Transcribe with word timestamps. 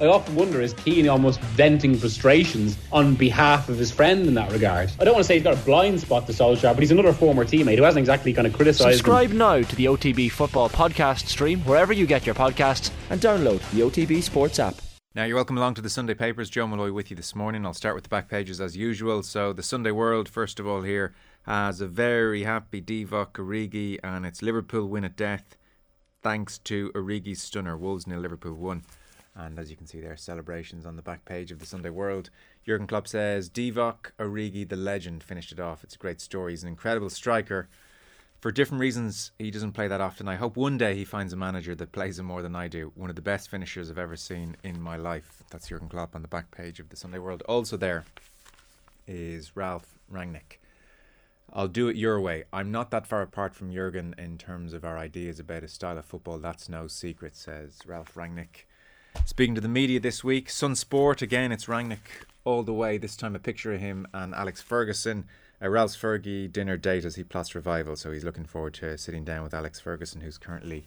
I 0.00 0.06
often 0.06 0.34
wonder 0.34 0.60
is 0.60 0.72
Keane 0.72 1.08
almost 1.08 1.38
venting 1.38 1.96
frustrations 1.96 2.76
on 2.90 3.14
behalf 3.14 3.68
of 3.68 3.78
his 3.78 3.92
friend 3.92 4.26
in 4.26 4.34
that 4.34 4.50
regard? 4.50 4.90
I 4.98 5.04
don't 5.04 5.14
want 5.14 5.22
to 5.22 5.28
say 5.28 5.34
he's 5.34 5.44
got 5.44 5.54
a 5.54 5.64
blind 5.64 6.00
spot 6.00 6.26
to 6.26 6.32
Solskjaer, 6.32 6.74
but 6.74 6.80
he's 6.80 6.90
another 6.90 7.12
former 7.12 7.44
teammate 7.44 7.76
who 7.76 7.84
hasn't 7.84 8.00
exactly 8.00 8.32
kind 8.32 8.44
of 8.44 8.52
criticised. 8.54 8.96
Subscribe 8.96 9.30
him. 9.30 9.38
now 9.38 9.62
to 9.62 9.76
the 9.76 9.84
OTB 9.84 10.32
Football 10.32 10.68
Podcast 10.68 11.28
stream 11.28 11.60
wherever 11.60 11.92
you 11.92 12.06
get 12.08 12.26
your 12.26 12.34
podcasts 12.34 12.90
and 13.08 13.20
download 13.20 13.60
the 13.70 13.82
OTB 13.82 14.20
Sports 14.20 14.58
app. 14.58 14.74
Now, 15.14 15.26
you're 15.26 15.36
welcome 15.36 15.56
along 15.56 15.74
to 15.74 15.80
the 15.80 15.88
Sunday 15.88 16.14
Papers. 16.14 16.50
Joe 16.50 16.66
Molloy 16.66 16.90
with 16.90 17.10
you 17.10 17.16
this 17.16 17.36
morning. 17.36 17.64
I'll 17.64 17.72
start 17.72 17.94
with 17.94 18.02
the 18.02 18.10
back 18.10 18.28
pages 18.28 18.60
as 18.60 18.76
usual. 18.76 19.22
So, 19.22 19.52
the 19.52 19.62
Sunday 19.62 19.92
World, 19.92 20.28
first 20.28 20.58
of 20.58 20.66
all, 20.66 20.82
here 20.82 21.14
has 21.42 21.80
a 21.80 21.86
very 21.86 22.42
happy 22.42 22.82
Divock 22.82 23.34
Origi 23.34 24.00
and 24.02 24.26
it's 24.26 24.42
Liverpool 24.42 24.88
win 24.88 25.04
at 25.04 25.14
death 25.14 25.56
thanks 26.24 26.58
to 26.58 26.90
Origi's 26.94 27.42
stunner. 27.42 27.76
Wolves 27.76 28.08
nil, 28.08 28.18
Liverpool 28.18 28.54
1. 28.54 28.82
And 29.36 29.58
as 29.58 29.70
you 29.70 29.76
can 29.76 29.86
see 29.86 30.00
there, 30.00 30.16
celebrations 30.16 30.86
on 30.86 30.96
the 30.96 31.02
back 31.02 31.24
page 31.24 31.50
of 31.50 31.58
the 31.58 31.66
Sunday 31.66 31.90
World. 31.90 32.30
Jurgen 32.64 32.86
Klopp 32.86 33.08
says, 33.08 33.50
Divock 33.50 34.12
Origi, 34.18 34.68
the 34.68 34.76
legend, 34.76 35.24
finished 35.24 35.50
it 35.50 35.58
off. 35.58 35.82
It's 35.82 35.96
a 35.96 35.98
great 35.98 36.20
story. 36.20 36.52
He's 36.52 36.62
an 36.62 36.68
incredible 36.68 37.10
striker. 37.10 37.68
For 38.40 38.52
different 38.52 38.82
reasons, 38.82 39.32
he 39.38 39.50
doesn't 39.50 39.72
play 39.72 39.88
that 39.88 40.00
often. 40.00 40.28
I 40.28 40.36
hope 40.36 40.56
one 40.56 40.76
day 40.76 40.94
he 40.94 41.04
finds 41.04 41.32
a 41.32 41.36
manager 41.36 41.74
that 41.74 41.92
plays 41.92 42.18
him 42.18 42.26
more 42.26 42.42
than 42.42 42.54
I 42.54 42.68
do. 42.68 42.92
One 42.94 43.10
of 43.10 43.16
the 43.16 43.22
best 43.22 43.50
finishers 43.50 43.90
I've 43.90 43.98
ever 43.98 44.16
seen 44.16 44.56
in 44.62 44.80
my 44.80 44.96
life. 44.96 45.42
That's 45.50 45.68
Jurgen 45.68 45.88
Klopp 45.88 46.14
on 46.14 46.22
the 46.22 46.28
back 46.28 46.50
page 46.50 46.78
of 46.78 46.90
the 46.90 46.96
Sunday 46.96 47.18
World. 47.18 47.42
Also 47.48 47.76
there 47.76 48.04
is 49.06 49.56
Ralph 49.56 49.98
Rangnick. 50.12 50.58
I'll 51.52 51.68
do 51.68 51.88
it 51.88 51.96
your 51.96 52.20
way. 52.20 52.44
I'm 52.52 52.70
not 52.70 52.90
that 52.90 53.06
far 53.06 53.22
apart 53.22 53.54
from 53.54 53.72
Jurgen 53.72 54.14
in 54.18 54.38
terms 54.38 54.74
of 54.74 54.84
our 54.84 54.98
ideas 54.98 55.40
about 55.40 55.64
a 55.64 55.68
style 55.68 55.98
of 55.98 56.04
football. 56.04 56.38
That's 56.38 56.68
no 56.68 56.86
secret, 56.86 57.36
says 57.36 57.78
Ralph 57.86 58.14
Rangnick. 58.14 58.64
Speaking 59.24 59.54
to 59.54 59.60
the 59.60 59.68
media 59.68 60.00
this 60.00 60.22
week, 60.22 60.50
Sun 60.50 60.76
Sport 60.76 61.22
again. 61.22 61.50
It's 61.50 61.66
Rangnick 61.66 62.26
all 62.44 62.62
the 62.62 62.72
way. 62.72 62.98
This 62.98 63.16
time, 63.16 63.34
a 63.34 63.38
picture 63.38 63.72
of 63.74 63.80
him 63.80 64.06
and 64.12 64.34
Alex 64.34 64.60
Ferguson. 64.60 65.26
A 65.60 65.70
Ralph 65.70 65.92
Fergie 65.92 66.52
dinner 66.52 66.76
date 66.76 67.04
as 67.04 67.16
he 67.16 67.24
plots 67.24 67.54
revival. 67.54 67.96
So 67.96 68.12
he's 68.12 68.24
looking 68.24 68.44
forward 68.44 68.74
to 68.74 68.98
sitting 68.98 69.24
down 69.24 69.42
with 69.42 69.54
Alex 69.54 69.80
Ferguson, 69.80 70.20
who's 70.20 70.36
currently 70.38 70.86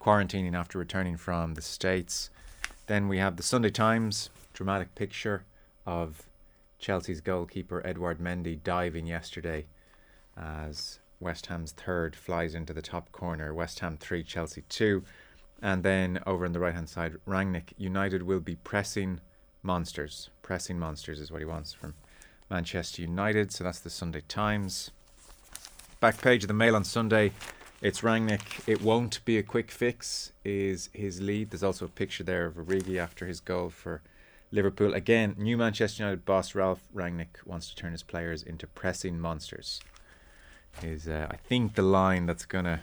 quarantining 0.00 0.54
after 0.54 0.78
returning 0.78 1.16
from 1.16 1.54
the 1.54 1.62
States. 1.62 2.30
Then 2.86 3.08
we 3.08 3.18
have 3.18 3.36
the 3.36 3.42
Sunday 3.42 3.70
Times 3.70 4.30
dramatic 4.52 4.94
picture 4.94 5.44
of 5.86 6.26
Chelsea's 6.78 7.20
goalkeeper 7.20 7.86
Edouard 7.86 8.18
Mendy 8.18 8.62
diving 8.62 9.06
yesterday 9.06 9.66
as 10.36 10.98
West 11.20 11.46
Ham's 11.46 11.72
third 11.72 12.16
flies 12.16 12.54
into 12.54 12.72
the 12.72 12.82
top 12.82 13.12
corner. 13.12 13.54
West 13.54 13.80
Ham 13.80 13.96
3, 13.96 14.22
Chelsea 14.22 14.64
2. 14.68 15.04
And 15.60 15.82
then 15.82 16.20
over 16.26 16.44
on 16.44 16.52
the 16.52 16.60
right 16.60 16.74
hand 16.74 16.88
side, 16.88 17.16
Rangnick 17.26 17.72
United 17.76 18.22
will 18.22 18.40
be 18.40 18.56
pressing 18.56 19.20
monsters. 19.62 20.30
Pressing 20.42 20.78
monsters 20.78 21.20
is 21.20 21.30
what 21.30 21.40
he 21.40 21.44
wants 21.44 21.72
from 21.72 21.94
Manchester 22.50 23.02
United. 23.02 23.52
So 23.52 23.64
that's 23.64 23.80
the 23.80 23.90
Sunday 23.90 24.22
Times. 24.28 24.90
Back 26.00 26.20
page 26.20 26.44
of 26.44 26.48
the 26.48 26.54
Mail 26.54 26.76
on 26.76 26.84
Sunday. 26.84 27.32
It's 27.80 28.00
Rangnick. 28.00 28.62
It 28.66 28.82
won't 28.82 29.24
be 29.24 29.38
a 29.38 29.42
quick 29.42 29.70
fix, 29.70 30.32
is 30.44 30.90
his 30.92 31.20
lead. 31.20 31.50
There's 31.50 31.62
also 31.62 31.84
a 31.84 31.88
picture 31.88 32.24
there 32.24 32.46
of 32.46 32.54
Origi 32.54 32.98
after 32.98 33.26
his 33.26 33.40
goal 33.40 33.70
for 33.70 34.02
Liverpool. 34.50 34.94
Again, 34.94 35.34
new 35.38 35.56
Manchester 35.56 36.02
United 36.02 36.24
boss 36.24 36.54
Ralph 36.54 36.82
Rangnick 36.94 37.44
wants 37.44 37.68
to 37.68 37.76
turn 37.76 37.92
his 37.92 38.02
players 38.02 38.42
into 38.42 38.66
pressing 38.66 39.20
monsters. 39.20 39.80
Is, 40.82 41.08
uh, 41.08 41.28
I 41.30 41.36
think, 41.36 41.74
the 41.74 41.82
line 41.82 42.26
that's 42.26 42.44
going 42.44 42.64
to 42.64 42.80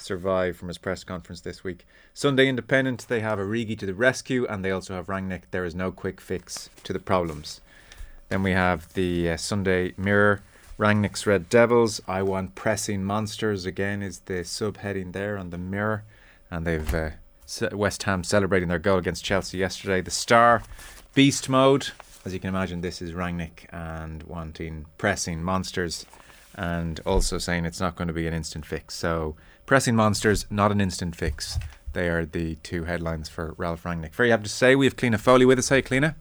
survive 0.00 0.56
from 0.56 0.68
his 0.68 0.78
press 0.78 1.04
conference 1.04 1.40
this 1.40 1.62
week. 1.62 1.86
Sunday 2.14 2.48
Independent, 2.48 3.06
they 3.08 3.20
have 3.20 3.38
Origi 3.38 3.78
to 3.78 3.86
the 3.86 3.94
rescue, 3.94 4.46
and 4.46 4.64
they 4.64 4.70
also 4.70 4.94
have 4.94 5.06
Rangnick. 5.06 5.42
There 5.50 5.64
is 5.64 5.74
no 5.74 5.92
quick 5.92 6.20
fix 6.20 6.70
to 6.84 6.92
the 6.92 6.98
problems. 6.98 7.60
Then 8.28 8.42
we 8.42 8.52
have 8.52 8.92
the 8.94 9.30
uh, 9.30 9.36
Sunday 9.36 9.92
Mirror, 9.96 10.42
Rangnick's 10.78 11.26
Red 11.26 11.48
Devils. 11.48 12.00
I 12.06 12.22
want 12.22 12.54
pressing 12.54 13.04
monsters 13.04 13.66
again 13.66 14.02
is 14.02 14.20
the 14.20 14.44
subheading 14.44 15.12
there 15.12 15.36
on 15.36 15.50
the 15.50 15.58
Mirror, 15.58 16.04
and 16.50 16.66
they've 16.66 16.94
uh, 16.94 17.10
West 17.72 18.04
Ham 18.04 18.24
celebrating 18.24 18.68
their 18.68 18.78
goal 18.78 18.98
against 18.98 19.24
Chelsea 19.24 19.58
yesterday. 19.58 20.00
The 20.00 20.10
Star, 20.10 20.62
Beast 21.14 21.48
Mode. 21.48 21.88
As 22.24 22.32
you 22.32 22.40
can 22.40 22.48
imagine, 22.48 22.80
this 22.80 23.02
is 23.02 23.12
Rangnick 23.12 23.66
and 23.72 24.22
wanting 24.24 24.86
pressing 24.98 25.42
monsters 25.42 26.06
and 26.54 27.00
also 27.06 27.38
saying 27.38 27.64
it's 27.64 27.80
not 27.80 27.96
going 27.96 28.08
to 28.08 28.14
be 28.14 28.26
an 28.26 28.34
instant 28.34 28.66
fix. 28.66 28.94
So, 28.94 29.36
pressing 29.70 29.94
monsters, 29.94 30.46
not 30.50 30.72
an 30.72 30.80
instant 30.80 31.14
fix. 31.14 31.56
They 31.92 32.08
are 32.08 32.26
the 32.26 32.56
two 32.56 32.86
headlines 32.86 33.28
for 33.28 33.54
Ralph 33.56 33.84
Rangnick. 33.84 34.12
Very 34.12 34.30
happy 34.30 34.42
to 34.42 34.48
say 34.48 34.74
we 34.74 34.84
have 34.84 34.96
Cliona 34.96 35.20
Foley 35.20 35.46
with 35.46 35.60
us. 35.60 35.68
Hey, 35.68 35.80
Cliona. 35.80 36.16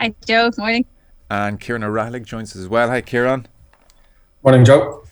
Hi, 0.00 0.14
Joe. 0.26 0.48
Good 0.48 0.58
morning. 0.58 0.86
And 1.28 1.60
Kieran 1.60 1.84
O'Reilly 1.84 2.20
joins 2.20 2.56
us 2.56 2.62
as 2.62 2.66
well. 2.66 2.88
Hi, 2.88 3.02
Kieran. 3.02 3.46
Morning, 4.42 4.64
Joe. 4.64 5.04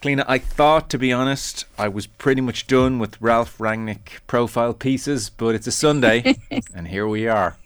Cliona, 0.00 0.24
I 0.28 0.38
thought, 0.38 0.88
to 0.90 0.96
be 0.96 1.12
honest, 1.12 1.64
I 1.76 1.88
was 1.88 2.06
pretty 2.06 2.40
much 2.40 2.68
done 2.68 3.00
with 3.00 3.20
Ralph 3.20 3.58
Rangnick 3.58 4.20
profile 4.28 4.74
pieces, 4.74 5.30
but 5.30 5.56
it's 5.56 5.66
a 5.66 5.72
Sunday, 5.72 6.36
and 6.72 6.86
here 6.86 7.08
we 7.08 7.26
are. 7.26 7.56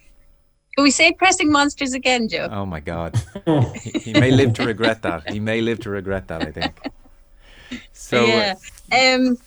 Can 0.76 0.84
we 0.84 0.90
say 0.90 1.12
pressing 1.12 1.52
monsters 1.52 1.92
again, 1.92 2.26
Joe? 2.26 2.48
Oh 2.50 2.64
my 2.64 2.80
God, 2.80 3.22
he, 3.82 3.90
he, 3.98 4.12
may 4.14 4.30
live 4.30 4.54
to 4.54 4.64
regret 4.64 5.02
that. 5.02 5.28
He 5.28 5.40
may 5.40 5.60
live 5.60 5.80
to 5.80 5.90
regret 5.90 6.28
that. 6.28 6.40
I 6.40 6.50
think. 6.50 6.80
So 7.92 8.24
yeah, 8.24 8.54
um, 8.92 9.38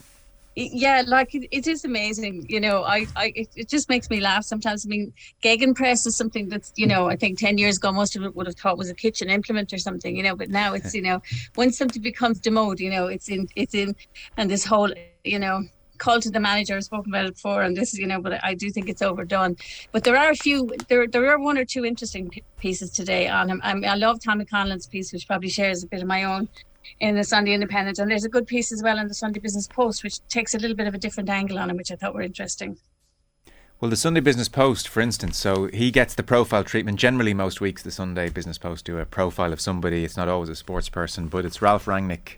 yeah, 0.56 1.03
like 1.06 1.36
it, 1.36 1.47
it 1.52 1.68
is 1.68 1.84
amazing. 1.84 2.46
You 2.47 2.62
know, 2.62 2.84
I, 2.84 3.06
I, 3.16 3.34
it, 3.36 3.68
just 3.68 3.90
makes 3.90 4.09
me 4.09 4.22
laugh 4.22 4.46
sometimes. 4.46 4.86
I 4.86 4.90
mean, 4.90 5.13
Gegenpress 5.44 6.08
is 6.08 6.16
something 6.16 6.47
that's, 6.47 6.72
you 6.78 6.88
know, 6.88 7.09
I 7.09 7.18
think 7.18 7.38
ten 7.38 7.58
years 7.58 7.78
ago 7.78 7.91
most 7.91 8.16
of 8.16 8.24
it 8.24 8.35
would 8.35 8.47
have 8.47 8.56
thought 8.56 8.78
was 8.78 8.90
a 8.90 8.96
kitchen 8.96 9.30
implement 9.30 9.74
or 9.74 9.78
something. 9.78 10.16
You 10.16 10.24
know, 10.24 10.35
but 10.35 10.50
now 10.50 10.74
it's, 10.74 10.96
you 10.96 11.02
know, 11.02 11.22
when 11.56 11.72
something 11.72 12.02
becomes 12.02 12.40
demode, 12.40 12.80
you 12.80 12.90
know, 12.90 13.08
it's 13.08 13.28
in, 13.28 13.50
it's 13.56 13.75
in, 13.75 13.96
and 14.38 14.50
this 14.50 14.66
whole, 14.66 14.91
you 15.25 15.40
know, 15.40 15.64
call 15.97 16.22
to 16.22 16.30
the 16.30 16.40
manager. 16.40 16.75
I've 16.75 16.85
spoken 16.85 17.12
about 17.12 17.25
it 17.25 17.34
before, 17.34 17.62
and 17.62 17.75
this, 17.75 17.97
you 17.97 18.08
know, 18.08 18.22
but 18.22 18.41
I 18.44 18.53
do 18.53 18.69
think 18.69 18.88
it's 18.88 19.02
overdone. 19.02 19.58
But 19.91 20.06
there 20.06 20.16
are 20.16 20.31
a 20.31 20.35
few, 20.35 20.74
there, 20.88 21.06
there 21.08 21.30
are 21.31 21.40
one 21.40 21.58
or 21.58 21.66
two 21.66 21.84
interesting 21.84 22.31
pieces 22.59 22.91
today 22.91 23.28
on 23.28 23.50
him. 23.50 23.59
I, 23.64 23.74
mean, 23.74 23.85
I 23.85 23.96
love 23.96 24.24
Tommy 24.24 24.46
Conlon's 24.46 24.88
piece, 24.88 25.12
which 25.12 25.28
probably 25.28 25.50
shares 25.50 25.84
a 25.84 25.88
bit 25.88 26.02
of 26.02 26.08
my 26.08 26.24
own 26.24 26.47
in 27.00 27.16
the 27.16 27.23
Sunday 27.23 27.53
Independent, 27.53 28.00
and 28.00 28.09
there's 28.09 28.25
a 28.25 28.29
good 28.29 28.47
piece 28.47 28.72
as 28.72 28.81
well 28.84 28.97
in 28.97 29.07
the 29.07 29.13
Sunday 29.13 29.40
Business 29.40 29.68
Post, 29.68 30.03
which 30.03 30.25
takes 30.28 30.53
a 30.53 30.59
little 30.59 30.75
bit 30.75 30.88
of 30.88 30.94
a 30.94 30.97
different 30.97 31.29
angle 31.29 31.59
on 31.59 31.69
him, 31.69 31.78
which 31.78 31.91
I 31.91 31.96
thought 31.96 32.13
were 32.13 32.22
interesting. 32.22 32.78
Well, 33.81 33.90
the 33.90 33.97
Sunday 33.97 34.22
Business 34.22 34.47
Post, 34.47 34.88
for 34.88 35.01
instance, 35.01 35.38
so 35.38 35.68
he 35.68 35.91
gets 35.91 36.16
the 36.16 36.23
profile 36.23 36.63
treatment. 36.63 36.97
Generally, 36.97 37.34
most 37.34 37.59
weeks 37.59 37.84
the 37.84 37.91
Sunday 37.91 38.29
Business 38.29 38.57
Post 38.57 38.85
do 38.85 38.97
a 38.97 39.06
profile 39.06 39.51
of 39.51 39.59
somebody. 39.59 40.06
It's 40.06 40.16
not 40.16 40.29
always 40.29 40.47
a 40.47 40.56
sports 40.56 40.88
person, 40.88 41.28
but 41.28 41.44
it's 41.44 41.62
Ralph 41.62 41.85
Rangnick 41.85 42.38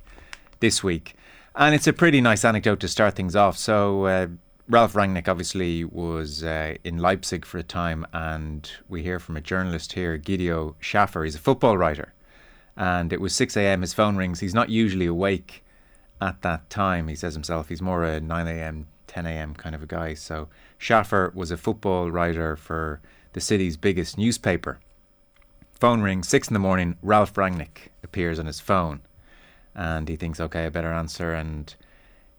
this 0.59 0.83
week. 0.83 1.15
And 1.55 1.75
it's 1.75 1.85
a 1.85 1.93
pretty 1.93 2.21
nice 2.21 2.43
anecdote 2.43 2.79
to 2.79 2.87
start 2.87 3.15
things 3.15 3.35
off. 3.35 3.55
So, 3.57 4.05
uh, 4.05 4.27
Ralph 4.67 4.93
Rangnick 4.93 5.27
obviously 5.27 5.85
was 5.85 6.43
uh, 6.43 6.75
in 6.83 6.97
Leipzig 6.97 7.45
for 7.45 7.57
a 7.57 7.63
time, 7.63 8.05
and 8.13 8.69
we 8.89 9.03
hear 9.03 9.19
from 9.19 9.37
a 9.37 9.41
journalist 9.41 9.93
here, 9.93 10.17
Guido 10.17 10.75
Schaffer. 10.79 11.23
He's 11.23 11.35
a 11.35 11.39
football 11.39 11.77
writer. 11.77 12.13
And 12.77 13.11
it 13.11 13.19
was 13.19 13.35
6 13.35 13.57
a.m. 13.57 13.81
His 13.81 13.93
phone 13.93 14.15
rings. 14.15 14.39
He's 14.39 14.53
not 14.53 14.69
usually 14.69 15.07
awake 15.07 15.63
at 16.21 16.41
that 16.41 16.69
time, 16.69 17.07
he 17.07 17.15
says 17.15 17.33
himself. 17.33 17.69
He's 17.69 17.81
more 17.81 18.03
a 18.03 18.19
9 18.19 18.47
a.m., 18.47 18.87
10 19.07 19.25
a.m. 19.25 19.53
kind 19.53 19.75
of 19.75 19.83
a 19.83 19.87
guy. 19.87 20.13
So, 20.13 20.47
Schaffer 20.77 21.31
was 21.35 21.51
a 21.51 21.57
football 21.57 22.09
writer 22.09 22.55
for 22.55 23.01
the 23.33 23.41
city's 23.41 23.77
biggest 23.77 24.17
newspaper. 24.17 24.79
Phone 25.71 26.01
rings, 26.01 26.27
6 26.27 26.47
in 26.47 26.53
the 26.53 26.59
morning. 26.59 26.97
Ralph 27.03 27.33
Rangnick 27.35 27.89
appears 28.03 28.39
on 28.39 28.47
his 28.47 28.59
phone 28.59 29.01
and 29.77 30.09
he 30.09 30.15
thinks, 30.15 30.39
okay, 30.39 30.65
I 30.65 30.69
better 30.69 30.91
answer. 30.91 31.33
And 31.33 31.73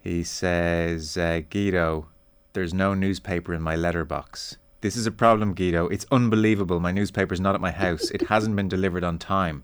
he 0.00 0.24
says, 0.24 1.16
uh, 1.16 1.42
Guido, 1.48 2.08
there's 2.52 2.74
no 2.74 2.94
newspaper 2.94 3.54
in 3.54 3.62
my 3.62 3.76
letterbox. 3.76 4.56
This 4.80 4.96
is 4.96 5.06
a 5.06 5.12
problem, 5.12 5.54
Guido. 5.54 5.86
It's 5.86 6.06
unbelievable. 6.10 6.80
My 6.80 6.90
newspaper's 6.90 7.40
not 7.40 7.54
at 7.54 7.60
my 7.60 7.70
house. 7.70 8.10
It 8.10 8.28
hasn't 8.28 8.56
been 8.56 8.68
delivered 8.68 9.04
on 9.04 9.18
time. 9.18 9.62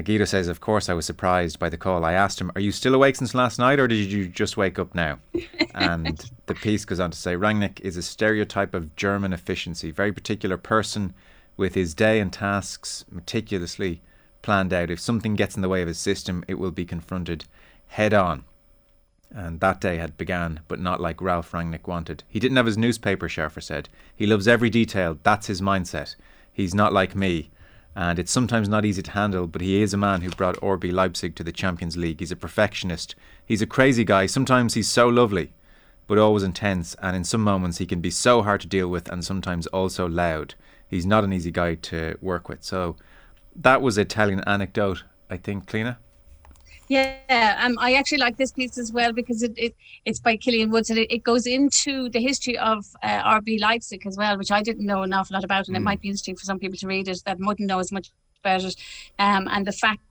Guido 0.00 0.24
says, 0.24 0.48
Of 0.48 0.60
course, 0.60 0.88
I 0.88 0.94
was 0.94 1.04
surprised 1.04 1.58
by 1.58 1.68
the 1.68 1.76
call. 1.76 2.04
I 2.04 2.14
asked 2.14 2.40
him, 2.40 2.50
Are 2.54 2.60
you 2.60 2.72
still 2.72 2.94
awake 2.94 3.16
since 3.16 3.34
last 3.34 3.58
night, 3.58 3.78
or 3.78 3.86
did 3.86 4.10
you 4.10 4.26
just 4.26 4.56
wake 4.56 4.78
up 4.78 4.94
now? 4.94 5.18
and 5.74 6.30
the 6.46 6.54
piece 6.54 6.84
goes 6.86 7.00
on 7.00 7.10
to 7.10 7.18
say, 7.18 7.36
Rangnick 7.36 7.80
is 7.80 7.98
a 7.98 8.02
stereotype 8.02 8.72
of 8.72 8.96
German 8.96 9.34
efficiency, 9.34 9.90
very 9.90 10.12
particular 10.12 10.56
person 10.56 11.12
with 11.58 11.74
his 11.74 11.94
day 11.94 12.20
and 12.20 12.32
tasks 12.32 13.04
meticulously 13.10 14.00
planned 14.40 14.72
out. 14.72 14.90
If 14.90 14.98
something 14.98 15.34
gets 15.34 15.56
in 15.56 15.62
the 15.62 15.68
way 15.68 15.82
of 15.82 15.88
his 15.88 15.98
system, 15.98 16.42
it 16.48 16.54
will 16.54 16.70
be 16.70 16.86
confronted 16.86 17.44
head 17.88 18.14
on. 18.14 18.44
And 19.30 19.60
that 19.60 19.80
day 19.80 19.96
had 19.96 20.16
begun, 20.16 20.60
but 20.68 20.80
not 20.80 21.00
like 21.00 21.20
Ralph 21.20 21.52
Rangnick 21.52 21.86
wanted. 21.86 22.22
He 22.28 22.40
didn't 22.40 22.56
have 22.56 22.66
his 22.66 22.78
newspaper, 22.78 23.28
Schaffer 23.28 23.60
said. 23.60 23.88
He 24.14 24.26
loves 24.26 24.48
every 24.48 24.70
detail. 24.70 25.18
That's 25.22 25.46
his 25.46 25.60
mindset. 25.60 26.16
He's 26.52 26.74
not 26.74 26.92
like 26.92 27.14
me. 27.14 27.50
And 27.94 28.18
it's 28.18 28.32
sometimes 28.32 28.68
not 28.68 28.84
easy 28.84 29.02
to 29.02 29.10
handle, 29.10 29.46
but 29.46 29.60
he 29.60 29.82
is 29.82 29.92
a 29.92 29.98
man 29.98 30.22
who 30.22 30.30
brought 30.30 30.56
RB 30.56 30.90
Leipzig 30.92 31.34
to 31.36 31.44
the 31.44 31.52
Champions 31.52 31.96
League. 31.96 32.20
He's 32.20 32.32
a 32.32 32.36
perfectionist. 32.36 33.14
He's 33.44 33.60
a 33.62 33.66
crazy 33.66 34.04
guy. 34.04 34.26
Sometimes 34.26 34.74
he's 34.74 34.88
so 34.88 35.08
lovely. 35.08 35.52
but 36.06 36.18
always 36.18 36.42
intense. 36.42 36.94
And 37.00 37.16
in 37.16 37.24
some 37.24 37.42
moments, 37.42 37.78
he 37.78 37.86
can 37.86 38.00
be 38.00 38.10
so 38.10 38.42
hard 38.42 38.60
to 38.62 38.66
deal 38.66 38.88
with 38.88 39.10
and 39.10 39.24
sometimes 39.24 39.66
also 39.68 40.06
loud. 40.06 40.54
He's 40.88 41.06
not 41.06 41.24
an 41.24 41.32
easy 41.32 41.50
guy 41.50 41.76
to 41.76 42.18
work 42.20 42.48
with. 42.48 42.62
So 42.62 42.96
that 43.56 43.80
was 43.80 43.98
telling 44.08 44.40
anecdote, 44.40 45.04
I 45.30 45.36
think, 45.38 45.66
Cliona. 45.66 45.96
Yeah, 46.92 47.58
um, 47.64 47.78
I 47.78 47.94
actually 47.94 48.18
like 48.18 48.36
this 48.36 48.52
piece 48.52 48.76
as 48.76 48.92
well 48.92 49.14
because 49.14 49.42
it, 49.42 49.54
it 49.56 49.74
it's 50.04 50.20
by 50.20 50.36
Killian 50.36 50.68
Woods 50.68 50.90
and 50.90 50.98
it, 50.98 51.10
it 51.10 51.22
goes 51.24 51.46
into 51.46 52.10
the 52.10 52.20
history 52.20 52.58
of 52.58 52.84
uh, 53.02 53.22
RB 53.40 53.58
Leipzig 53.58 54.06
as 54.06 54.18
well, 54.18 54.36
which 54.36 54.50
I 54.50 54.62
didn't 54.62 54.84
know 54.84 55.02
an 55.02 55.14
awful 55.14 55.32
lot 55.32 55.42
about, 55.42 55.68
and 55.68 55.74
mm. 55.74 55.80
it 55.80 55.84
might 55.84 56.02
be 56.02 56.08
interesting 56.08 56.36
for 56.36 56.44
some 56.44 56.58
people 56.58 56.76
to 56.76 56.86
read 56.86 57.08
it 57.08 57.22
that 57.24 57.38
wouldn't 57.38 57.66
know 57.66 57.78
as 57.78 57.92
much 57.92 58.10
about 58.44 58.62
it. 58.64 58.76
Um, 59.18 59.48
and 59.50 59.66
the 59.66 59.72
fact 59.72 60.02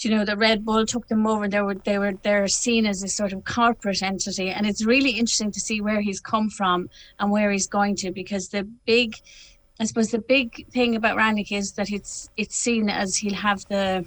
you 0.00 0.10
know 0.10 0.26
the 0.26 0.36
Red 0.36 0.62
Bull 0.62 0.84
took 0.84 1.08
them 1.08 1.26
over 1.26 1.48
they 1.48 1.62
were 1.62 1.74
they 1.74 1.98
were 1.98 2.12
they're 2.22 2.48
seen 2.48 2.84
as 2.84 3.02
a 3.02 3.08
sort 3.08 3.32
of 3.32 3.46
corporate 3.46 4.02
entity 4.02 4.50
and 4.50 4.66
it's 4.66 4.84
really 4.84 5.12
interesting 5.12 5.52
to 5.52 5.60
see 5.60 5.80
where 5.80 6.02
he's 6.02 6.20
come 6.20 6.50
from 6.50 6.90
and 7.18 7.30
where 7.30 7.50
he's 7.50 7.66
going 7.66 7.96
to 7.96 8.10
because 8.10 8.50
the 8.50 8.64
big 8.84 9.16
I 9.78 9.84
suppose 9.84 10.10
the 10.10 10.18
big 10.18 10.70
thing 10.70 10.96
about 10.96 11.16
Rangnick 11.16 11.50
is 11.50 11.72
that 11.72 11.90
it's 11.90 12.28
it's 12.36 12.56
seen 12.56 12.90
as 12.90 13.16
he'll 13.16 13.42
have 13.48 13.64
the 13.68 14.06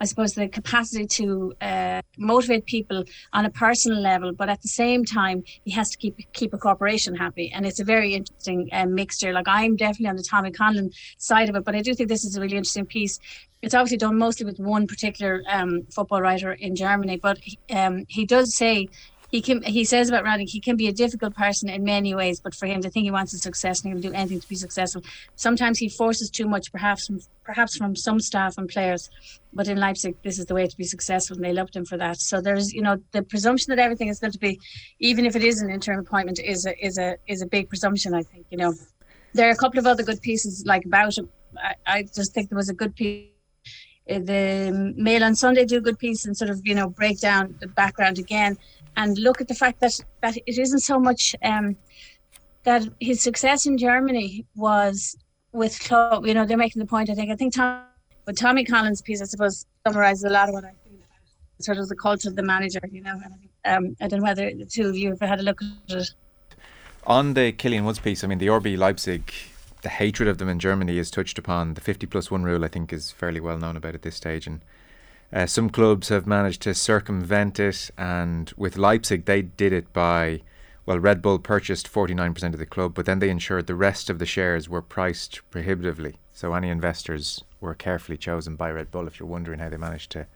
I 0.00 0.04
suppose 0.04 0.34
the 0.34 0.48
capacity 0.48 1.06
to 1.06 1.54
uh, 1.60 2.02
motivate 2.18 2.66
people 2.66 3.04
on 3.32 3.44
a 3.44 3.50
personal 3.50 4.00
level, 4.00 4.32
but 4.32 4.48
at 4.48 4.62
the 4.62 4.68
same 4.68 5.04
time, 5.04 5.42
he 5.64 5.70
has 5.72 5.90
to 5.90 5.98
keep 5.98 6.16
keep 6.32 6.54
a 6.54 6.58
corporation 6.58 7.14
happy, 7.14 7.50
and 7.52 7.66
it's 7.66 7.80
a 7.80 7.84
very 7.84 8.14
interesting 8.14 8.68
um, 8.72 8.94
mixture. 8.94 9.32
Like 9.32 9.48
I'm 9.48 9.76
definitely 9.76 10.08
on 10.08 10.16
the 10.16 10.22
Tommy 10.22 10.50
Conlon 10.50 10.92
side 11.18 11.48
of 11.48 11.56
it, 11.56 11.64
but 11.64 11.74
I 11.74 11.82
do 11.82 11.94
think 11.94 12.08
this 12.08 12.24
is 12.24 12.36
a 12.36 12.40
really 12.40 12.56
interesting 12.56 12.86
piece. 12.86 13.18
It's 13.62 13.74
obviously 13.74 13.98
done 13.98 14.18
mostly 14.18 14.44
with 14.44 14.58
one 14.58 14.88
particular 14.88 15.42
um, 15.48 15.82
football 15.94 16.20
writer 16.20 16.52
in 16.52 16.74
Germany, 16.74 17.16
but 17.16 17.38
um, 17.70 18.04
he 18.08 18.26
does 18.26 18.56
say 18.56 18.88
he 19.32 19.40
can 19.40 19.62
he 19.62 19.82
says 19.84 20.10
about 20.10 20.24
Rangnick 20.24 20.50
he 20.50 20.60
can 20.60 20.76
be 20.76 20.88
a 20.88 20.92
difficult 20.92 21.34
person 21.34 21.70
in 21.70 21.82
many 21.82 22.14
ways, 22.14 22.38
but 22.38 22.54
for 22.54 22.66
him 22.66 22.82
to 22.82 22.90
think 22.90 23.04
he 23.04 23.10
wants 23.10 23.32
a 23.32 23.38
success 23.38 23.80
and 23.80 23.88
he 23.88 23.94
will 23.94 24.02
do 24.02 24.12
anything 24.12 24.40
to 24.40 24.48
be 24.48 24.54
successful. 24.54 25.02
Sometimes 25.36 25.78
he 25.78 25.88
forces 25.88 26.28
too 26.30 26.46
much, 26.46 26.70
perhaps 26.70 27.06
from 27.06 27.18
perhaps 27.42 27.74
from 27.74 27.96
some 27.96 28.20
staff 28.20 28.58
and 28.58 28.68
players. 28.68 29.08
But 29.54 29.68
in 29.68 29.78
Leipzig, 29.78 30.16
this 30.22 30.38
is 30.38 30.44
the 30.44 30.54
way 30.54 30.66
to 30.66 30.76
be 30.76 30.84
successful, 30.84 31.36
and 31.36 31.44
they 31.44 31.54
loved 31.54 31.74
him 31.74 31.86
for 31.86 31.96
that. 31.96 32.20
So 32.20 32.42
there's 32.42 32.74
you 32.74 32.82
know 32.82 32.98
the 33.12 33.22
presumption 33.22 33.70
that 33.70 33.78
everything 33.78 34.08
is 34.08 34.20
going 34.20 34.32
to 34.32 34.38
be, 34.38 34.60
even 35.00 35.24
if 35.24 35.34
it 35.34 35.42
is 35.42 35.62
an 35.62 35.70
interim 35.70 36.00
appointment, 36.00 36.38
is 36.38 36.66
a 36.66 36.74
is 36.86 36.98
a 36.98 37.16
is 37.26 37.40
a 37.40 37.46
big 37.46 37.70
presumption. 37.70 38.12
I 38.12 38.24
think 38.24 38.44
you 38.50 38.58
know 38.58 38.74
there 39.32 39.48
are 39.48 39.52
a 39.52 39.56
couple 39.56 39.78
of 39.78 39.86
other 39.86 40.02
good 40.02 40.20
pieces 40.20 40.64
like 40.66 40.84
about 40.84 41.16
him. 41.16 41.30
I, 41.56 41.74
I 41.86 42.02
just 42.02 42.34
think 42.34 42.50
there 42.50 42.58
was 42.58 42.68
a 42.68 42.74
good 42.74 42.94
piece 42.94 43.28
uh, 44.10 44.18
the 44.18 44.94
Mail 44.96 45.22
on 45.22 45.36
Sunday 45.36 45.64
do 45.64 45.76
a 45.76 45.80
good 45.80 45.98
piece 45.98 46.24
and 46.24 46.36
sort 46.36 46.50
of 46.50 46.60
you 46.64 46.74
know 46.74 46.88
break 46.88 47.20
down 47.20 47.54
the 47.60 47.68
background 47.68 48.18
again 48.18 48.58
and 48.96 49.18
look 49.18 49.40
at 49.40 49.48
the 49.48 49.54
fact 49.54 49.80
that 49.80 49.98
that 50.20 50.36
it 50.36 50.58
isn't 50.58 50.80
so 50.80 50.98
much 50.98 51.34
um, 51.42 51.76
that 52.64 52.86
his 53.00 53.20
success 53.20 53.66
in 53.66 53.78
Germany 53.78 54.46
was 54.54 55.16
with 55.52 55.78
club. 55.80 56.26
You 56.26 56.34
know, 56.34 56.44
they're 56.44 56.56
making 56.56 56.80
the 56.80 56.86
point. 56.86 57.10
I 57.10 57.14
think. 57.14 57.30
I 57.30 57.36
think 57.36 57.54
Tom, 57.54 57.84
but 58.24 58.36
Tommy 58.36 58.64
Conlon's 58.64 59.02
piece, 59.02 59.22
I 59.22 59.26
suppose, 59.26 59.66
summarizes 59.86 60.24
a 60.24 60.30
lot 60.30 60.48
of 60.48 60.54
what 60.54 60.64
I 60.64 60.72
feel 60.84 60.94
about 60.94 61.64
sort 61.64 61.78
of 61.78 61.88
the 61.88 61.96
cult 61.96 62.24
of 62.24 62.36
the 62.36 62.42
manager. 62.42 62.80
You 62.90 63.02
know, 63.02 63.20
um, 63.64 63.96
I 64.00 64.08
don't 64.08 64.20
know 64.20 64.24
whether 64.24 64.52
the 64.54 64.66
two 64.66 64.88
of 64.88 64.96
you 64.96 65.10
have 65.10 65.20
had 65.20 65.40
a 65.40 65.42
look 65.42 65.60
at 65.62 65.96
it. 65.96 66.10
On 67.04 67.34
the 67.34 67.52
Killian 67.52 67.84
Woods 67.84 67.98
piece, 67.98 68.22
I 68.22 68.28
mean, 68.28 68.38
the 68.38 68.46
RB 68.46 68.78
Leipzig, 68.78 69.32
the 69.82 69.88
hatred 69.88 70.28
of 70.28 70.38
them 70.38 70.48
in 70.48 70.60
Germany 70.60 70.98
is 70.98 71.10
touched 71.10 71.36
upon. 71.36 71.74
The 71.74 71.80
50 71.80 72.06
plus 72.06 72.30
one 72.30 72.44
rule, 72.44 72.64
I 72.64 72.68
think, 72.68 72.92
is 72.92 73.10
fairly 73.10 73.40
well 73.40 73.58
known 73.58 73.76
about 73.76 73.94
at 73.94 74.02
this 74.02 74.14
stage, 74.14 74.46
and 74.46 74.60
uh, 75.32 75.46
some 75.46 75.70
clubs 75.70 76.08
have 76.08 76.26
managed 76.26 76.60
to 76.62 76.74
circumvent 76.74 77.58
it, 77.58 77.90
and 77.96 78.52
with 78.56 78.76
Leipzig, 78.76 79.24
they 79.24 79.40
did 79.40 79.72
it 79.72 79.90
by, 79.94 80.42
well, 80.84 80.98
Red 80.98 81.22
Bull 81.22 81.38
purchased 81.38 81.90
49% 81.90 82.52
of 82.52 82.58
the 82.58 82.66
club, 82.66 82.92
but 82.92 83.06
then 83.06 83.18
they 83.18 83.30
ensured 83.30 83.66
the 83.66 83.74
rest 83.74 84.10
of 84.10 84.18
the 84.18 84.26
shares 84.26 84.68
were 84.68 84.82
priced 84.82 85.40
prohibitively. 85.50 86.16
So 86.34 86.52
any 86.52 86.68
investors 86.68 87.42
were 87.60 87.74
carefully 87.74 88.18
chosen 88.18 88.56
by 88.56 88.70
Red 88.72 88.90
Bull, 88.90 89.06
if 89.06 89.18
you're 89.18 89.28
wondering 89.28 89.58
how 89.58 89.70
they 89.70 89.78
managed 89.78 90.10
to 90.12 90.26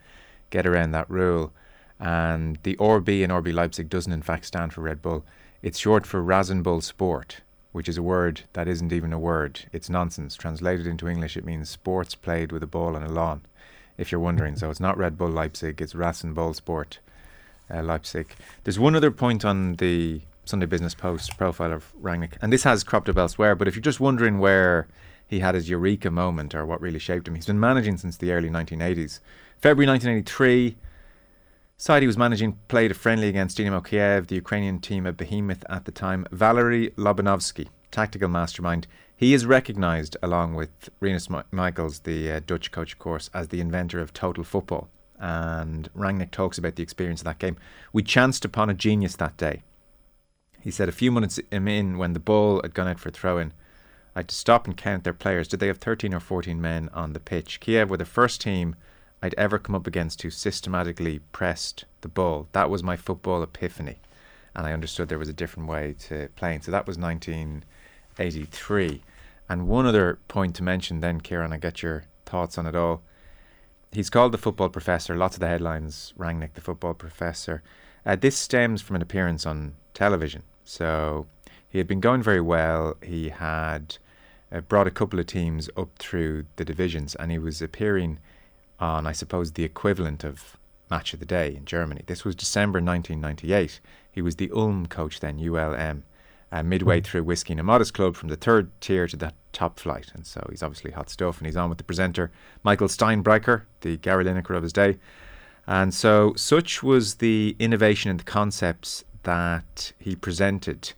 get 0.49 0.67
around 0.67 0.93
that 0.93 1.11
rule. 1.11 1.53
And 2.01 2.59
the 2.63 2.77
RB 2.77 3.23
in 3.23 3.31
RB 3.31 3.53
Leipzig 3.53 3.91
doesn't, 3.91 4.13
in 4.13 4.23
fact, 4.23 4.47
stand 4.47 4.73
for 4.73 4.81
Red 4.81 5.03
Bull. 5.03 5.27
It's 5.61 5.79
short 5.79 6.07
for 6.07 6.23
Rasenball 6.23 6.83
Sport, 6.83 7.43
which 7.73 7.89
is 7.89 7.99
a 7.99 8.03
word 8.03 8.43
that 8.55 8.69
isn't 8.69 8.93
even 8.93 9.13
a 9.13 9.19
word. 9.19 9.67
It's 9.73 9.91
nonsense. 9.91 10.37
Translated 10.37 10.87
into 10.87 11.09
English, 11.09 11.37
it 11.37 11.45
means 11.45 11.69
sports 11.69 12.15
played 12.15 12.51
with 12.51 12.63
a 12.63 12.67
ball 12.67 12.97
on 12.97 13.03
a 13.03 13.11
lawn 13.11 13.43
if 13.99 14.13
you're 14.13 14.21
wondering. 14.21 14.57
So 14.57 14.71
it's 14.71 14.81
not 14.81 14.97
Red 14.97 15.17
Bull 15.17 15.29
Leipzig, 15.29 15.81
it's 15.81 15.95
Rasenballsport 15.95 16.99
uh, 17.71 17.83
Leipzig. 17.83 18.35
There's 18.65 18.79
one 18.79 18.95
other 18.95 19.11
point 19.11 19.45
on 19.45 19.75
the 19.75 20.23
Sunday 20.45 20.67
Business 20.67 20.95
Post 20.95 21.37
profile 21.37 21.73
of 21.73 21.93
Rangnick, 22.01 22.37
and 22.41 22.53
this 22.53 22.63
has 22.65 22.85
cropped 22.85 23.09
up 23.09 23.17
elsewhere, 23.17 23.55
but 23.55 23.69
if 23.69 23.75
you're 23.75 23.83
just 23.83 24.01
wondering 24.01 24.39
where 24.39 24.87
he 25.27 25.41
had 25.41 25.55
his 25.55 25.69
eureka 25.69 26.11
moment 26.11 26.55
or 26.55 26.65
what 26.65 26.81
really 26.81 27.01
shaped 27.01 27.27
him, 27.27 27.35
he's 27.35 27.47
been 27.47 27.59
managing 27.59 27.97
since 27.97 28.17
the 28.17 28.33
early 28.33 28.49
1980s. 28.49 29.21
February 29.59 29.89
1983, 29.89 30.77
side 31.77 32.03
he 32.03 32.07
was 32.07 32.17
managing 32.17 32.59
played 32.69 32.91
a 32.91 32.95
friendly 32.95 33.29
against 33.29 33.57
Dynamo 33.57 33.81
Kiev, 33.81 34.29
the 34.29 34.37
Ukrainian 34.37 34.79
team, 34.79 35.07
a 35.07 35.13
behemoth 35.13 35.65
at 35.69 35.85
the 35.85 35.93
time, 35.93 36.27
Valery 36.31 36.91
Lobanovsky, 36.91 37.69
tactical 37.91 38.29
mastermind. 38.29 38.87
He 39.19 39.33
is 39.33 39.47
recognised, 39.47 40.15
along 40.23 40.57
with 40.57 40.91
Rinus 41.01 41.29
Michels, 41.51 42.01
the 42.01 42.33
uh, 42.33 42.41
Dutch 42.47 42.71
coach, 42.71 42.93
of 42.93 42.99
course, 42.99 43.31
as 43.33 43.49
the 43.49 43.63
inventor 43.63 43.99
of 43.99 44.13
total 44.13 44.45
football. 44.45 44.91
And 45.19 45.89
Rangnick 45.95 46.31
talks 46.31 46.59
about 46.59 46.77
the 46.77 46.83
experience 46.83 47.23
of 47.23 47.25
that 47.25 47.39
game. 47.39 47.57
We 47.95 48.03
chanced 48.03 48.45
upon 48.45 48.69
a 48.69 48.75
genius 48.75 49.17
that 49.17 49.39
day. 49.39 49.63
He 50.61 50.71
said 50.71 50.91
a 50.91 50.93
few 50.93 51.11
minutes 51.11 51.41
in, 51.51 51.97
when 51.97 52.13
the 52.13 52.21
ball 52.21 52.61
had 52.63 52.75
gone 52.75 52.89
out 52.89 53.01
for 53.01 53.09
a 53.09 53.13
throw 53.13 53.39
in, 53.39 53.55
I 54.15 54.19
had 54.19 54.29
to 54.29 54.35
stop 54.35 54.67
and 54.67 54.77
count 54.77 55.05
their 55.05 55.15
players. 55.15 55.49
Did 55.49 55.61
they 55.61 55.69
have 55.69 55.79
13 55.79 56.13
or 56.13 56.21
14 56.21 56.61
men 56.61 56.91
on 56.93 57.15
the 57.15 57.21
pitch? 57.21 57.59
Kiev 57.61 57.89
were 57.89 57.97
the 57.97 58.05
first 58.05 58.43
team 58.43 58.77
I'd 59.23 59.35
ever 59.39 59.59
come 59.59 59.75
up 59.75 59.87
against 59.87 60.21
who 60.21 60.31
systematically 60.31 61.21
pressed 61.33 61.87
the 62.03 62.09
ball. 62.09 62.49
That 62.53 62.69
was 62.69 62.83
my 62.83 62.97
football 62.97 63.43
epiphany. 63.43 64.01
And 64.55 64.67
I 64.67 64.75
understood 64.75 65.09
there 65.09 65.19
was 65.19 65.29
a 65.31 65.35
different 65.35 65.71
way 65.71 65.95
to 66.01 66.29
playing. 66.37 66.63
So 66.63 66.71
that 66.71 66.87
was 66.87 66.99
19- 66.99 67.63
83. 68.19 69.03
And 69.49 69.69
one 69.69 69.87
other 69.87 70.19
point 70.29 70.57
to 70.57 70.63
mention, 70.63 71.01
then, 71.01 71.21
Kieran, 71.21 71.53
I 71.53 71.59
get 71.59 71.83
your 71.83 72.05
thoughts 72.25 72.59
on 72.59 72.67
it 72.67 72.75
all. 72.75 73.03
He's 73.93 74.11
called 74.11 74.33
the 74.33 74.39
football 74.39 74.69
professor. 74.69 75.17
Lots 75.17 75.37
of 75.37 75.41
the 75.41 75.49
headlines, 75.49 76.13
Rangnick, 76.19 76.55
the 76.55 76.61
football 76.61 76.95
professor. 76.95 77.63
Uh, 78.05 78.17
this 78.17 78.37
stems 78.37 78.83
from 78.83 78.97
an 78.97 79.03
appearance 79.03 79.47
on 79.47 79.75
television. 79.95 80.43
So 80.65 81.27
he 81.69 81.79
had 81.79 81.87
been 81.87 82.01
going 82.01 82.23
very 82.23 82.41
well. 82.41 82.97
He 83.03 83.29
had 83.31 83.97
uh, 84.51 84.61
brought 84.61 84.87
a 84.87 84.93
couple 84.93 85.19
of 85.19 85.27
teams 85.27 85.71
up 85.77 85.91
through 85.99 86.47
the 86.57 86.65
divisions, 86.65 87.15
and 87.15 87.31
he 87.31 87.39
was 87.39 87.63
appearing 87.63 88.19
on, 88.79 89.07
I 89.07 89.13
suppose, 89.13 89.53
the 89.53 89.65
equivalent 89.65 90.25
of 90.25 90.57
Match 90.91 91.15
of 91.15 91.21
the 91.21 91.27
Day 91.27 91.55
in 91.57 91.65
Germany. 91.65 92.03
This 92.07 92.25
was 92.25 92.35
December 92.35 92.81
1998. 92.81 93.81
He 94.11 94.23
was 94.23 94.37
the 94.37 94.51
Ulm 94.53 94.87
coach 94.87 95.21
then, 95.21 95.39
ULM 95.39 96.05
uh, 96.57 96.63
midway 96.63 97.01
through 97.01 97.25
Whiskey 97.25 97.53
and 97.53 97.61
a 97.61 97.63
Modest 97.63 97.95
Club 97.95 98.17
from 98.17 98.29
the 98.29 98.37
third 98.37 98.71
tier 98.81 99.07
to 99.07 99.17
the 99.17 99.33
top 99.53 99.79
flight. 99.79 100.11
And 100.15 100.27
so 100.27 100.47
he's 100.51 100.63
obviously 100.63 100.91
hot 100.91 101.11
stuff. 101.11 101.39
And 101.39 101.47
he's 101.47 101.57
on 101.57 101.69
with 101.69 101.79
the 101.79 101.85
presenter, 101.85 102.31
Michael 102.63 102.89
Steinbrecher, 102.89 103.63
the 103.83 103.97
Gary 103.99 104.25
Lineker 104.25 104.57
of 104.57 104.63
his 104.63 104.73
day. 104.73 104.99
And 105.67 105.93
so 105.93 106.33
such 106.37 106.83
was 106.83 107.17
the 107.17 107.57
innovation 107.59 108.11
in 108.11 108.17
the 108.17 108.25
concepts 108.25 109.05
that 109.25 109.93
he 109.99 110.15
presented, 110.15 110.93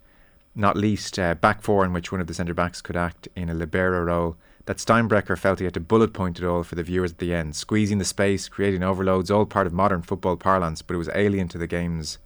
not 0.55 0.77
least 0.77 1.19
uh, 1.19 1.35
back 1.35 1.63
four 1.63 1.85
in 1.85 1.93
which 1.93 2.13
one 2.13 2.21
of 2.21 2.27
the 2.27 2.35
centre 2.35 2.55
backs 2.55 2.83
could 2.83 2.97
act 2.97 3.29
in 3.35 3.49
a 3.49 3.55
libero 3.55 4.03
role, 4.03 4.37
that 4.67 4.77
Steinbrecher 4.77 5.39
felt 5.39 5.61
he 5.61 5.65
had 5.65 5.73
to 5.73 5.81
bullet 5.81 6.13
point 6.13 6.39
it 6.39 6.45
all 6.45 6.63
for 6.63 6.75
the 6.75 6.83
viewers 6.83 7.13
at 7.13 7.19
the 7.19 7.33
end, 7.33 7.57
squeezing 7.57 7.97
the 7.97 8.05
space, 8.05 8.51
creating 8.51 8.83
overloads, 8.83 9.31
all 9.31 9.47
part 9.47 9.67
of 9.67 9.73
modern 9.73 10.03
football 10.03 10.37
parlance, 10.37 10.83
but 10.83 10.93
it 10.93 10.99
was 10.99 11.09
alien 11.15 11.49
to 11.49 11.57
the 11.57 11.67
game's 11.67 12.19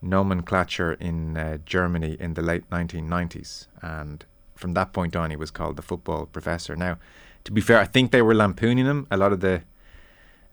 nomenclature 0.00 0.92
in 0.94 1.36
uh, 1.36 1.58
Germany 1.64 2.16
in 2.18 2.34
the 2.34 2.42
late 2.42 2.68
1990s. 2.70 3.66
And 3.82 4.24
from 4.54 4.74
that 4.74 4.92
point 4.92 5.16
on, 5.16 5.30
he 5.30 5.36
was 5.36 5.50
called 5.50 5.76
the 5.76 5.82
football 5.82 6.26
professor. 6.26 6.76
Now, 6.76 6.98
to 7.44 7.52
be 7.52 7.60
fair, 7.60 7.78
I 7.78 7.84
think 7.84 8.10
they 8.10 8.22
were 8.22 8.34
lampooning 8.34 8.86
him. 8.86 9.06
A 9.10 9.16
lot 9.16 9.32
of 9.32 9.40
the 9.40 9.62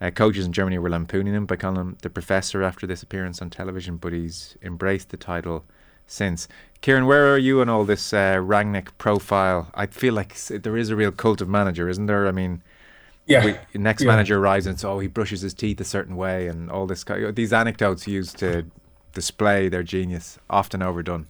uh, 0.02 0.12
coaches 0.12 0.46
in 0.46 0.54
Germany 0.54 0.78
were 0.78 0.90
lampooning 0.90 1.34
him 1.34 1.46
by 1.46 1.56
calling 1.56 1.80
him 1.80 1.98
the 2.02 2.10
professor 2.10 2.64
after 2.64 2.86
this 2.86 3.04
appearance 3.04 3.42
on 3.42 3.50
television, 3.50 3.98
but 3.98 4.14
he's 4.14 4.58
embraced 4.62 5.10
the 5.10 5.18
title 5.18 5.66
since. 6.08 6.48
Kieran, 6.82 7.06
where 7.06 7.34
are 7.34 7.38
you 7.38 7.62
on 7.62 7.70
all 7.70 7.86
this 7.86 8.14
uh, 8.14 8.36
Rangnick 8.36 8.90
profile? 8.98 9.72
I 9.74 9.88
feel 9.88 10.14
like 10.14 10.36
there 10.36 10.78
is 10.78 10.90
a 10.90 10.96
real 10.96 11.12
cult 11.12 11.42
of 11.42 11.50
manager, 11.50 11.90
isn't 11.90 12.06
there? 12.06 12.28
I 12.28 12.32
mean, 12.32 12.62
yeah. 13.26 13.58
We, 13.74 13.80
next 13.80 14.04
yeah. 14.04 14.08
manager 14.10 14.38
arrives 14.38 14.68
and 14.68 14.80
so 14.80 14.92
oh, 14.92 15.00
he 15.00 15.08
brushes 15.08 15.42
his 15.42 15.54
teeth 15.54 15.82
a 15.82 15.86
certain 15.86 16.16
way, 16.16 16.48
and 16.48 16.70
all 16.70 16.86
this. 16.86 17.04
These 17.34 17.54
anecdotes 17.54 18.08
used 18.08 18.38
to 18.38 18.66
display 19.16 19.68
their 19.68 19.82
genius, 19.82 20.38
often 20.48 20.84
overdone. 20.84 21.26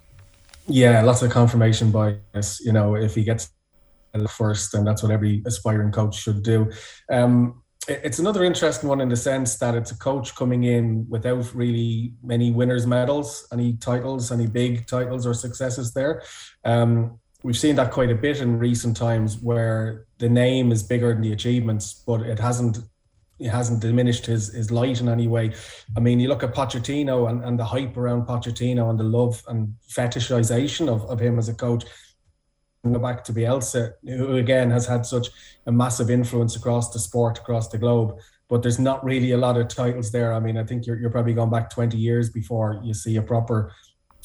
Yeah, 0.68 1.02
lots 1.04 1.22
of 1.22 1.32
confirmation 1.32 1.92
bias. 1.92 2.60
You 2.66 2.74
know, 2.74 2.96
if 2.96 3.16
he 3.16 3.24
gets 3.24 3.54
first, 4.30 4.74
then 4.74 4.84
that's 4.84 5.04
what 5.04 5.12
every 5.12 5.42
aspiring 5.46 5.92
coach 5.92 6.16
should 6.16 6.44
do. 6.44 6.72
Um, 7.10 7.62
it's 7.88 8.18
another 8.18 8.44
interesting 8.44 8.90
one 8.90 9.00
in 9.00 9.10
the 9.10 9.16
sense 9.16 9.58
that 9.60 9.76
it's 9.76 9.92
a 9.92 9.98
coach 9.98 10.34
coming 10.36 10.64
in 10.64 11.06
without 11.08 11.54
really 11.54 12.14
many 12.24 12.52
winners' 12.52 12.88
medals, 12.88 13.48
any 13.54 13.74
titles, 13.74 14.32
any 14.32 14.48
big 14.48 14.88
titles 14.88 15.28
or 15.28 15.36
successes 15.36 15.94
there. 15.94 16.24
Um, 16.64 17.20
we've 17.44 17.58
seen 17.58 17.76
that 17.76 17.92
quite 17.92 18.10
a 18.10 18.16
bit 18.16 18.42
in 18.42 18.58
recent 18.58 18.98
times 18.98 19.38
where 19.38 20.08
the 20.18 20.30
name 20.30 20.72
is 20.72 20.82
bigger 20.82 21.14
than 21.14 21.22
the 21.22 21.34
achievements, 21.34 21.94
but 22.08 22.22
it 22.22 22.40
hasn't 22.40 22.80
it 23.40 23.50
hasn't 23.50 23.82
diminished 23.82 24.26
his 24.26 24.54
his 24.54 24.72
light 24.72 25.02
in 25.02 25.10
any 25.10 25.28
way. 25.28 25.54
I 25.96 26.00
mean, 26.00 26.20
you 26.20 26.28
look 26.28 26.44
at 26.44 26.54
Pochettino 26.54 27.30
and, 27.30 27.44
and 27.44 27.60
the 27.60 27.66
hype 27.66 27.98
around 27.98 28.26
Pochettino 28.26 28.90
and 28.90 29.00
the 29.00 29.04
love 29.04 29.44
and 29.48 29.76
fetishization 29.90 30.88
of, 30.88 31.04
of 31.06 31.20
him 31.20 31.38
as 31.38 31.50
a 31.50 31.54
coach. 31.54 31.86
Go 32.84 33.00
back 33.00 33.24
to 33.24 33.34
Bielsa, 33.34 33.94
who 34.04 34.38
again 34.38 34.70
has 34.70 34.86
had 34.86 35.06
such 35.06 35.30
a 35.66 35.72
massive 35.72 36.12
influence 36.12 36.56
across 36.56 36.94
the 36.94 37.00
sport, 37.00 37.40
across 37.40 37.68
the 37.68 37.80
globe. 37.80 38.20
But 38.48 38.62
there's 38.62 38.78
not 38.78 39.04
really 39.04 39.32
a 39.32 39.38
lot 39.38 39.58
of 39.58 39.68
titles 39.68 40.12
there. 40.12 40.32
I 40.32 40.40
mean, 40.40 40.56
I 40.56 40.64
think 40.64 40.86
you're, 40.86 41.00
you're 41.00 41.10
probably 41.10 41.34
going 41.34 41.50
back 41.50 41.72
20 41.72 41.98
years 41.98 42.30
before 42.30 42.80
you 42.84 42.94
see 42.94 43.16
a 43.16 43.24
proper 43.24 43.72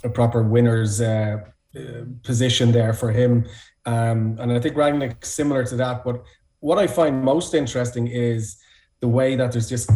a 0.04 0.08
proper 0.08 0.42
winners 0.42 1.00
uh, 1.00 1.38
uh, 1.76 2.04
position 2.22 2.72
there 2.72 2.92
for 2.92 3.10
him. 3.10 3.46
Um, 3.86 4.36
and 4.38 4.52
I 4.52 4.60
think 4.60 4.76
Rangnick 4.76 5.24
similar 5.24 5.64
to 5.64 5.76
that. 5.76 6.04
But 6.04 6.22
what 6.60 6.78
I 6.78 6.86
find 6.86 7.22
most 7.24 7.54
interesting 7.54 8.06
is 8.06 8.56
the 9.00 9.08
way 9.08 9.36
that 9.36 9.52
there's 9.52 9.68
just 9.68 9.90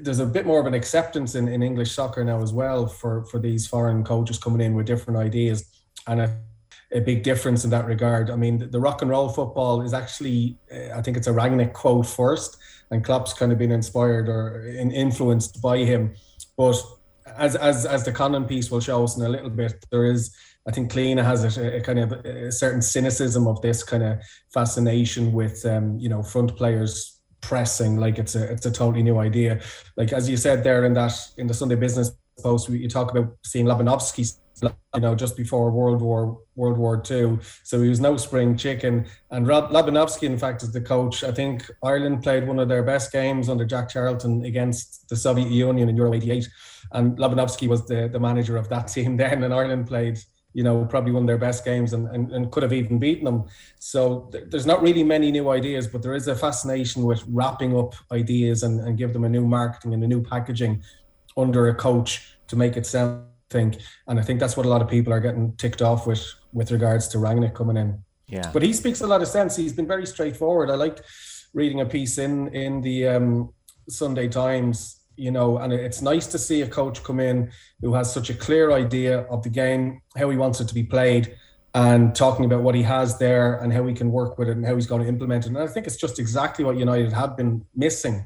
there's 0.00 0.18
a 0.18 0.26
bit 0.26 0.46
more 0.46 0.60
of 0.60 0.66
an 0.66 0.74
acceptance 0.74 1.34
in, 1.34 1.48
in 1.48 1.62
English 1.62 1.92
soccer 1.92 2.24
now 2.24 2.42
as 2.42 2.52
well 2.52 2.86
for 2.86 3.24
for 3.24 3.38
these 3.38 3.66
foreign 3.66 4.04
coaches 4.04 4.38
coming 4.38 4.60
in 4.60 4.74
with 4.74 4.86
different 4.86 5.18
ideas 5.18 5.64
and 6.06 6.20
a, 6.20 6.38
a 6.92 7.00
big 7.00 7.22
difference 7.22 7.64
in 7.64 7.70
that 7.70 7.86
regard. 7.86 8.30
I 8.30 8.36
mean, 8.36 8.58
the, 8.58 8.66
the 8.66 8.80
rock 8.80 9.02
and 9.02 9.10
roll 9.10 9.28
football 9.28 9.82
is 9.82 9.92
actually 9.92 10.58
uh, 10.72 10.96
I 10.96 11.02
think 11.02 11.16
it's 11.16 11.26
a 11.26 11.32
Rangnick 11.32 11.72
quote 11.72 12.06
first, 12.06 12.56
and 12.90 13.04
Klopp's 13.04 13.34
kind 13.34 13.52
of 13.52 13.58
been 13.58 13.72
inspired 13.72 14.28
or 14.28 14.66
in, 14.66 14.90
influenced 14.90 15.60
by 15.60 15.78
him. 15.78 16.14
But 16.56 16.76
as 17.36 17.56
as 17.56 17.84
as 17.84 18.04
the 18.04 18.12
Conlon 18.12 18.48
piece 18.48 18.70
will 18.70 18.80
show 18.80 19.04
us 19.04 19.16
in 19.16 19.24
a 19.24 19.28
little 19.28 19.50
bit, 19.50 19.84
there 19.90 20.04
is 20.04 20.34
I 20.66 20.72
think 20.72 20.90
Cliona 20.90 21.24
has 21.24 21.56
a, 21.56 21.76
a, 21.76 21.80
kind 21.80 21.98
of 22.00 22.12
a 22.12 22.50
certain 22.50 22.82
cynicism 22.82 23.46
of 23.46 23.60
this 23.62 23.84
kind 23.84 24.02
of 24.02 24.18
fascination 24.52 25.32
with 25.32 25.64
um, 25.66 25.98
you 25.98 26.08
know 26.08 26.22
front 26.22 26.56
players 26.56 27.15
pressing 27.40 27.96
like 27.96 28.18
it's 28.18 28.34
a 28.34 28.50
it's 28.52 28.66
a 28.66 28.70
totally 28.70 29.02
new 29.02 29.18
idea. 29.18 29.60
Like 29.96 30.12
as 30.12 30.28
you 30.28 30.36
said 30.36 30.64
there 30.64 30.84
in 30.84 30.94
that 30.94 31.12
in 31.38 31.46
the 31.46 31.54
Sunday 31.54 31.76
Business 31.76 32.12
post, 32.42 32.68
you 32.68 32.88
talk 32.88 33.10
about 33.10 33.36
seeing 33.44 33.66
Lobanovsky, 33.66 34.30
you 34.62 35.00
know, 35.00 35.14
just 35.14 35.36
before 35.36 35.70
World 35.70 36.02
War 36.02 36.40
World 36.54 36.78
War 36.78 37.00
Two. 37.00 37.38
So 37.62 37.80
he 37.82 37.88
was 37.88 38.00
no 38.00 38.16
spring 38.16 38.56
chicken. 38.56 39.06
And 39.30 39.46
Rob 39.46 39.70
Lobanovsky, 39.70 40.24
in 40.24 40.38
fact, 40.38 40.62
is 40.62 40.72
the 40.72 40.80
coach. 40.80 41.24
I 41.24 41.32
think 41.32 41.70
Ireland 41.82 42.22
played 42.22 42.46
one 42.46 42.58
of 42.58 42.68
their 42.68 42.82
best 42.82 43.12
games 43.12 43.48
under 43.48 43.64
Jack 43.64 43.90
Charlton 43.90 44.44
against 44.44 45.08
the 45.08 45.16
Soviet 45.16 45.50
Union 45.50 45.88
in 45.88 45.96
Euro 45.96 46.14
'88, 46.14 46.48
and 46.92 47.18
Lobanovsky 47.18 47.68
was 47.68 47.86
the 47.86 48.08
the 48.08 48.20
manager 48.20 48.56
of 48.56 48.68
that 48.68 48.88
team 48.94 49.16
then, 49.16 49.44
and 49.44 49.54
Ireland 49.54 49.86
played 49.86 50.18
you 50.56 50.62
know, 50.62 50.86
probably 50.86 51.12
one 51.12 51.24
of 51.24 51.26
their 51.26 51.36
best 51.36 51.66
games 51.66 51.92
and, 51.92 52.08
and, 52.14 52.32
and 52.32 52.50
could 52.50 52.62
have 52.62 52.72
even 52.72 52.98
beaten 52.98 53.26
them. 53.26 53.44
So 53.78 54.30
th- 54.32 54.44
there's 54.48 54.64
not 54.64 54.80
really 54.80 55.04
many 55.04 55.30
new 55.30 55.50
ideas, 55.50 55.86
but 55.86 56.02
there 56.02 56.14
is 56.14 56.28
a 56.28 56.34
fascination 56.34 57.02
with 57.02 57.22
wrapping 57.28 57.76
up 57.76 57.92
ideas 58.10 58.62
and, 58.62 58.80
and 58.80 58.96
give 58.96 59.12
them 59.12 59.24
a 59.24 59.28
new 59.28 59.46
marketing 59.46 59.92
and 59.92 60.02
a 60.02 60.06
new 60.06 60.22
packaging 60.22 60.82
under 61.36 61.68
a 61.68 61.74
coach 61.74 62.38
to 62.48 62.56
make 62.56 62.78
it 62.78 62.86
sound 62.86 63.26
think. 63.50 63.76
And 64.06 64.18
I 64.18 64.22
think 64.22 64.40
that's 64.40 64.56
what 64.56 64.64
a 64.64 64.70
lot 64.70 64.80
of 64.80 64.88
people 64.88 65.12
are 65.12 65.20
getting 65.20 65.52
ticked 65.56 65.82
off 65.82 66.06
with 66.06 66.24
with 66.54 66.70
regards 66.72 67.06
to 67.08 67.18
Rangnick 67.18 67.54
coming 67.54 67.76
in. 67.76 68.02
Yeah. 68.26 68.50
But 68.50 68.62
he 68.62 68.72
speaks 68.72 69.02
a 69.02 69.06
lot 69.06 69.20
of 69.20 69.28
sense. 69.28 69.56
He's 69.56 69.74
been 69.74 69.86
very 69.86 70.06
straightforward. 70.06 70.70
I 70.70 70.76
liked 70.76 71.02
reading 71.52 71.82
a 71.82 71.86
piece 71.86 72.16
in 72.16 72.48
in 72.54 72.80
the 72.80 73.08
um, 73.08 73.52
Sunday 73.90 74.28
Times 74.28 75.02
you 75.16 75.30
know, 75.30 75.58
and 75.58 75.72
it's 75.72 76.02
nice 76.02 76.26
to 76.28 76.38
see 76.38 76.62
a 76.62 76.68
coach 76.68 77.02
come 77.02 77.20
in 77.20 77.50
who 77.80 77.94
has 77.94 78.12
such 78.12 78.30
a 78.30 78.34
clear 78.34 78.72
idea 78.72 79.20
of 79.22 79.42
the 79.42 79.48
game, 79.48 80.00
how 80.16 80.28
he 80.30 80.36
wants 80.36 80.60
it 80.60 80.68
to 80.68 80.74
be 80.74 80.82
played, 80.82 81.36
and 81.74 82.14
talking 82.14 82.44
about 82.44 82.62
what 82.62 82.74
he 82.74 82.82
has 82.82 83.18
there 83.18 83.56
and 83.56 83.72
how 83.72 83.86
he 83.86 83.94
can 83.94 84.10
work 84.10 84.38
with 84.38 84.48
it 84.48 84.56
and 84.56 84.64
how 84.64 84.74
he's 84.74 84.86
going 84.86 85.02
to 85.02 85.08
implement 85.08 85.44
it. 85.44 85.48
And 85.48 85.58
I 85.58 85.66
think 85.66 85.86
it's 85.86 85.96
just 85.96 86.18
exactly 86.18 86.64
what 86.64 86.76
United 86.76 87.12
have 87.12 87.36
been 87.36 87.64
missing. 87.74 88.24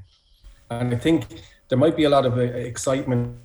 And 0.70 0.94
I 0.94 0.96
think 0.96 1.26
there 1.68 1.78
might 1.78 1.96
be 1.96 2.04
a 2.04 2.10
lot 2.10 2.26
of 2.26 2.38
uh, 2.38 2.42
excitement 2.42 3.36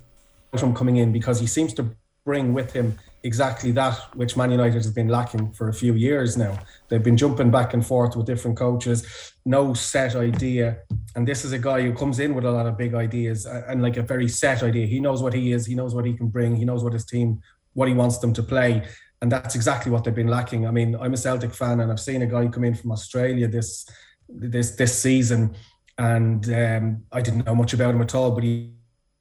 from 0.56 0.74
coming 0.74 0.96
in 0.96 1.12
because 1.12 1.40
he 1.40 1.46
seems 1.46 1.74
to 1.74 1.90
bring 2.24 2.54
with 2.54 2.72
him 2.72 2.98
exactly 3.22 3.72
that 3.72 3.94
which 4.14 4.36
Man 4.36 4.50
United 4.50 4.74
has 4.74 4.90
been 4.90 5.08
lacking 5.08 5.52
for 5.52 5.68
a 5.68 5.72
few 5.72 5.94
years 5.94 6.36
now. 6.36 6.58
They've 6.88 7.02
been 7.02 7.16
jumping 7.16 7.50
back 7.50 7.74
and 7.74 7.84
forth 7.84 8.16
with 8.16 8.26
different 8.26 8.56
coaches, 8.56 9.32
no 9.44 9.74
set 9.74 10.14
idea. 10.14 10.78
And 11.16 11.26
this 11.26 11.46
is 11.46 11.52
a 11.52 11.58
guy 11.58 11.80
who 11.80 11.94
comes 11.94 12.18
in 12.20 12.34
with 12.34 12.44
a 12.44 12.50
lot 12.50 12.66
of 12.66 12.76
big 12.76 12.94
ideas 12.94 13.46
and 13.46 13.82
like 13.82 13.96
a 13.96 14.02
very 14.02 14.28
set 14.28 14.62
idea. 14.62 14.86
He 14.86 15.00
knows 15.00 15.22
what 15.22 15.32
he 15.32 15.52
is, 15.52 15.64
he 15.64 15.74
knows 15.74 15.94
what 15.94 16.04
he 16.04 16.12
can 16.12 16.28
bring, 16.28 16.54
he 16.54 16.66
knows 16.66 16.84
what 16.84 16.92
his 16.92 17.06
team, 17.06 17.40
what 17.72 17.88
he 17.88 17.94
wants 17.94 18.18
them 18.18 18.34
to 18.34 18.42
play. 18.42 18.86
And 19.22 19.32
that's 19.32 19.54
exactly 19.54 19.90
what 19.90 20.04
they've 20.04 20.14
been 20.14 20.28
lacking. 20.28 20.66
I 20.66 20.70
mean, 20.70 20.94
I'm 20.94 21.14
a 21.14 21.16
Celtic 21.16 21.54
fan 21.54 21.80
and 21.80 21.90
I've 21.90 21.98
seen 22.00 22.20
a 22.20 22.26
guy 22.26 22.46
come 22.48 22.64
in 22.64 22.74
from 22.74 22.92
Australia 22.92 23.48
this 23.48 23.88
this 24.28 24.72
this 24.72 24.98
season 25.00 25.54
and 25.98 26.52
um, 26.52 27.04
I 27.12 27.22
didn't 27.22 27.46
know 27.46 27.54
much 27.54 27.72
about 27.72 27.94
him 27.94 28.02
at 28.02 28.14
all, 28.14 28.32
but 28.32 28.44
he 28.44 28.72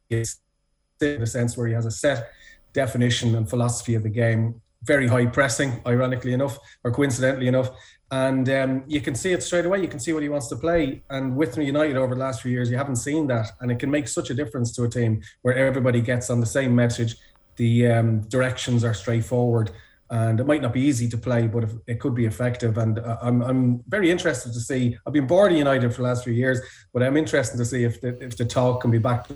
is 0.10 0.38
in 1.02 1.22
a 1.22 1.26
sense 1.26 1.56
where 1.56 1.68
he 1.68 1.74
has 1.74 1.86
a 1.86 1.92
set 1.92 2.30
definition 2.74 3.36
and 3.36 3.50
philosophy 3.50 3.96
of 3.96 4.04
the 4.04 4.10
game. 4.10 4.62
Very 4.84 5.08
high 5.08 5.26
pressing, 5.28 5.82
ironically 5.88 6.34
enough, 6.34 6.60
or 6.84 6.92
coincidentally 6.92 7.48
enough. 7.48 7.70
And 8.12 8.48
um, 8.50 8.84
you 8.88 9.02
can 9.02 9.16
see 9.16 9.34
it 9.34 9.42
straight 9.42 9.66
away. 9.66 9.82
You 9.82 9.88
can 9.88 10.00
see 10.00 10.14
what 10.14 10.22
he 10.22 10.30
wants 10.30 10.48
to 10.50 10.56
play. 10.56 11.02
And 11.10 11.36
with 11.36 11.58
United 11.58 11.98
over 11.98 12.14
the 12.14 12.22
last 12.22 12.42
few 12.42 12.52
years, 12.52 12.70
you 12.70 12.78
haven't 12.78 12.98
seen 12.98 13.28
that. 13.28 13.52
And 13.60 13.72
it 13.72 13.80
can 13.80 13.90
make 13.90 14.08
such 14.08 14.30
a 14.30 14.34
difference 14.34 14.72
to 14.74 14.84
a 14.84 14.90
team 14.90 15.22
where 15.42 15.56
everybody 15.56 16.02
gets 16.02 16.30
on 16.30 16.40
the 16.40 16.46
same 16.46 16.76
message. 16.76 17.18
The 17.56 17.88
um, 17.88 18.22
directions 18.22 18.84
are 18.84 18.94
straightforward. 18.94 19.72
And 20.12 20.40
it 20.40 20.46
might 20.46 20.62
not 20.62 20.72
be 20.72 20.82
easy 20.82 21.10
to 21.10 21.18
play, 21.18 21.48
but 21.48 21.68
it 21.88 22.00
could 22.00 22.14
be 22.14 22.26
effective. 22.26 22.78
And 22.78 23.00
uh, 23.00 23.18
I'm, 23.24 23.42
I'm 23.42 23.84
very 23.88 24.12
interested 24.12 24.54
to 24.54 24.60
see. 24.60 24.96
I've 25.06 25.14
been 25.14 25.26
bored 25.26 25.52
of 25.52 25.58
United 25.58 25.90
for 25.92 26.04
the 26.04 26.08
last 26.08 26.24
few 26.24 26.34
years, 26.34 26.62
but 26.94 27.02
I'm 27.02 27.18
interested 27.18 27.58
to 27.58 27.66
see 27.66 27.84
if 27.84 28.02
the, 28.02 28.10
if 28.24 28.38
the 28.38 28.46
talk 28.46 28.82
can 28.82 28.92
be 28.92 29.00
back. 29.00 29.28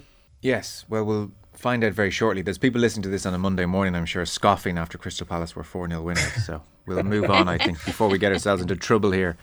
Yes, 0.42 0.86
well, 0.88 1.06
we'll 1.06 1.32
find 1.60 1.84
out 1.84 1.92
very 1.92 2.10
shortly. 2.10 2.42
There's 2.42 2.58
people 2.58 2.80
listening 2.80 3.04
to 3.04 3.10
this 3.10 3.26
on 3.26 3.34
a 3.34 3.38
Monday 3.38 3.66
morning, 3.66 3.94
I'm 3.94 4.06
sure, 4.06 4.26
scoffing 4.26 4.78
after 4.78 4.98
Crystal 4.98 5.28
Palace 5.28 5.56
were 5.56 5.64
4 5.64 5.90
0 5.90 6.02
winners. 6.02 6.46
So 6.46 6.64
we'll 6.86 7.04
move 7.04 7.30
on, 7.30 7.50
I 7.50 7.58
think, 7.58 7.84
before 7.86 8.08
we 8.08 8.18
get 8.18 8.32
ourselves 8.32 8.62
into 8.62 8.76
trouble 8.78 9.12
here. 9.12 9.38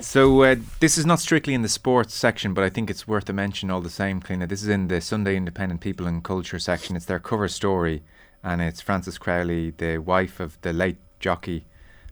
So 0.00 0.42
uh, 0.42 0.56
this 0.80 0.96
is 0.96 1.04
not 1.04 1.20
strictly 1.20 1.52
in 1.54 1.62
the 1.62 1.68
sports 1.68 2.14
section, 2.14 2.54
but 2.54 2.64
I 2.64 2.70
think 2.70 2.90
it's 2.90 3.06
worth 3.06 3.28
a 3.28 3.32
mention 3.32 3.70
all 3.70 3.82
the 3.82 3.90
same, 3.90 4.20
Cliona. 4.20 4.48
This 4.48 4.62
is 4.62 4.68
in 4.68 4.88
the 4.88 5.00
Sunday 5.00 5.36
Independent 5.36 5.80
People 5.82 6.06
and 6.06 6.24
Culture 6.24 6.58
section. 6.58 6.96
It's 6.96 7.04
their 7.04 7.20
cover 7.20 7.48
story, 7.48 8.02
and 8.42 8.62
it's 8.62 8.80
Frances 8.80 9.18
Crowley, 9.18 9.70
the 9.70 9.98
wife 9.98 10.40
of 10.40 10.58
the 10.62 10.72
late 10.72 10.96
jockey. 11.20 11.66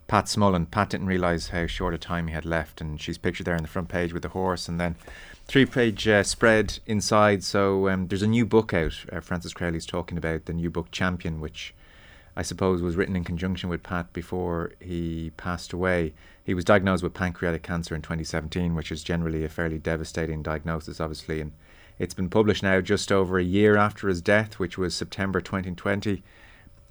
Pat 0.07 0.25
Smullen. 0.25 0.71
Pat 0.71 0.91
didn't 0.91 1.07
realise 1.07 1.49
how 1.49 1.67
short 1.67 1.93
a 1.93 1.97
time 1.97 2.27
he 2.27 2.33
had 2.33 2.45
left, 2.45 2.79
and 2.79 3.01
she's 3.01 3.17
pictured 3.17 3.45
there 3.45 3.55
on 3.55 3.63
the 3.63 3.67
front 3.67 3.89
page 3.89 4.13
with 4.13 4.21
the 4.21 4.29
horse, 4.29 4.69
and 4.69 4.79
then 4.79 4.95
three 5.47 5.65
page 5.65 6.07
uh, 6.07 6.23
spread 6.23 6.79
inside. 6.85 7.43
So 7.43 7.87
um, 7.89 8.07
there's 8.07 8.21
a 8.21 8.27
new 8.27 8.45
book 8.45 8.73
out. 8.73 9.05
Uh, 9.11 9.21
Frances 9.21 9.53
Crowley's 9.53 9.85
talking 9.85 10.17
about 10.17 10.45
the 10.45 10.53
new 10.53 10.69
book 10.69 10.91
Champion, 10.91 11.39
which 11.39 11.73
I 12.35 12.41
suppose 12.41 12.81
was 12.81 12.95
written 12.95 13.15
in 13.15 13.23
conjunction 13.23 13.69
with 13.69 13.83
Pat 13.83 14.11
before 14.13 14.73
he 14.79 15.31
passed 15.37 15.73
away. 15.73 16.13
He 16.43 16.53
was 16.53 16.65
diagnosed 16.65 17.03
with 17.03 17.13
pancreatic 17.13 17.63
cancer 17.63 17.95
in 17.95 18.01
2017, 18.01 18.75
which 18.75 18.91
is 18.91 19.03
generally 19.03 19.43
a 19.43 19.49
fairly 19.49 19.77
devastating 19.77 20.43
diagnosis, 20.43 20.99
obviously. 20.99 21.41
And 21.41 21.53
it's 21.97 22.13
been 22.13 22.29
published 22.29 22.63
now 22.63 22.81
just 22.81 23.11
over 23.11 23.39
a 23.39 23.43
year 23.43 23.77
after 23.77 24.07
his 24.07 24.21
death, 24.21 24.59
which 24.59 24.77
was 24.77 24.95
September 24.95 25.41
2020. 25.41 26.23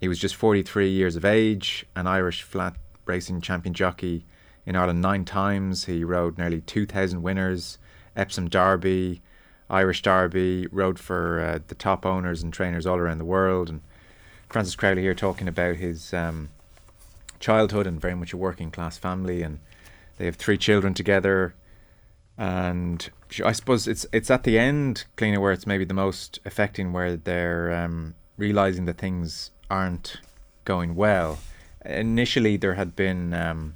He 0.00 0.08
was 0.08 0.18
just 0.18 0.34
43 0.34 0.90
years 0.90 1.16
of 1.16 1.24
age, 1.24 1.86
an 1.94 2.06
Irish 2.06 2.42
flat 2.42 2.74
racing 3.04 3.40
champion 3.40 3.72
jockey 3.72 4.24
in 4.66 4.76
Ireland 4.76 5.00
nine 5.00 5.24
times. 5.24 5.84
He 5.84 6.02
rode 6.04 6.38
nearly 6.38 6.60
2,000 6.60 7.22
winners 7.22 7.78
Epsom 8.16 8.48
Derby, 8.48 9.20
Irish 9.68 10.02
Derby, 10.02 10.66
rode 10.72 10.98
for 10.98 11.40
uh, 11.40 11.58
the 11.68 11.74
top 11.74 12.06
owners 12.06 12.42
and 12.42 12.52
trainers 12.52 12.86
all 12.86 12.96
around 12.96 13.18
the 13.18 13.24
world. 13.24 13.68
And 13.68 13.82
Frances 14.48 14.76
Crowley 14.76 15.02
here 15.02 15.14
talking 15.14 15.48
about 15.48 15.76
his 15.76 16.14
um, 16.14 16.50
childhood 17.38 17.86
and 17.86 18.00
very 18.00 18.14
much 18.14 18.32
a 18.32 18.36
working 18.36 18.70
class 18.70 18.96
family, 18.96 19.42
and 19.42 19.60
they 20.18 20.24
have 20.24 20.36
three 20.36 20.58
children 20.58 20.94
together. 20.94 21.54
And 22.38 23.08
I 23.44 23.52
suppose 23.52 23.88
it's 23.88 24.06
it's 24.12 24.30
at 24.30 24.44
the 24.44 24.58
end, 24.58 25.04
Cliona, 25.16 25.40
where 25.40 25.52
it's 25.52 25.66
maybe 25.66 25.84
the 25.84 25.94
most 25.94 26.38
affecting, 26.44 26.92
where 26.92 27.16
they're 27.16 27.72
um, 27.72 28.14
realizing 28.36 28.84
that 28.86 28.98
things 28.98 29.50
aren't 29.70 30.18
going 30.64 30.94
well. 30.94 31.38
Initially, 31.84 32.56
there 32.56 32.74
had 32.74 32.94
been 32.94 33.32
um, 33.32 33.74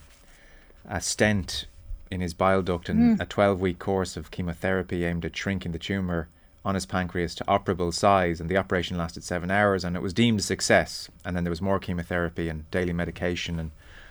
a 0.89 1.01
stent 1.01 1.67
in 2.11 2.21
his 2.21 2.35
bile 2.35 2.63
duct 2.63 2.89
and 2.89 3.19
mm. 3.19 3.23
a 3.23 3.27
12 3.27 3.61
week 3.61 3.79
course 3.79 4.17
of 4.17 4.31
chemotherapy 4.31 5.05
aimed 5.05 5.25
at 5.25 5.37
shrinking 5.37 5.73
the 5.73 5.79
tumour 5.79 6.29
on 6.65 6.75
his 6.75 6.87
pancreas 6.87 7.35
to 7.37 7.45
operable 7.45 7.93
size. 7.93 8.41
And 8.41 8.51
the 8.51 8.57
operation 8.57 8.99
lasted 8.99 9.25
seven 9.25 9.51
hours 9.51 9.85
and 9.85 9.97
it 9.97 10.03
was 10.03 10.13
deemed 10.13 10.41
a 10.41 10.43
success. 10.43 11.09
And 11.25 11.37
then 11.37 11.45
there 11.45 11.51
was 11.51 11.63
more 11.63 11.79
chemotherapy 11.79 12.49
and 12.49 12.71
daily 12.71 12.93
medication. 12.93 13.59
And 13.59 13.71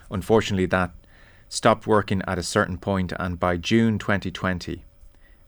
unfortunately, 0.10 0.66
that 0.68 0.92
stopped 1.50 1.88
working 1.88 2.22
at 2.28 2.40
a 2.40 2.44
certain 2.44 2.78
point. 2.78 3.14
And 3.20 3.40
by 3.40 3.58
June 3.58 4.00
2020, 4.00 4.84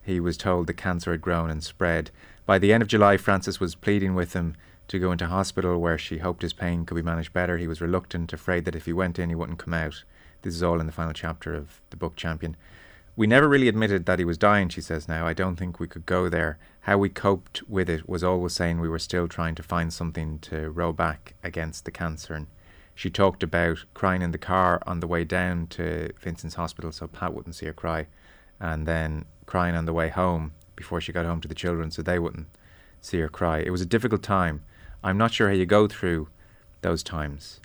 he 0.04 0.20
was 0.20 0.38
told 0.38 0.68
the 0.68 0.74
cancer 0.74 1.12
had 1.12 1.22
grown 1.22 1.50
and 1.50 1.64
spread. 1.64 2.12
By 2.46 2.58
the 2.58 2.74
end 2.74 2.82
of 2.82 2.90
July, 2.90 3.18
Frances 3.18 3.60
was 3.60 3.76
pleading 3.76 4.16
with 4.16 4.34
him 4.34 4.56
to 4.88 5.00
go 5.00 5.12
into 5.12 5.28
hospital 5.28 5.80
where 5.80 5.98
she 5.98 6.18
hoped 6.18 6.42
his 6.42 6.54
pain 6.54 6.86
could 6.86 6.96
be 6.96 7.02
managed 7.02 7.34
better. 7.34 7.58
He 7.58 7.68
was 7.68 7.82
reluctant, 7.82 8.34
afraid 8.34 8.66
that 8.66 8.76
if 8.76 8.86
he 8.86 8.94
went 8.94 9.20
in, 9.20 9.30
he 9.30 9.36
wouldn't 9.36 9.60
come 9.60 9.74
out. 9.74 10.04
This 10.42 10.56
is 10.56 10.64
all 10.64 10.80
in 10.80 10.86
the 10.86 10.92
final 10.92 11.14
chapter 11.14 11.54
of 11.54 11.82
the 11.90 11.98
book 11.98 12.16
Champion. 12.16 12.56
We 13.16 13.28
never 13.28 13.48
really 13.48 13.68
admitted 13.68 14.06
that 14.06 14.20
he 14.20 14.26
was 14.26 14.38
dying, 14.38 14.70
she 14.70 14.82
says 14.82 15.08
now. 15.08 15.28
I 15.28 15.34
don't 15.34 15.58
think 15.58 15.80
we 15.80 15.88
could 15.88 16.06
go 16.06 16.30
there. 16.30 16.58
How 16.82 16.98
we 16.98 17.10
coped 17.10 17.62
with 17.70 17.90
it 17.90 18.08
was 18.08 18.24
always 18.24 18.54
saying 18.54 18.80
we 18.80 18.90
were 18.90 19.00
still 19.00 19.28
trying 19.28 19.54
to 19.56 19.64
find 19.64 19.94
something 19.94 20.40
to 20.40 20.72
row 20.72 20.94
back 20.94 21.36
against 21.44 21.86
the 21.86 21.92
cancer. 21.92 22.34
And 22.34 22.48
she 22.96 23.10
talked 23.10 23.44
about 23.44 23.84
crying 23.94 24.22
in 24.22 24.32
the 24.32 24.38
car 24.38 24.82
on 24.88 25.00
the 25.00 25.08
way 25.08 25.24
down 25.24 25.68
to 25.68 26.12
Vincent's 26.20 26.56
hospital 26.56 26.92
so 26.92 27.08
Pat 27.08 27.34
wouldn't 27.34 27.56
see 27.56 27.66
her 27.66 27.74
cry, 27.74 28.08
and 28.60 28.88
then 28.88 29.26
crying 29.46 29.76
on 29.76 29.86
the 29.86 29.94
way 29.94 30.10
home 30.10 30.54
before 30.76 31.02
she 31.02 31.12
got 31.12 31.26
home 31.26 31.42
to 31.42 31.48
the 31.48 31.54
children 31.54 31.92
so 31.92 32.02
they 32.02 32.18
wouldn't 32.18 32.48
see 33.02 33.20
her 33.20 33.30
cry. 33.30 33.60
It 33.60 33.72
was 33.72 33.82
a 33.82 33.86
difficult 33.86 34.24
time. 34.24 34.64
I'm 35.04 35.18
not 35.18 35.34
sure 35.34 35.50
how 35.50 35.54
you 35.54 35.66
go 35.66 35.88
through 35.88 36.30
those 36.82 37.04
times. 37.04 37.60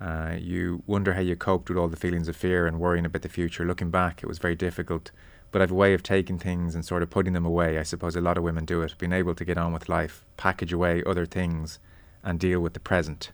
Uh, 0.00 0.36
you 0.38 0.82
wonder 0.86 1.14
how 1.14 1.20
you 1.20 1.34
coped 1.34 1.68
with 1.68 1.78
all 1.78 1.88
the 1.88 1.96
feelings 1.96 2.28
of 2.28 2.36
fear 2.36 2.66
and 2.66 2.78
worrying 2.78 3.04
about 3.04 3.22
the 3.22 3.28
future. 3.28 3.64
Looking 3.64 3.90
back, 3.90 4.22
it 4.22 4.26
was 4.26 4.38
very 4.38 4.54
difficult, 4.54 5.10
but 5.50 5.60
I've 5.60 5.72
a 5.72 5.74
way 5.74 5.94
of 5.94 6.02
taking 6.02 6.38
things 6.38 6.74
and 6.74 6.84
sort 6.84 7.02
of 7.02 7.10
putting 7.10 7.32
them 7.32 7.46
away. 7.46 7.78
I 7.78 7.82
suppose 7.82 8.14
a 8.14 8.20
lot 8.20 8.38
of 8.38 8.44
women 8.44 8.64
do 8.64 8.82
it, 8.82 8.96
being 8.98 9.12
able 9.12 9.34
to 9.34 9.44
get 9.44 9.58
on 9.58 9.72
with 9.72 9.88
life, 9.88 10.24
package 10.36 10.72
away 10.72 11.02
other 11.04 11.26
things, 11.26 11.78
and 12.22 12.38
deal 12.38 12.60
with 12.60 12.74
the 12.74 12.80
present. 12.80 13.32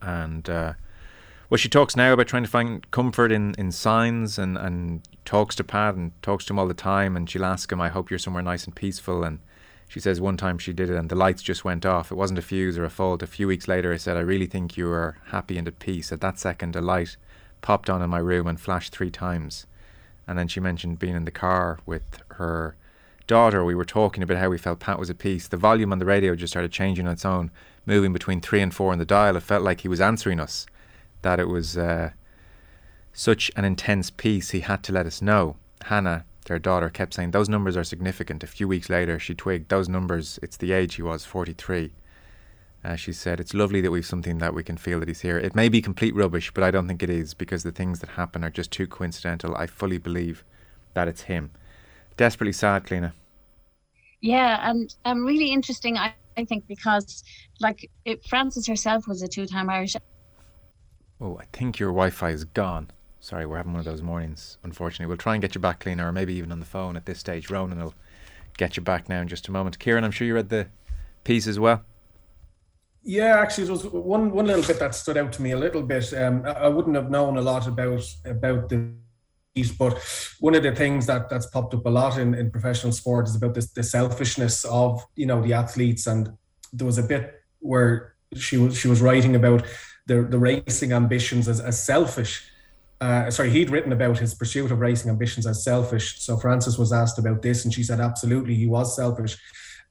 And 0.00 0.48
uh, 0.48 0.74
well, 1.50 1.58
she 1.58 1.68
talks 1.68 1.96
now 1.96 2.12
about 2.12 2.28
trying 2.28 2.44
to 2.44 2.48
find 2.48 2.88
comfort 2.92 3.32
in, 3.32 3.56
in 3.58 3.72
signs 3.72 4.38
and, 4.38 4.56
and 4.56 5.02
talks 5.24 5.56
to 5.56 5.64
Pat 5.64 5.96
and 5.96 6.12
talks 6.22 6.44
to 6.44 6.52
him 6.52 6.60
all 6.60 6.68
the 6.68 6.74
time. 6.74 7.16
And 7.16 7.28
she'll 7.28 7.44
ask 7.44 7.72
him, 7.72 7.80
I 7.80 7.88
hope 7.88 8.08
you're 8.08 8.20
somewhere 8.20 8.42
nice 8.42 8.64
and 8.64 8.74
peaceful. 8.74 9.24
And 9.24 9.40
she 9.90 9.98
says 9.98 10.20
one 10.20 10.36
time 10.36 10.56
she 10.56 10.72
did 10.72 10.88
it 10.88 10.94
and 10.94 11.08
the 11.08 11.16
lights 11.16 11.42
just 11.42 11.64
went 11.64 11.84
off. 11.84 12.12
It 12.12 12.14
wasn't 12.14 12.38
a 12.38 12.42
fuse 12.42 12.78
or 12.78 12.84
a 12.84 12.90
fault. 12.90 13.24
A 13.24 13.26
few 13.26 13.48
weeks 13.48 13.66
later, 13.66 13.92
I 13.92 13.96
said, 13.96 14.16
I 14.16 14.20
really 14.20 14.46
think 14.46 14.76
you 14.76 14.88
are 14.92 15.18
happy 15.30 15.58
and 15.58 15.66
at 15.66 15.80
peace. 15.80 16.12
At 16.12 16.20
that 16.20 16.38
second, 16.38 16.76
a 16.76 16.80
light 16.80 17.16
popped 17.60 17.90
on 17.90 18.00
in 18.00 18.08
my 18.08 18.20
room 18.20 18.46
and 18.46 18.60
flashed 18.60 18.92
three 18.92 19.10
times. 19.10 19.66
And 20.28 20.38
then 20.38 20.46
she 20.46 20.60
mentioned 20.60 21.00
being 21.00 21.16
in 21.16 21.24
the 21.24 21.32
car 21.32 21.80
with 21.86 22.22
her 22.34 22.76
daughter. 23.26 23.64
We 23.64 23.74
were 23.74 23.84
talking 23.84 24.22
about 24.22 24.38
how 24.38 24.48
we 24.48 24.58
felt 24.58 24.78
Pat 24.78 25.00
was 25.00 25.10
at 25.10 25.18
peace. 25.18 25.48
The 25.48 25.56
volume 25.56 25.90
on 25.90 25.98
the 25.98 26.04
radio 26.04 26.36
just 26.36 26.52
started 26.52 26.70
changing 26.70 27.08
on 27.08 27.12
its 27.12 27.24
own, 27.24 27.50
moving 27.84 28.12
between 28.12 28.40
three 28.40 28.60
and 28.60 28.72
four 28.72 28.92
on 28.92 28.98
the 28.98 29.04
dial. 29.04 29.34
It 29.34 29.42
felt 29.42 29.64
like 29.64 29.80
he 29.80 29.88
was 29.88 30.00
answering 30.00 30.38
us, 30.38 30.66
that 31.22 31.40
it 31.40 31.48
was 31.48 31.76
uh, 31.76 32.10
such 33.12 33.50
an 33.56 33.64
intense 33.64 34.08
peace 34.08 34.50
he 34.50 34.60
had 34.60 34.84
to 34.84 34.92
let 34.92 35.06
us 35.06 35.20
know. 35.20 35.56
Hannah 35.86 36.26
their 36.50 36.58
daughter 36.58 36.90
kept 36.90 37.14
saying 37.14 37.30
those 37.30 37.48
numbers 37.48 37.76
are 37.76 37.84
significant. 37.84 38.42
A 38.42 38.46
few 38.48 38.66
weeks 38.66 38.90
later, 38.90 39.20
she 39.20 39.36
twigged 39.36 39.68
those 39.68 39.88
numbers. 39.88 40.40
It's 40.42 40.56
the 40.56 40.72
age 40.72 40.96
he 40.96 41.02
was, 41.02 41.24
43. 41.24 41.92
Uh, 42.84 42.96
she 42.96 43.12
said, 43.12 43.38
It's 43.38 43.54
lovely 43.54 43.80
that 43.80 43.92
we've 43.92 44.04
something 44.04 44.38
that 44.38 44.52
we 44.52 44.64
can 44.64 44.76
feel 44.76 44.98
that 44.98 45.06
he's 45.06 45.20
here. 45.20 45.38
It 45.38 45.54
may 45.54 45.68
be 45.68 45.80
complete 45.80 46.12
rubbish, 46.12 46.50
but 46.50 46.64
I 46.64 46.72
don't 46.72 46.88
think 46.88 47.04
it 47.04 47.08
is 47.08 47.34
because 47.34 47.62
the 47.62 47.70
things 47.70 48.00
that 48.00 48.10
happen 48.10 48.42
are 48.42 48.50
just 48.50 48.72
too 48.72 48.88
coincidental. 48.88 49.54
I 49.54 49.68
fully 49.68 49.98
believe 49.98 50.42
that 50.94 51.06
it's 51.06 51.22
him. 51.22 51.52
Desperately 52.16 52.52
sad, 52.52 52.82
Cliona. 52.82 53.12
Yeah, 54.20 54.68
and 54.68 54.92
um, 55.04 55.24
really 55.24 55.52
interesting, 55.52 55.98
I, 55.98 56.14
I 56.36 56.44
think, 56.44 56.66
because 56.66 57.22
like 57.60 57.88
it, 58.04 58.24
Frances 58.24 58.66
herself 58.66 59.06
was 59.06 59.22
a 59.22 59.28
two 59.28 59.46
time 59.46 59.70
Irish. 59.70 59.94
Oh, 61.20 61.38
I 61.38 61.44
think 61.52 61.78
your 61.78 61.90
Wi 61.90 62.10
Fi 62.10 62.30
is 62.30 62.42
gone. 62.42 62.90
Sorry, 63.20 63.44
we're 63.44 63.58
having 63.58 63.72
one 63.72 63.80
of 63.80 63.84
those 63.84 64.00
mornings, 64.00 64.56
unfortunately. 64.62 65.06
We'll 65.06 65.18
try 65.18 65.34
and 65.34 65.42
get 65.42 65.54
you 65.54 65.60
back, 65.60 65.84
Cliona, 65.84 66.04
or 66.04 66.12
maybe 66.12 66.34
even 66.34 66.50
on 66.50 66.58
the 66.58 66.66
phone 66.66 66.96
at 66.96 67.04
this 67.04 67.18
stage. 67.18 67.50
Ronan 67.50 67.78
will 67.78 67.94
get 68.56 68.78
you 68.78 68.82
back 68.82 69.10
now 69.10 69.20
in 69.20 69.28
just 69.28 69.46
a 69.46 69.52
moment. 69.52 69.78
Kieran, 69.78 70.04
I'm 70.04 70.10
sure 70.10 70.26
you 70.26 70.34
read 70.34 70.48
the 70.48 70.68
piece 71.22 71.46
as 71.46 71.58
well. 71.58 71.84
Yeah, 73.02 73.38
actually, 73.38 73.64
it 73.64 73.70
was 73.70 73.84
one 73.84 74.30
one 74.30 74.46
little 74.46 74.62
bit 74.62 74.78
that 74.78 74.94
stood 74.94 75.18
out 75.18 75.32
to 75.34 75.42
me 75.42 75.52
a 75.52 75.58
little 75.58 75.82
bit. 75.82 76.12
Um, 76.14 76.44
I 76.44 76.68
wouldn't 76.68 76.96
have 76.96 77.10
known 77.10 77.36
a 77.36 77.42
lot 77.42 77.66
about 77.66 78.04
about 78.24 78.68
the 78.68 78.90
piece, 79.54 79.72
but 79.72 79.98
one 80.40 80.54
of 80.54 80.62
the 80.62 80.74
things 80.74 81.06
that 81.06 81.28
that's 81.28 81.46
popped 81.46 81.74
up 81.74 81.86
a 81.86 81.90
lot 81.90 82.18
in, 82.18 82.34
in 82.34 82.50
professional 82.50 82.92
sport 82.92 83.26
is 83.26 83.36
about 83.36 83.54
this 83.54 83.70
the 83.70 83.82
selfishness 83.82 84.64
of 84.64 85.02
you 85.14 85.24
know 85.24 85.42
the 85.42 85.54
athletes, 85.54 86.06
and 86.06 86.30
there 86.72 86.86
was 86.86 86.98
a 86.98 87.02
bit 87.02 87.42
where 87.60 88.14
she 88.34 88.58
was 88.58 88.76
she 88.76 88.88
was 88.88 89.00
writing 89.00 89.34
about 89.34 89.64
the 90.06 90.22
the 90.22 90.38
racing 90.38 90.92
ambitions 90.92 91.48
as, 91.48 91.60
as 91.60 91.82
selfish 91.82 92.49
uh, 93.00 93.30
sorry, 93.30 93.50
he'd 93.50 93.70
written 93.70 93.92
about 93.92 94.18
his 94.18 94.34
pursuit 94.34 94.70
of 94.70 94.80
racing 94.80 95.10
ambitions 95.10 95.46
as 95.46 95.64
selfish. 95.64 96.20
So 96.20 96.36
Frances 96.36 96.78
was 96.78 96.92
asked 96.92 97.18
about 97.18 97.40
this, 97.40 97.64
and 97.64 97.72
she 97.72 97.82
said, 97.82 98.00
absolutely, 98.00 98.54
he 98.54 98.66
was 98.66 98.94
selfish. 98.94 99.38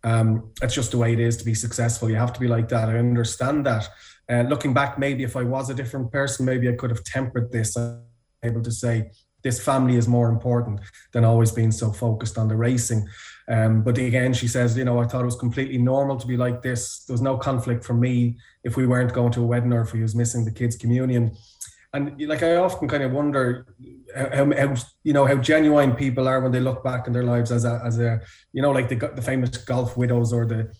Um, 0.03 0.51
it's 0.61 0.75
just 0.75 0.91
the 0.91 0.97
way 0.97 1.13
it 1.13 1.19
is 1.19 1.35
to 1.37 1.45
be 1.45 1.55
successful. 1.55 2.09
You 2.09 2.17
have 2.17 2.33
to 2.33 2.39
be 2.39 2.47
like 2.47 2.69
that. 2.69 2.89
I 2.89 2.97
understand 2.97 3.65
that. 3.65 3.89
Uh, 4.29 4.43
looking 4.43 4.73
back, 4.73 4.99
maybe 4.99 5.23
if 5.23 5.35
I 5.35 5.43
was 5.43 5.71
a 5.71 5.73
different 5.73 6.11
person, 6.11 6.45
maybe 6.45 6.69
I 6.69 6.73
could 6.73 6.91
have 6.91 7.03
tempered 7.03 7.51
this, 7.51 7.75
I'm 7.75 8.03
able 8.43 8.61
to 8.61 8.71
say, 8.71 9.09
this 9.41 9.63
family 9.63 9.95
is 9.95 10.07
more 10.07 10.29
important 10.29 10.81
than 11.13 11.23
always 11.23 11.51
being 11.51 11.71
so 11.71 11.91
focused 11.91 12.37
on 12.37 12.47
the 12.47 12.55
racing. 12.55 13.07
Um, 13.47 13.81
but 13.81 13.97
again, 13.97 14.33
she 14.33 14.47
says, 14.47 14.77
you 14.77 14.85
know, 14.85 14.99
I 14.99 15.07
thought 15.07 15.21
it 15.21 15.25
was 15.25 15.35
completely 15.35 15.77
normal 15.79 16.17
to 16.17 16.27
be 16.27 16.37
like 16.37 16.61
this. 16.61 17.05
There 17.05 17.13
was 17.13 17.21
no 17.21 17.37
conflict 17.37 17.83
for 17.83 17.93
me 17.93 18.37
if 18.63 18.75
we 18.75 18.85
weren't 18.85 19.13
going 19.13 19.31
to 19.31 19.41
a 19.41 19.45
wedding 19.45 19.73
or 19.73 19.81
if 19.81 19.93
we 19.93 20.01
was 20.01 20.13
missing 20.13 20.45
the 20.45 20.51
kids' 20.51 20.75
communion 20.75 21.35
and 21.93 22.21
like 22.27 22.43
I 22.43 22.55
often 22.57 22.87
kind 22.87 23.03
of 23.03 23.11
wonder 23.11 23.65
how, 24.15 24.51
how, 24.51 24.75
you 25.03 25.13
know 25.13 25.25
how 25.25 25.35
genuine 25.35 25.95
people 25.95 26.27
are 26.27 26.39
when 26.39 26.51
they 26.51 26.59
look 26.59 26.83
back 26.83 27.07
in 27.07 27.13
their 27.13 27.23
lives 27.23 27.51
as 27.51 27.65
a 27.65 27.81
as 27.83 27.99
a 27.99 28.21
you 28.53 28.61
know 28.61 28.71
like 28.71 28.89
the 28.89 28.95
the 28.95 29.21
famous 29.21 29.57
golf 29.57 29.97
widows 29.97 30.31
or 30.31 30.45
the 30.45 30.71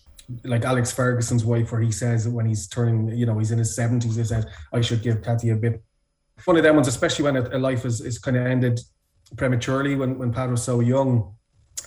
like 0.44 0.64
Alex 0.64 0.92
Ferguson's 0.92 1.44
wife 1.44 1.72
where 1.72 1.80
he 1.80 1.90
says 1.90 2.28
when 2.28 2.46
he's 2.46 2.68
turning 2.68 3.08
you 3.08 3.26
know 3.26 3.38
he's 3.38 3.50
in 3.50 3.58
his 3.58 3.76
70s 3.76 4.04
he 4.04 4.24
says 4.24 4.46
I 4.72 4.80
should 4.80 5.02
give 5.02 5.22
Kathy 5.22 5.50
a 5.50 5.56
bit. 5.56 5.82
One 6.44 6.56
of 6.56 6.62
them 6.62 6.76
ones 6.76 6.88
especially 6.88 7.24
when 7.24 7.36
a, 7.36 7.56
a 7.56 7.58
life 7.58 7.84
is, 7.84 8.00
is 8.00 8.18
kind 8.18 8.36
of 8.36 8.46
ended 8.46 8.80
prematurely 9.36 9.96
when 9.96 10.16
when 10.18 10.32
Pat 10.32 10.48
was 10.48 10.62
so 10.62 10.80
young 10.80 11.34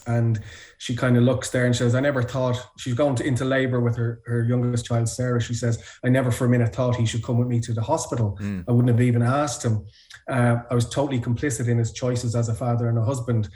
and 0.07 0.39
she 0.77 0.95
kind 0.95 1.17
of 1.17 1.23
looks 1.23 1.49
there 1.49 1.65
and 1.65 1.75
says, 1.75 1.95
I 1.95 1.99
never 1.99 2.21
thought 2.21 2.57
she's 2.77 2.93
going 2.93 3.15
to, 3.15 3.25
into 3.25 3.45
labor 3.45 3.79
with 3.79 3.95
her, 3.95 4.21
her 4.25 4.43
youngest 4.43 4.85
child, 4.85 5.09
Sarah. 5.09 5.41
She 5.41 5.53
says, 5.53 5.83
I 6.03 6.09
never 6.09 6.31
for 6.31 6.45
a 6.45 6.49
minute 6.49 6.75
thought 6.75 6.95
he 6.95 7.05
should 7.05 7.23
come 7.23 7.37
with 7.37 7.47
me 7.47 7.59
to 7.61 7.73
the 7.73 7.81
hospital. 7.81 8.37
Mm. 8.41 8.65
I 8.67 8.71
wouldn't 8.71 8.89
have 8.89 9.01
even 9.01 9.21
asked 9.21 9.63
him. 9.63 9.85
Uh, 10.29 10.57
I 10.69 10.75
was 10.75 10.89
totally 10.89 11.19
complicit 11.19 11.67
in 11.67 11.77
his 11.77 11.93
choices 11.93 12.35
as 12.35 12.49
a 12.49 12.53
father 12.53 12.89
and 12.89 12.97
a 12.97 13.03
husband. 13.03 13.49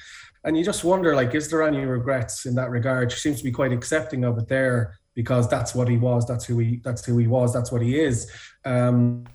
And 0.43 0.57
you 0.57 0.63
just 0.63 0.83
wonder, 0.83 1.15
like, 1.15 1.35
is 1.35 1.49
there 1.49 1.63
any 1.63 1.79
regrets 1.79 2.45
in 2.45 2.55
that 2.55 2.69
regard? 2.69 3.11
She 3.11 3.19
seems 3.19 3.39
to 3.39 3.43
be 3.43 3.51
quite 3.51 3.73
accepting 3.73 4.23
of 4.23 4.37
it 4.37 4.47
there 4.47 4.97
because 5.13 5.49
that's 5.49 5.75
what 5.75 5.89
he 5.89 5.97
was. 5.97 6.25
That's 6.25 6.45
who 6.45 6.59
he. 6.59 6.79
That's 6.83 7.03
who 7.03 7.17
he 7.17 7.27
was. 7.27 7.51
That's 7.51 7.71
what 7.71 7.81
he 7.81 7.99
is. 7.99 8.31
Um, 8.63 9.25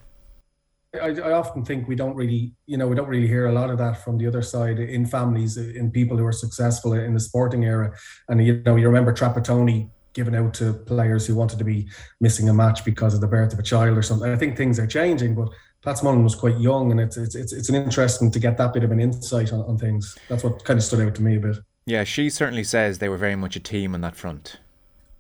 I, 1.01 1.09
I, 1.09 1.33
often 1.33 1.65
think 1.65 1.89
we 1.89 1.95
don't 1.95 2.15
really, 2.15 2.53
you 2.67 2.77
know, 2.77 2.87
we 2.87 2.95
don't 2.95 3.09
really 3.09 3.27
hear 3.27 3.47
a 3.47 3.53
lot 3.53 3.71
of 3.71 3.79
that 3.79 4.05
from 4.05 4.19
the 4.19 4.27
other 4.27 4.43
side 4.43 4.79
in 4.79 5.07
families, 5.07 5.57
in 5.57 5.91
people 5.91 6.19
who 6.19 6.27
are 6.27 6.33
successful 6.33 6.93
in 6.93 7.15
the 7.15 7.21
sporting 7.21 7.65
era. 7.65 7.97
And 8.29 8.45
you 8.45 8.63
know, 8.67 8.77
you 8.77 8.87
remember 8.87 9.13
Trapattoni 9.13 9.89
given 10.13 10.35
out 10.35 10.53
to 10.55 10.75
players 10.75 11.27
who 11.27 11.35
wanted 11.35 11.59
to 11.59 11.65
be 11.65 11.89
missing 12.21 12.49
a 12.49 12.55
match 12.55 12.85
because 12.85 13.15
of 13.15 13.21
the 13.21 13.27
birth 13.27 13.53
of 13.53 13.59
a 13.59 13.63
child 13.63 13.97
or 13.97 14.03
something. 14.03 14.31
I 14.31 14.37
think 14.37 14.57
things 14.57 14.79
are 14.79 14.87
changing, 14.87 15.35
but 15.35 15.49
Pat 15.83 15.97
Smullen 15.97 16.23
was 16.23 16.35
quite 16.35 16.59
young, 16.59 16.91
and 16.91 17.01
it's 17.01 17.17
it's 17.17 17.35
it's, 17.35 17.53
it's 17.53 17.69
an 17.69 17.75
interesting 17.75 18.31
to 18.31 18.39
get 18.39 18.57
that 18.59 18.73
bit 18.73 18.85
of 18.85 18.91
an 18.91 19.01
insight 19.01 19.53
on, 19.53 19.61
on 19.61 19.79
things. 19.79 20.17
That's 20.29 20.45
what 20.45 20.65
kind 20.65 20.79
of 20.79 20.85
stood 20.85 21.01
out 21.01 21.15
to 21.17 21.23
me 21.23 21.37
a 21.37 21.41
bit. 21.41 21.57
Yeah, 21.87 22.05
she 22.05 22.31
certainly 22.31 22.65
says 22.65 22.99
they 22.99 23.09
were 23.09 23.17
very 23.17 23.35
much 23.35 23.57
a 23.57 23.61
team 23.61 23.95
on 23.95 24.03
that 24.03 24.15
front, 24.15 24.59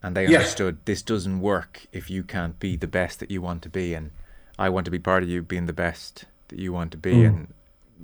and 0.03 0.17
they 0.17 0.27
understood 0.27 0.77
yeah. 0.77 0.83
this 0.85 1.03
doesn't 1.03 1.41
work 1.41 1.87
if 1.93 2.11
you 2.11 2.23
can't 2.23 2.59
be 2.61 2.77
the 2.77 2.87
best 2.87 3.19
that 3.21 3.31
you 3.31 3.43
want 3.43 3.63
to 3.63 3.69
be, 3.69 3.95
and 3.95 4.11
I 4.59 4.69
want 4.69 4.85
to 4.85 4.91
be 4.91 4.99
part 4.99 5.23
of 5.23 5.29
you 5.29 5.43
being 5.43 5.67
the 5.67 5.73
best 5.73 6.27
that 6.49 6.59
you 6.59 6.73
want 6.73 6.93
to 6.93 6.99
be. 6.99 7.15
Mm. 7.15 7.27
And 7.27 7.55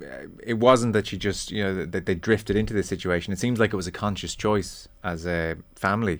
uh, 0.03 0.27
it 0.43 0.55
wasn't 0.55 0.93
that 0.93 1.07
she 1.07 1.17
just, 1.17 1.51
you 1.51 1.63
know, 1.63 1.85
that 1.85 2.05
they 2.05 2.15
drifted 2.15 2.55
into 2.55 2.73
this 2.73 2.87
situation. 2.87 3.33
It 3.33 3.39
seems 3.39 3.59
like 3.59 3.73
it 3.73 3.75
was 3.75 3.87
a 3.87 3.91
conscious 3.91 4.35
choice 4.35 4.87
as 5.03 5.25
a 5.25 5.57
family. 5.75 6.19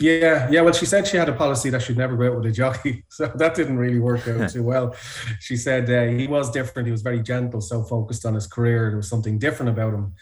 Yeah, 0.00 0.48
yeah. 0.50 0.62
Well, 0.62 0.72
she 0.72 0.86
said 0.86 1.06
she 1.06 1.16
had 1.16 1.28
a 1.28 1.32
policy 1.32 1.70
that 1.70 1.82
she'd 1.82 1.96
never 1.96 2.16
go 2.16 2.26
out 2.26 2.36
with 2.36 2.46
a 2.46 2.52
jockey, 2.52 3.04
so 3.08 3.30
that 3.36 3.54
didn't 3.54 3.78
really 3.78 4.00
work 4.00 4.26
out 4.26 4.50
too 4.50 4.62
well. 4.72 4.96
She 5.38 5.56
said 5.56 5.88
uh, 5.88 6.16
he 6.18 6.26
was 6.26 6.50
different. 6.50 6.86
He 6.86 6.92
was 6.92 7.02
very 7.02 7.22
gentle, 7.22 7.60
so 7.60 7.84
focused 7.84 8.26
on 8.26 8.34
his 8.34 8.48
career. 8.48 8.88
There 8.90 8.96
was 8.96 9.08
something 9.08 9.38
different 9.38 9.70
about 9.70 9.94
him, 9.94 10.14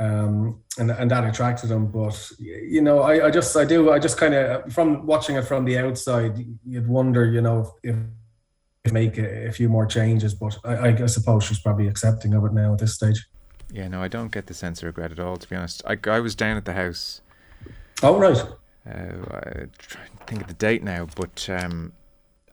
um, 0.00 0.62
and 0.78 0.90
and 0.90 1.08
that 1.12 1.24
attracted 1.24 1.70
him. 1.70 1.92
But 1.92 2.28
you 2.40 2.82
know, 2.82 3.02
I, 3.02 3.26
I 3.26 3.30
just 3.30 3.56
I 3.56 3.64
do 3.64 3.92
I 3.92 4.00
just 4.00 4.18
kind 4.18 4.34
of 4.34 4.72
from 4.72 5.06
watching 5.06 5.36
it 5.36 5.42
from 5.42 5.64
the 5.64 5.78
outside, 5.78 6.44
you'd 6.66 6.88
wonder, 6.88 7.24
you 7.24 7.40
know, 7.40 7.76
if 7.84 7.94
make 8.92 9.18
a, 9.18 9.48
a 9.48 9.52
few 9.52 9.68
more 9.68 9.86
changes, 9.86 10.34
but 10.34 10.56
I, 10.64 10.88
I, 10.88 11.06
suppose 11.06 11.44
she's 11.44 11.60
probably 11.60 11.86
accepting 11.86 12.34
of 12.34 12.44
it 12.44 12.52
now 12.52 12.72
at 12.72 12.78
this 12.78 12.94
stage. 12.94 13.26
Yeah, 13.70 13.88
no, 13.88 14.02
I 14.02 14.08
don't 14.08 14.32
get 14.32 14.46
the 14.46 14.54
sense 14.54 14.80
of 14.80 14.86
regret 14.86 15.12
at 15.12 15.20
all. 15.20 15.36
To 15.36 15.48
be 15.48 15.54
honest, 15.54 15.82
I, 15.86 15.98
I 16.08 16.20
was 16.20 16.34
down 16.34 16.56
at 16.56 16.64
the 16.64 16.72
house. 16.72 17.20
Oh 18.02 18.18
right. 18.18 18.38
Uh, 18.86 19.36
I 19.36 19.66
try 19.78 20.02
to 20.06 20.24
think 20.26 20.40
of 20.40 20.48
the 20.48 20.54
date 20.54 20.82
now, 20.82 21.06
but 21.14 21.48
um, 21.50 21.92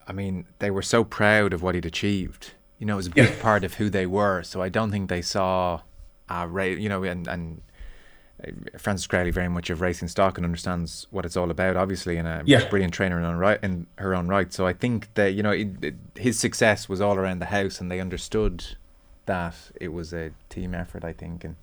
I 0.06 0.12
mean, 0.12 0.44
they 0.58 0.70
were 0.70 0.82
so 0.82 1.02
proud 1.02 1.52
of 1.52 1.62
what 1.62 1.74
he'd 1.74 1.86
achieved. 1.86 2.52
You 2.78 2.86
know, 2.86 2.94
it 2.94 2.98
was 2.98 3.06
a 3.06 3.10
big 3.10 3.30
yeah. 3.30 3.42
part 3.42 3.64
of 3.64 3.74
who 3.74 3.88
they 3.88 4.06
were. 4.06 4.42
So 4.42 4.60
I 4.60 4.68
don't 4.68 4.90
think 4.90 5.08
they 5.08 5.22
saw, 5.22 5.80
uh, 6.28 6.46
you 6.54 6.88
know, 6.88 7.02
and 7.02 7.26
and 7.26 7.62
Frances 8.78 9.06
Crowley 9.06 9.30
very 9.30 9.48
much 9.48 9.68
of 9.70 9.80
racing 9.80 10.08
stock 10.08 10.38
and 10.38 10.44
understands 10.44 11.06
what 11.10 11.24
it's 11.24 11.36
all 11.36 11.50
about, 11.50 11.76
obviously, 11.76 12.16
and 12.18 12.28
a 12.28 12.42
Yeah. 12.46 12.68
brilliant 12.68 12.94
trainer 12.94 13.16
in, 13.18 13.24
her 13.24 13.30
own 13.30 13.36
right, 13.36 13.58
in 13.62 13.86
her 13.96 14.14
own 14.14 14.28
right. 14.28 14.52
So 14.52 14.66
I 14.66 14.72
think 14.72 15.12
that 15.14 15.34
you 15.34 15.42
know 15.42 15.50
it, 15.50 15.68
it, 15.82 15.94
his 16.16 16.38
success 16.38 16.88
was 16.88 17.00
all 17.00 17.16
around 17.16 17.40
the 17.40 17.46
house, 17.46 17.80
and 17.80 17.90
they 17.90 18.00
understood 18.00 18.64
that 19.26 19.56
it 19.80 19.88
was 19.92 20.12
a 20.12 20.30
team 20.48 20.74
effort. 20.74 21.04
I 21.04 21.12
think, 21.12 21.42
and 21.44 21.56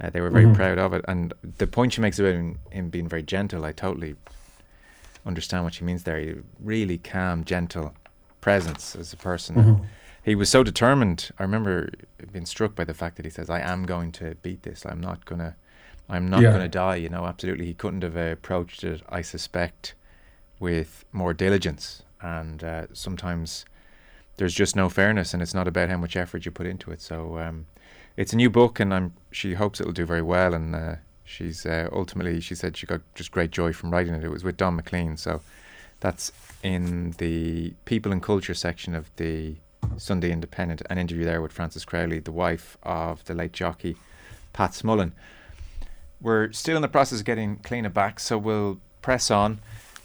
uh, 0.00 0.10
they 0.10 0.20
were 0.20 0.30
very 0.30 0.52
proud 0.54 0.78
of 0.78 0.92
it. 0.94 1.04
And 1.06 1.34
the 1.42 1.66
point 1.66 1.92
she 1.92 2.00
makes 2.00 2.18
about 2.18 2.34
him, 2.34 2.58
him 2.70 2.88
being 2.88 3.08
very 3.08 3.22
gentle, 3.22 3.64
I 3.64 3.72
totally 3.72 4.16
understand 5.26 5.64
what 5.64 5.74
she 5.74 5.84
means 5.84 6.04
there. 6.04 6.18
He 6.18 6.34
really 6.60 6.98
calm, 6.98 7.44
gentle 7.44 7.94
presence 8.40 8.96
as 8.96 9.12
a 9.12 9.16
person. 9.16 9.86
He 10.22 10.34
was 10.34 10.48
so 10.50 10.62
determined. 10.62 11.30
I 11.38 11.42
remember 11.42 11.90
being 12.32 12.46
struck 12.46 12.74
by 12.74 12.84
the 12.84 12.94
fact 12.94 13.16
that 13.16 13.24
he 13.26 13.30
says, 13.30 13.50
"I 13.50 13.60
am 13.60 13.84
going 13.84 14.12
to 14.12 14.36
beat 14.42 14.62
this. 14.62 14.84
I'm 14.86 15.00
not 15.00 15.24
gonna, 15.24 15.56
I'm 16.08 16.28
not 16.28 16.42
Yeah. 16.42 16.52
gonna 16.52 16.68
die." 16.68 16.96
You 16.96 17.08
know, 17.08 17.26
absolutely. 17.26 17.66
He 17.66 17.74
couldn't 17.74 18.02
have 18.02 18.16
uh, 18.16 18.32
approached 18.32 18.84
it, 18.84 19.02
I 19.08 19.22
suspect, 19.22 19.94
with 20.58 21.04
more 21.12 21.34
diligence. 21.34 22.02
And 22.20 22.64
uh, 22.64 22.86
sometimes 22.92 23.64
there's 24.36 24.54
just 24.54 24.74
no 24.76 24.88
fairness, 24.88 25.32
and 25.34 25.42
it's 25.42 25.54
not 25.54 25.68
about 25.68 25.88
how 25.88 25.96
much 25.98 26.16
effort 26.16 26.44
you 26.44 26.50
put 26.50 26.66
into 26.66 26.90
it. 26.90 27.00
So 27.00 27.38
um, 27.38 27.66
it's 28.16 28.32
a 28.32 28.36
new 28.36 28.50
book, 28.50 28.80
and 28.80 28.92
I'm 28.94 29.12
she 29.30 29.54
hopes 29.54 29.80
it'll 29.80 29.92
do 29.92 30.06
very 30.06 30.22
well. 30.22 30.54
And 30.54 30.74
uh, 30.74 30.96
she's 31.24 31.64
uh, 31.66 31.88
ultimately 31.92 32.40
she 32.40 32.54
said 32.54 32.76
she 32.76 32.86
got 32.86 33.00
just 33.14 33.30
great 33.30 33.50
joy 33.50 33.72
from 33.72 33.90
writing 33.90 34.14
it. 34.14 34.24
It 34.24 34.30
was 34.30 34.44
with 34.44 34.56
Donn 34.56 34.80
McClean, 34.80 35.18
so 35.18 35.40
that's 36.00 36.32
in 36.62 37.12
the 37.18 37.74
people 37.84 38.12
and 38.12 38.22
culture 38.22 38.54
section 38.54 38.94
of 38.94 39.10
the 39.16 39.56
Sunday 39.96 40.30
Independent. 40.32 40.82
An 40.90 40.98
interview 40.98 41.24
there 41.24 41.40
with 41.42 41.52
Frances 41.52 41.84
Crowley, 41.84 42.18
the 42.18 42.32
wife 42.32 42.76
of 42.82 43.24
the 43.26 43.34
late 43.34 43.52
jockey 43.52 43.96
Pat 44.52 44.72
Smullen. 44.72 45.12
We're 46.20 46.52
still 46.52 46.76
in 46.76 46.82
the 46.82 46.88
process 46.88 47.20
of 47.20 47.24
getting 47.24 47.58
Cliona 47.58 47.92
back, 47.92 48.18
so 48.20 48.36
we'll 48.38 48.80
press 49.02 49.30
on. 49.30 49.60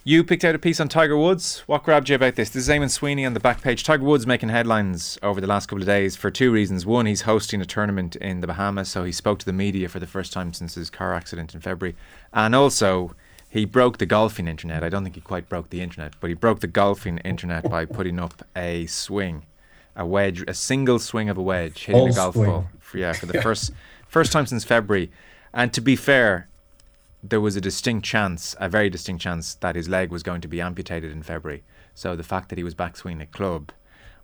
You 0.06 0.24
picked 0.24 0.44
out 0.44 0.54
a 0.54 0.60
piece 0.60 0.82
on 0.82 0.90
Tiger 0.90 1.18
Woods. 1.18 1.60
What 1.66 1.84
grabbed 1.84 2.10
you 2.10 2.16
about 2.16 2.36
this? 2.36 2.50
This 2.50 2.68
is 2.68 2.70
Eamonn 2.70 2.90
Sweeney 2.92 3.26
on 3.26 3.34
the 3.34 3.40
back 3.40 3.62
page. 3.62 3.86
Tiger 3.86 4.04
Woods 4.04 4.28
making 4.28 4.50
headlines 4.50 5.18
over 5.24 5.40
the 5.40 5.48
last 5.48 5.68
couple 5.68 5.82
of 5.82 5.88
days 5.88 6.18
for 6.18 6.30
two 6.30 6.52
reasons. 6.52 6.86
One, 6.86 7.06
he's 7.06 7.22
hosting 7.22 7.62
a 7.62 7.66
tournament 7.66 8.18
in 8.18 8.42
the 8.42 8.48
Bahamas, 8.48 8.90
so 8.92 9.06
he 9.06 9.14
spoke 9.14 9.40
to 9.40 9.46
the 9.46 9.54
media 9.54 9.88
for 9.88 10.00
the 10.00 10.08
first 10.08 10.34
time 10.34 10.52
since 10.54 10.76
his 10.76 10.90
car 10.90 11.14
accident 11.14 11.54
in 11.54 11.62
February. 11.62 11.96
And 12.34 12.54
also, 12.54 13.16
he 13.50 13.64
broke 13.64 13.98
the 13.98 14.06
golfing 14.06 14.48
internet. 14.48 14.84
I 14.84 14.90
don't 14.90 15.04
think 15.04 15.16
he 15.16 15.22
quite 15.22 15.48
broke 15.48 15.70
the 15.70 15.80
internet, 15.82 16.16
but 16.20 16.30
he 16.30 16.34
broke 16.34 16.60
the 16.60 16.68
golfing 16.68 17.20
internet 17.20 17.70
by 17.70 17.86
putting 17.86 18.20
up 18.20 18.46
a 18.58 18.86
swing, 18.88 19.46
a 19.96 20.06
wedge, 20.06 20.44
a 20.50 20.54
single 20.54 21.00
swing 21.00 21.30
of 21.30 21.38
a 21.38 21.42
wedge 21.42 21.86
hitting 21.86 22.00
Whole 22.02 22.10
a 22.10 22.14
golf 22.14 22.36
swing. 22.36 22.50
ball. 22.50 22.68
For, 22.82 22.98
yeah, 22.98 23.14
for 23.14 23.26
the 23.26 23.42
first 23.42 23.72
first 24.10 24.34
time 24.34 24.46
since 24.48 24.66
February. 24.66 25.12
And 25.54 25.72
to 25.74 25.82
be 25.82 25.96
fair, 25.96 26.48
there 27.22 27.42
was 27.42 27.56
a 27.56 27.62
distinct 27.62 28.06
chance, 28.06 28.56
a 28.60 28.68
very 28.68 28.90
distinct 28.90 29.22
chance, 29.22 29.56
that 29.56 29.76
his 29.76 29.88
leg 29.88 30.10
was 30.10 30.24
going 30.24 30.42
to 30.42 30.48
be 30.48 30.60
amputated 30.60 31.12
in 31.12 31.24
February. 31.24 31.64
So 31.96 32.16
the 32.16 32.24
fact 32.24 32.50
that 32.50 32.58
he 32.58 32.64
was 32.64 32.74
back 32.74 32.98
swinging 32.98 33.22
a 33.22 33.26
club 33.28 33.72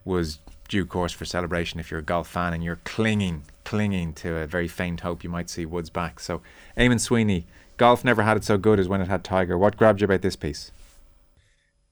was 0.03 0.39
due 0.67 0.85
course 0.85 1.13
for 1.13 1.25
celebration 1.25 1.79
if 1.79 1.91
you're 1.91 1.99
a 1.99 2.03
golf 2.03 2.27
fan 2.27 2.53
and 2.53 2.63
you're 2.63 2.79
clinging, 2.83 3.43
clinging 3.63 4.13
to 4.13 4.37
a 4.37 4.47
very 4.47 4.67
faint 4.67 5.01
hope 5.01 5.23
you 5.23 5.29
might 5.29 5.49
see 5.49 5.65
Woods 5.65 5.89
back. 5.89 6.19
So, 6.19 6.41
Eamonn 6.77 6.99
Sweeney, 6.99 7.45
golf 7.77 8.03
never 8.03 8.23
had 8.23 8.37
it 8.37 8.43
so 8.43 8.57
good 8.57 8.79
as 8.79 8.87
when 8.87 9.01
it 9.01 9.07
had 9.07 9.23
Tiger. 9.23 9.57
What 9.57 9.77
grabbed 9.77 10.01
you 10.01 10.05
about 10.05 10.21
this 10.21 10.35
piece? 10.35 10.71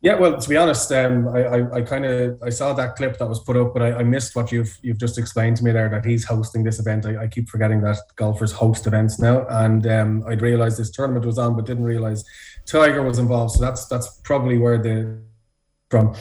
Yeah, 0.02 0.14
well, 0.16 0.40
to 0.40 0.50
be 0.50 0.56
honest, 0.56 0.92
um, 0.92 1.28
I, 1.28 1.44
I, 1.44 1.76
I 1.78 1.82
kind 1.82 2.06
of 2.06 2.40
I 2.44 2.50
saw 2.50 2.72
that 2.74 2.96
clip 2.96 3.18
that 3.18 3.28
was 3.28 3.40
put 3.40 3.58
up, 3.58 3.74
but 3.74 3.82
I, 3.82 3.94
I 3.94 4.04
missed 4.04 4.36
what 4.36 4.52
you've 4.52 4.78
you've 4.84 5.00
just 5.00 5.18
explained 5.18 5.58
to 5.58 5.64
me 5.64 5.72
there 5.72 5.90
that 5.90 6.06
he's 6.06 6.24
hosting 6.24 6.64
this 6.64 6.80
event. 6.80 7.08
I, 7.08 7.24
I 7.24 7.28
keep 7.28 7.50
forgetting 7.50 7.82
that 7.82 7.98
golfers 8.16 8.52
host 8.52 8.86
events 8.86 9.20
now, 9.20 9.48
and 9.50 9.88
um, 9.88 10.24
I'd 10.28 10.44
realised 10.44 10.78
this 10.78 10.92
tournament 10.92 11.26
was 11.26 11.40
on, 11.40 11.56
but 11.56 11.66
didn't 11.66 11.86
realise 11.86 12.24
Tiger 12.68 13.02
was 13.02 13.18
involved. 13.18 13.54
So 13.54 13.62
that's 13.62 13.88
that's 13.88 14.20
probably 14.24 14.60
where 14.60 14.78
the 14.78 15.20
from. 15.90 16.16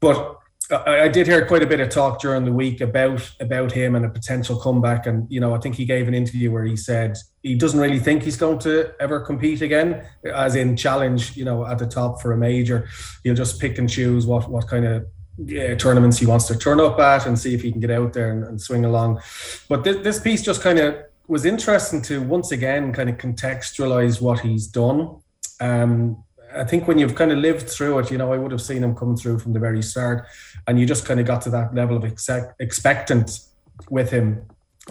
But 0.00 0.41
I, 0.72 1.08
did 1.08 1.26
hear 1.26 1.44
quite 1.46 1.62
a 1.62 1.66
bit 1.66 1.80
of 1.80 1.90
talk 1.90 2.20
during 2.20 2.44
the 2.44 2.52
week 2.52 2.80
about 2.80 3.30
about 3.40 3.72
him 3.72 3.94
and 3.94 4.04
a 4.04 4.08
potential 4.08 4.58
comeback. 4.58 5.06
And 5.06 5.30
you 5.30 5.40
know, 5.40 5.54
I 5.54 5.58
think 5.58 5.74
he 5.74 5.84
gave 5.84 6.08
an 6.08 6.14
interview 6.14 6.50
where 6.50 6.64
he 6.64 6.76
said 6.76 7.16
he 7.42 7.54
doesn't 7.54 7.78
really 7.78 7.98
think 7.98 8.22
he's 8.22 8.36
going 8.36 8.58
to 8.60 8.92
ever 9.00 9.20
compete 9.20 9.62
again, 9.62 10.06
as 10.24 10.54
in 10.54 10.76
challenge. 10.76 11.36
You 11.36 11.44
know, 11.44 11.66
at 11.66 11.78
the 11.78 11.86
top 11.86 12.20
for 12.22 12.32
a 12.32 12.36
major, 12.36 12.88
he'll 13.22 13.34
just 13.34 13.60
pick 13.60 13.78
and 13.78 13.88
choose 13.88 14.26
what 14.26 14.48
what 14.48 14.66
kind 14.66 14.86
of 14.86 15.06
yeah, 15.38 15.74
tournaments 15.74 16.18
he 16.18 16.26
wants 16.26 16.46
to 16.46 16.56
turn 16.56 16.80
up 16.80 16.98
at 16.98 17.26
and 17.26 17.38
see 17.38 17.54
if 17.54 17.62
he 17.62 17.72
can 17.72 17.80
get 17.80 17.90
out 17.90 18.12
there 18.12 18.30
and, 18.30 18.44
and 18.44 18.60
swing 18.60 18.84
along. 18.84 19.20
But 19.68 19.84
this, 19.84 19.96
this 19.98 20.20
piece 20.20 20.42
just 20.42 20.62
kind 20.62 20.78
of 20.78 20.96
was 21.26 21.44
interesting 21.44 22.02
to 22.02 22.22
once 22.22 22.52
again 22.52 22.92
kind 22.92 23.08
of 23.08 23.16
contextualize 23.16 24.20
what 24.20 24.40
he's 24.40 24.66
done. 24.66 25.16
Um, 25.60 26.22
I 26.56 26.64
think 26.64 26.88
when 26.88 26.98
you've 26.98 27.14
kind 27.14 27.32
of 27.32 27.38
lived 27.38 27.68
through 27.68 27.98
it, 28.00 28.10
you 28.10 28.18
know, 28.18 28.32
I 28.32 28.38
would 28.38 28.52
have 28.52 28.62
seen 28.62 28.82
him 28.82 28.94
come 28.94 29.16
through 29.16 29.38
from 29.38 29.52
the 29.52 29.58
very 29.58 29.82
start, 29.82 30.26
and 30.66 30.78
you 30.78 30.86
just 30.86 31.04
kind 31.04 31.20
of 31.20 31.26
got 31.26 31.42
to 31.42 31.50
that 31.50 31.74
level 31.74 31.96
of 31.96 32.04
exec- 32.04 32.54
expectant 32.58 33.40
with 33.90 34.10
him 34.10 34.46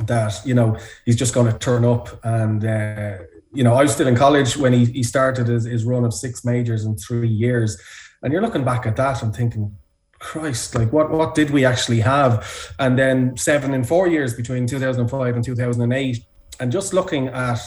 that 0.06 0.42
you 0.46 0.54
know 0.54 0.78
he's 1.06 1.16
just 1.16 1.34
going 1.34 1.52
to 1.52 1.58
turn 1.58 1.86
up. 1.86 2.08
And 2.24 2.66
uh, 2.66 3.18
you 3.54 3.64
know, 3.64 3.74
I 3.74 3.84
was 3.84 3.94
still 3.94 4.08
in 4.08 4.16
college 4.16 4.58
when 4.58 4.74
he, 4.74 4.86
he 4.86 5.04
started 5.04 5.48
his, 5.48 5.66
his 5.66 5.84
run 5.84 6.06
of 6.06 6.14
six 6.14 6.46
majors 6.46 6.86
in 6.86 6.96
three 6.98 7.28
years, 7.28 7.80
and 8.22 8.32
you're 8.32 8.42
looking 8.42 8.64
back 8.64 8.86
at 8.86 8.96
that 8.98 9.22
and 9.24 9.36
thinking, 9.36 9.76
Christ, 10.20 10.76
like 10.76 10.94
what 10.94 11.12
what 11.12 11.36
did 11.36 11.50
we 11.50 11.66
actually 11.66 12.00
have? 12.02 12.74
And 12.80 12.98
then 12.98 13.36
seven 13.38 13.74
in 13.74 13.84
four 13.84 14.08
years 14.08 14.34
between 14.34 14.68
2005 14.68 15.36
and 15.36 15.44
2008, 15.44 16.26
and 16.60 16.72
just 16.72 16.94
looking 16.94 17.28
at 17.28 17.60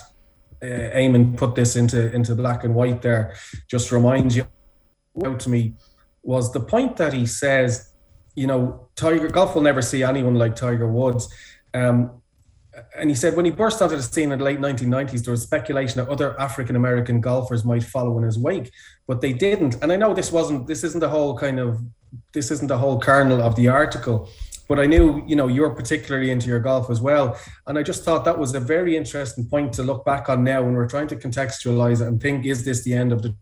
uh, 0.63 0.67
Eamonn 0.67 1.37
put 1.37 1.55
this 1.55 1.77
into 1.77 2.13
into 2.13 2.35
black 2.35 2.65
and 2.65 2.75
white 2.75 3.03
there, 3.03 3.35
just 3.69 3.93
reminds 3.93 4.37
you 4.37 4.47
out 5.25 5.41
to 5.41 5.51
me 5.51 5.75
was 6.25 6.53
the 6.53 6.61
point 6.61 6.97
that 6.97 7.13
he 7.13 7.27
says, 7.27 7.93
you 8.35 8.47
know, 8.47 8.89
Tiger 8.97 9.29
golf 9.29 9.55
will 9.55 9.63
never 9.63 9.83
see 9.83 10.03
anyone 10.03 10.35
like 10.35 10.57
Tiger 10.57 10.91
Woods. 10.91 11.33
Um, 11.75 12.23
and 12.97 13.09
he 13.09 13.15
said 13.15 13.37
when 13.37 13.45
he 13.45 13.51
burst 13.51 13.81
onto 13.83 13.95
the 13.95 14.03
scene 14.03 14.33
in 14.33 14.39
the 14.39 14.45
late 14.45 14.59
1990s, 14.59 15.25
there 15.25 15.33
was 15.33 15.43
speculation 15.43 15.99
that 15.99 16.11
other 16.11 16.39
African 16.41 16.77
American 16.77 17.21
golfers 17.21 17.65
might 17.65 17.85
follow 17.85 18.19
in 18.19 18.25
his 18.25 18.39
wake, 18.39 18.73
but 19.07 19.21
they 19.21 19.33
didn't. 19.33 19.77
And 19.83 19.93
I 19.93 19.97
know 19.97 20.15
this 20.15 20.33
wasn't, 20.33 20.67
this 20.67 20.83
isn't 20.83 21.01
the 21.01 21.09
whole 21.09 21.37
kind 21.39 21.61
of, 21.61 21.81
this 22.33 22.51
isn't 22.51 22.69
the 22.69 22.79
whole 22.79 22.99
kernel 22.99 23.41
of 23.43 23.55
the 23.55 23.69
article, 23.69 24.29
but 24.69 24.79
I 24.79 24.87
knew, 24.87 25.25
you 25.27 25.37
know, 25.37 25.49
you're 25.49 25.75
particularly 25.75 26.31
into 26.31 26.49
your 26.49 26.61
golf 26.61 26.91
as 26.91 27.01
well. 27.01 27.39
And 27.67 27.79
I 27.79 27.83
just 27.83 28.05
thought 28.05 28.25
that 28.25 28.39
was 28.39 28.55
a 28.55 28.61
very 28.61 28.97
interesting 28.97 29.47
point 29.49 29.73
to 29.75 29.83
look 29.83 30.05
back 30.05 30.29
on 30.29 30.45
now 30.45 30.63
when 30.63 30.75
we're 30.75 30.89
trying 30.89 31.09
to 31.09 31.17
contextualize 31.17 32.01
it 32.01 32.09
and 32.09 32.21
think, 32.21 32.47
is 32.47 32.65
this 32.65 32.83
the 32.85 32.95
end 32.95 33.13
of 33.13 33.23
the, 33.23 33.37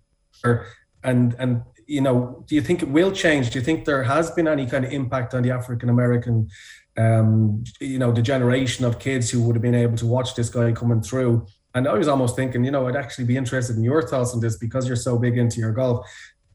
and, 1.04 1.34
and, 1.38 1.62
you 1.86 2.00
know, 2.00 2.44
do 2.46 2.54
you 2.54 2.60
think 2.60 2.82
it 2.82 2.88
will 2.88 3.12
change? 3.12 3.50
Do 3.50 3.58
you 3.58 3.64
think 3.64 3.84
there 3.84 4.02
has 4.02 4.30
been 4.30 4.48
any 4.48 4.66
kind 4.66 4.84
of 4.84 4.92
impact 4.92 5.34
on 5.34 5.42
the 5.42 5.50
African 5.50 5.88
American 5.88 6.48
um, 6.96 7.64
you 7.80 7.98
know, 7.98 8.12
the 8.12 8.22
generation 8.22 8.84
of 8.84 8.98
kids 8.98 9.30
who 9.30 9.42
would 9.42 9.56
have 9.56 9.62
been 9.62 9.74
able 9.74 9.96
to 9.96 10.06
watch 10.06 10.34
this 10.34 10.50
guy 10.50 10.72
coming 10.72 11.00
through. 11.00 11.46
And 11.74 11.88
I 11.88 11.94
was 11.94 12.08
almost 12.08 12.36
thinking, 12.36 12.64
you 12.64 12.70
know, 12.70 12.86
I'd 12.86 12.96
actually 12.96 13.24
be 13.24 13.36
interested 13.36 13.76
in 13.76 13.82
your 13.82 14.06
thoughts 14.06 14.34
on 14.34 14.40
this 14.40 14.58
because 14.58 14.86
you're 14.86 14.96
so 14.96 15.18
big 15.18 15.38
into 15.38 15.58
your 15.58 15.72
golf. 15.72 16.06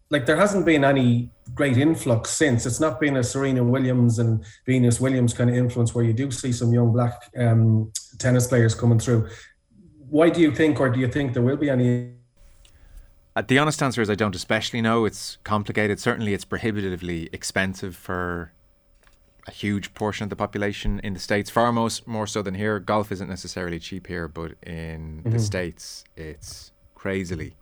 Like 0.09 0.25
there 0.25 0.37
hasn't 0.37 0.65
been 0.65 0.83
any 0.83 1.29
great 1.53 1.77
influx 1.77 2.29
since. 2.29 2.65
It's 2.65 2.79
not 2.79 2.99
been 2.99 3.17
a 3.17 3.23
Serena 3.23 3.63
Williams 3.63 4.19
and 4.19 4.43
Venus 4.65 5.01
Williams 5.01 5.33
kind 5.33 5.49
of 5.49 5.55
influence 5.55 5.93
where 5.93 6.05
you 6.05 6.13
do 6.13 6.31
see 6.31 6.53
some 6.53 6.71
young 6.73 6.91
black 6.93 7.29
um, 7.37 7.91
tennis 8.17 8.47
players 8.47 8.73
coming 8.73 8.99
through. 8.99 9.27
Why 10.09 10.29
do 10.29 10.39
you 10.39 10.55
think, 10.55 10.79
or 10.79 10.89
do 10.89 10.99
you 10.99 11.09
think 11.09 11.33
there 11.33 11.43
will 11.43 11.57
be 11.57 11.69
any 11.69 12.13
Uh, 13.35 13.43
the 13.45 13.59
honest 13.59 13.83
answer 13.83 14.01
is 14.01 14.09
I 14.09 14.15
don't 14.15 14.35
especially 14.35 14.81
know. 14.81 15.05
It's 15.05 15.37
complicated. 15.43 15.99
Certainly, 15.99 16.33
it's 16.33 16.45
prohibitively 16.45 17.29
expensive 17.33 17.95
for 17.95 18.51
a 19.45 19.51
huge 19.51 19.93
portion 19.93 20.23
of 20.23 20.29
the 20.29 20.35
population 20.35 20.99
in 21.03 21.13
the 21.13 21.19
states. 21.19 21.49
Far 21.49 21.71
most 21.71 22.07
more 22.07 22.27
so 22.27 22.41
than 22.41 22.55
here. 22.55 22.79
Golf 22.79 23.11
isn't 23.11 23.29
necessarily 23.29 23.79
cheap 23.79 24.07
here, 24.07 24.27
but 24.27 24.53
in 24.63 25.21
the 25.25 25.39
states, 25.39 26.03
it's 26.15 26.71
crazily 26.95 27.55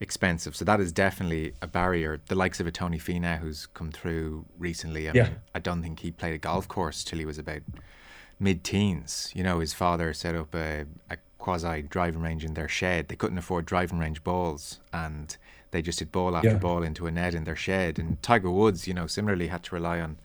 expensive. 0.00 0.54
So 0.54 0.64
that 0.64 0.80
is 0.80 0.92
definitely 0.92 1.54
a 1.62 1.66
barrier. 1.66 2.20
The 2.26 2.34
likes 2.34 2.60
of 2.60 2.66
a 2.66 2.70
Tony 2.70 2.98
Finau 2.98 3.38
who's 3.38 3.66
come 3.66 3.90
through 3.90 4.44
recently. 4.58 5.08
I 5.08 5.12
Yeah. 5.14 5.22
mean, 5.24 5.36
I 5.54 5.58
don't 5.58 5.82
think 5.82 6.00
he 6.00 6.10
played 6.10 6.34
a 6.34 6.38
golf 6.38 6.68
course 6.68 7.02
till 7.04 7.18
he 7.18 7.24
was 7.24 7.38
about 7.38 7.62
mid-teens. 8.38 9.32
You 9.34 9.42
know, 9.42 9.60
his 9.60 9.72
father 9.72 10.12
set 10.12 10.34
up 10.34 10.54
a, 10.54 10.84
a 11.10 11.16
quasi 11.38 11.82
driving 11.82 12.22
range 12.22 12.44
in 12.44 12.54
their 12.54 12.68
shed. 12.68 13.08
They 13.08 13.16
couldn't 13.16 13.38
afford 13.38 13.66
driving 13.66 13.98
range 13.98 14.22
balls, 14.24 14.80
and 14.92 15.36
they 15.70 15.82
just 15.82 15.98
hit 16.00 16.12
ball 16.12 16.36
after 16.36 16.50
Yeah. 16.50 16.58
ball 16.58 16.82
into 16.82 17.06
a 17.06 17.10
net 17.10 17.34
in 17.34 17.44
their 17.44 17.56
shed. 17.56 17.98
And 17.98 18.22
Tiger 18.22 18.50
Woods, 18.50 18.86
you 18.86 18.94
know, 18.94 19.06
similarly 19.06 19.48
had 19.48 19.62
to 19.64 19.74
rely 19.74 20.00
on 20.00 20.18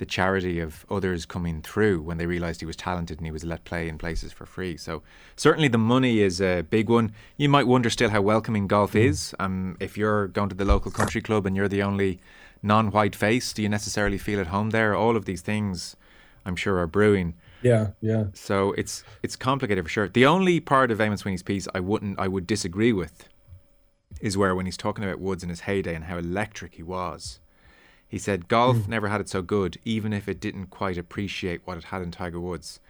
the 0.00 0.06
charity 0.06 0.58
of 0.58 0.86
others 0.90 1.26
coming 1.26 1.60
through 1.60 2.00
when 2.00 2.16
they 2.16 2.24
realised 2.24 2.60
he 2.60 2.66
was 2.66 2.74
talented 2.74 3.18
and 3.18 3.26
he 3.26 3.30
was 3.30 3.44
let 3.44 3.64
play 3.64 3.86
in 3.86 3.98
places 3.98 4.32
for 4.32 4.46
free. 4.46 4.74
So 4.78 5.02
certainly 5.36 5.68
the 5.68 5.76
money 5.76 6.20
is 6.20 6.40
a 6.40 6.62
big 6.62 6.88
one. 6.88 7.12
You 7.36 7.50
might 7.50 7.66
wonder 7.66 7.90
still 7.90 8.08
how 8.08 8.22
welcoming 8.22 8.66
golf 8.66 8.96
is. 8.96 9.34
Um, 9.38 9.76
if 9.78 9.98
you're 9.98 10.28
going 10.28 10.48
to 10.48 10.54
the 10.54 10.64
local 10.64 10.90
country 10.90 11.20
club 11.20 11.44
and 11.44 11.54
you're 11.54 11.68
the 11.68 11.82
only 11.82 12.18
non-white 12.62 13.14
face, 13.14 13.52
do 13.52 13.62
you 13.62 13.68
necessarily 13.68 14.16
feel 14.16 14.40
at 14.40 14.46
home 14.46 14.70
there? 14.70 14.94
All 14.94 15.16
of 15.18 15.26
these 15.26 15.42
things, 15.42 15.96
I'm 16.46 16.56
sure, 16.56 16.78
are 16.78 16.86
brewing. 16.86 17.34
Yeah, 17.60 17.88
yeah. 18.00 18.24
So 18.32 18.72
it's 18.72 19.04
it's 19.22 19.36
complicated 19.36 19.84
for 19.84 19.90
sure. 19.90 20.08
The 20.08 20.24
only 20.24 20.60
part 20.60 20.90
of 20.90 20.96
Eamonn 20.96 21.18
Sweeney's 21.18 21.42
piece 21.42 21.68
I 21.74 21.80
wouldn't 21.80 22.18
I 22.18 22.26
would 22.26 22.46
disagree 22.46 22.94
with 22.94 23.28
is 24.22 24.38
where 24.38 24.54
when 24.54 24.64
he's 24.64 24.78
talking 24.78 25.04
about 25.04 25.20
Woods 25.20 25.42
in 25.42 25.50
his 25.50 25.60
heyday 25.60 25.94
and 25.94 26.04
how 26.04 26.16
electric 26.16 26.76
he 26.76 26.82
was. 26.82 27.38
He 28.10 28.18
said 28.18 28.48
golf 28.48 28.76
mm. 28.76 28.88
never 28.88 29.08
had 29.08 29.20
it 29.20 29.28
so 29.28 29.40
good, 29.40 29.78
even 29.84 30.12
if 30.12 30.28
it 30.28 30.40
didn't 30.40 30.66
quite 30.66 30.98
appreciate 30.98 31.60
what 31.64 31.78
it 31.78 31.84
had 31.84 32.02
in 32.02 32.10
Tiger 32.10 32.40
Woods. 32.40 32.80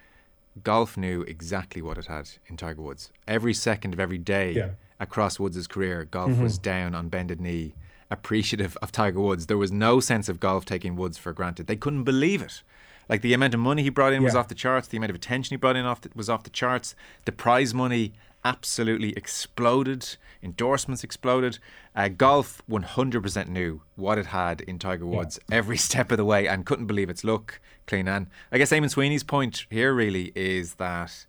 Golf 0.64 0.96
knew 0.96 1.20
exactly 1.22 1.82
what 1.82 1.98
it 1.98 2.06
had 2.06 2.30
in 2.46 2.56
Tiger 2.56 2.80
Woods. 2.80 3.12
Every 3.28 3.52
second 3.52 3.92
of 3.92 4.00
every 4.00 4.16
day 4.16 4.52
yeah. 4.52 4.70
across 4.98 5.38
Woods' 5.38 5.66
career, 5.66 6.06
golf 6.10 6.30
mm-hmm. 6.30 6.42
was 6.42 6.56
down 6.56 6.94
on 6.94 7.10
bended 7.10 7.38
knee, 7.38 7.74
appreciative 8.10 8.78
of 8.80 8.92
Tiger 8.92 9.20
Woods. 9.20 9.46
There 9.46 9.58
was 9.58 9.70
no 9.70 10.00
sense 10.00 10.30
of 10.30 10.40
golf 10.40 10.64
taking 10.64 10.96
Woods 10.96 11.18
for 11.18 11.34
granted. 11.34 11.66
They 11.66 11.76
couldn't 11.76 12.04
believe 12.04 12.40
it. 12.40 12.62
Like 13.06 13.20
the 13.20 13.34
amount 13.34 13.52
of 13.52 13.60
money 13.60 13.82
he 13.82 13.90
brought 13.90 14.14
in 14.14 14.22
yeah. 14.22 14.26
was 14.26 14.34
off 14.34 14.48
the 14.48 14.54
charts. 14.54 14.88
The 14.88 14.96
amount 14.96 15.10
of 15.10 15.16
attention 15.16 15.52
he 15.52 15.58
brought 15.58 15.76
in 15.76 15.84
off 15.84 16.00
the, 16.00 16.10
was 16.14 16.30
off 16.30 16.44
the 16.44 16.50
charts. 16.50 16.94
The 17.26 17.32
prize 17.32 17.74
money 17.74 18.14
absolutely 18.44 19.12
exploded. 19.16 20.16
Endorsements 20.42 21.04
exploded. 21.04 21.58
Uh, 21.94 22.08
golf 22.08 22.62
100% 22.70 23.48
knew 23.48 23.82
what 23.96 24.18
it 24.18 24.26
had 24.26 24.60
in 24.62 24.78
Tiger 24.78 25.06
Woods 25.06 25.38
yeah. 25.48 25.56
every 25.56 25.76
step 25.88 26.10
of 26.10 26.16
the 26.16 26.24
way 26.24 26.46
and 26.46 26.66
couldn't 26.66 26.86
believe 26.86 27.10
its 27.10 27.24
look, 27.24 27.60
clean 27.86 28.08
and. 28.08 28.28
I 28.50 28.58
guess 28.58 28.70
Eamonn 28.70 28.90
Sweeney's 28.90 29.24
point 29.24 29.66
here 29.70 29.92
really 29.92 30.32
is 30.34 30.74
that 30.74 31.26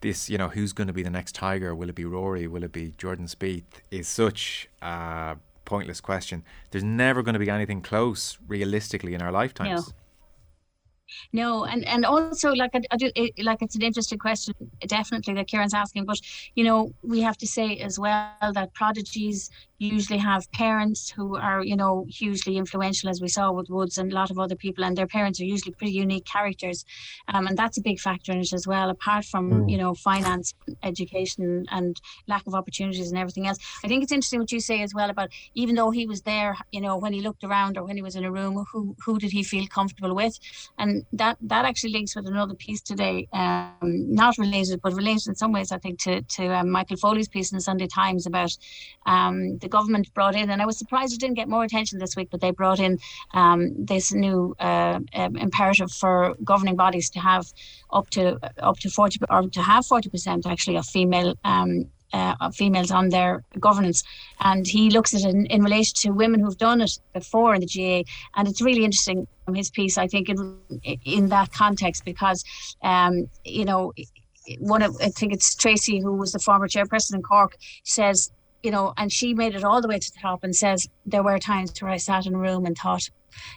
this, 0.00 0.28
you 0.28 0.36
know, 0.36 0.48
who's 0.48 0.72
going 0.72 0.88
to 0.88 0.92
be 0.92 1.02
the 1.02 1.10
next 1.10 1.34
Tiger? 1.34 1.74
Will 1.74 1.88
it 1.88 1.94
be 1.94 2.04
Rory? 2.04 2.46
Will 2.46 2.64
it 2.64 2.72
be 2.72 2.92
Jordan 2.98 3.26
Spieth? 3.26 3.64
Is 3.90 4.08
such 4.08 4.68
a 4.82 5.36
pointless 5.64 6.00
question. 6.00 6.44
There's 6.70 6.84
never 6.84 7.22
going 7.22 7.34
to 7.34 7.38
be 7.38 7.48
anything 7.48 7.80
close, 7.80 8.38
realistically, 8.46 9.14
in 9.14 9.22
our 9.22 9.32
lifetimes. 9.32 9.88
No, 9.88 9.94
and 11.64 11.86
and 11.86 12.04
also 12.04 12.52
like 12.52 12.70
I, 12.74 12.80
I 12.90 12.96
do, 12.96 13.10
it, 13.14 13.44
like 13.44 13.62
it's 13.62 13.74
an 13.76 13.82
interesting 13.82 14.18
question, 14.18 14.54
definitely 14.86 15.34
that 15.34 15.48
Kieran's 15.48 15.74
asking. 15.74 16.04
But 16.04 16.18
you 16.54 16.64
know, 16.64 16.92
we 17.02 17.20
have 17.20 17.36
to 17.38 17.46
say 17.46 17.76
as 17.78 17.98
well 17.98 18.32
that 18.40 18.74
prodigies 18.74 19.50
usually 19.82 20.18
have 20.18 20.50
parents 20.52 21.10
who 21.10 21.36
are, 21.36 21.62
you 21.62 21.76
know, 21.76 22.06
hugely 22.08 22.56
influential, 22.56 23.08
as 23.08 23.20
we 23.20 23.28
saw 23.28 23.52
with 23.52 23.68
Woods 23.68 23.98
and 23.98 24.12
a 24.12 24.14
lot 24.14 24.30
of 24.30 24.38
other 24.38 24.54
people, 24.54 24.84
and 24.84 24.96
their 24.96 25.06
parents 25.06 25.40
are 25.40 25.44
usually 25.44 25.72
pretty 25.72 25.92
unique 25.92 26.24
characters, 26.24 26.84
um, 27.28 27.46
and 27.46 27.56
that's 27.56 27.78
a 27.78 27.82
big 27.82 27.98
factor 27.98 28.32
in 28.32 28.38
it 28.38 28.52
as 28.52 28.66
well. 28.66 28.90
Apart 28.90 29.24
from 29.24 29.50
mm. 29.50 29.70
you 29.70 29.78
know 29.78 29.94
finance, 29.94 30.54
education, 30.82 31.66
and 31.70 32.00
lack 32.26 32.46
of 32.46 32.54
opportunities 32.54 33.08
and 33.10 33.18
everything 33.18 33.46
else, 33.46 33.58
I 33.84 33.88
think 33.88 34.02
it's 34.02 34.12
interesting 34.12 34.40
what 34.40 34.52
you 34.52 34.60
say 34.60 34.82
as 34.82 34.94
well 34.94 35.10
about 35.10 35.30
even 35.54 35.74
though 35.74 35.90
he 35.90 36.06
was 36.06 36.22
there, 36.22 36.56
you 36.70 36.80
know, 36.80 36.96
when 36.96 37.12
he 37.12 37.20
looked 37.20 37.44
around 37.44 37.76
or 37.76 37.84
when 37.84 37.96
he 37.96 38.02
was 38.02 38.16
in 38.16 38.24
a 38.24 38.32
room, 38.32 38.64
who 38.72 38.94
who 39.04 39.18
did 39.18 39.32
he 39.32 39.42
feel 39.42 39.66
comfortable 39.66 40.14
with, 40.14 40.38
and 40.78 41.04
that 41.12 41.36
that 41.40 41.64
actually 41.64 41.92
links 41.92 42.14
with 42.16 42.26
another 42.26 42.54
piece 42.54 42.80
today, 42.80 43.28
um, 43.32 43.70
not 44.22 44.38
related 44.38 44.80
but 44.82 44.92
related 44.94 45.28
in 45.28 45.34
some 45.34 45.52
ways, 45.52 45.72
I 45.72 45.78
think, 45.78 45.98
to 46.00 46.22
to 46.22 46.44
um, 46.58 46.70
Michael 46.70 46.96
Foley's 46.96 47.28
piece 47.28 47.52
in 47.52 47.56
the 47.56 47.62
Sunday 47.62 47.86
Times 47.86 48.26
about 48.26 48.56
um, 49.06 49.58
the 49.58 49.68
government 49.78 50.12
brought 50.14 50.36
in, 50.40 50.50
and 50.50 50.60
I 50.62 50.66
was 50.66 50.78
surprised 50.82 51.14
it 51.14 51.20
didn't 51.24 51.40
get 51.42 51.48
more 51.48 51.64
attention 51.64 51.98
this 51.98 52.14
week, 52.18 52.28
but 52.30 52.40
they 52.40 52.52
brought 52.62 52.80
in 52.86 52.98
um, 53.40 53.60
this 53.92 54.12
new 54.12 54.54
uh, 54.60 55.00
um, 55.20 55.36
imperative 55.46 55.90
for 56.02 56.34
governing 56.52 56.76
bodies 56.84 57.10
to 57.14 57.20
have 57.30 57.44
up 57.98 58.06
to 58.10 58.22
up 58.70 58.78
to 58.82 58.88
forty 58.90 59.18
or 59.28 59.42
to 59.56 59.62
have 59.62 59.84
forty 59.92 60.08
percent 60.14 60.46
actually 60.46 60.76
of 60.76 60.86
female 60.86 61.30
um, 61.44 61.72
uh, 62.12 62.34
of 62.40 62.54
females 62.54 62.90
on 62.90 63.08
their 63.08 63.42
governance. 63.58 64.04
And 64.40 64.66
he 64.66 64.90
looks 64.90 65.14
at 65.14 65.22
it 65.22 65.34
in, 65.34 65.46
in, 65.46 65.62
relation 65.62 65.94
to 66.02 66.10
women 66.10 66.40
who've 66.40 66.58
done 66.58 66.80
it 66.80 66.98
before 67.12 67.54
in 67.54 67.60
the 67.60 67.70
GAA. 67.74 68.00
And 68.36 68.48
it's 68.48 68.60
really 68.60 68.84
interesting 68.84 69.26
from 69.44 69.54
his 69.54 69.70
piece, 69.70 69.96
I 69.98 70.06
think, 70.06 70.28
in, 70.28 70.58
in 71.04 71.28
that 71.28 71.52
context, 71.52 72.04
because, 72.04 72.44
um, 72.82 73.28
you 73.44 73.64
know, 73.64 73.92
one 74.58 74.82
of, 74.82 74.96
I 75.00 75.08
think 75.08 75.32
it's 75.32 75.54
Tracy, 75.54 76.00
who 76.00 76.14
was 76.16 76.32
the 76.32 76.38
former 76.38 76.68
chairperson 76.68 77.14
in 77.14 77.22
Cork, 77.22 77.56
says 77.84 78.30
you 78.62 78.70
know, 78.70 78.92
and 78.96 79.12
she 79.12 79.34
made 79.34 79.54
it 79.54 79.64
all 79.64 79.80
the 79.80 79.88
way 79.88 79.98
to 79.98 80.12
the 80.12 80.20
top 80.20 80.44
and 80.44 80.54
says 80.54 80.88
there 81.04 81.22
were 81.22 81.38
times 81.38 81.80
where 81.80 81.90
I 81.90 81.96
sat 81.96 82.26
in 82.26 82.34
a 82.34 82.38
room 82.38 82.64
and 82.66 82.76
thought, 82.76 83.08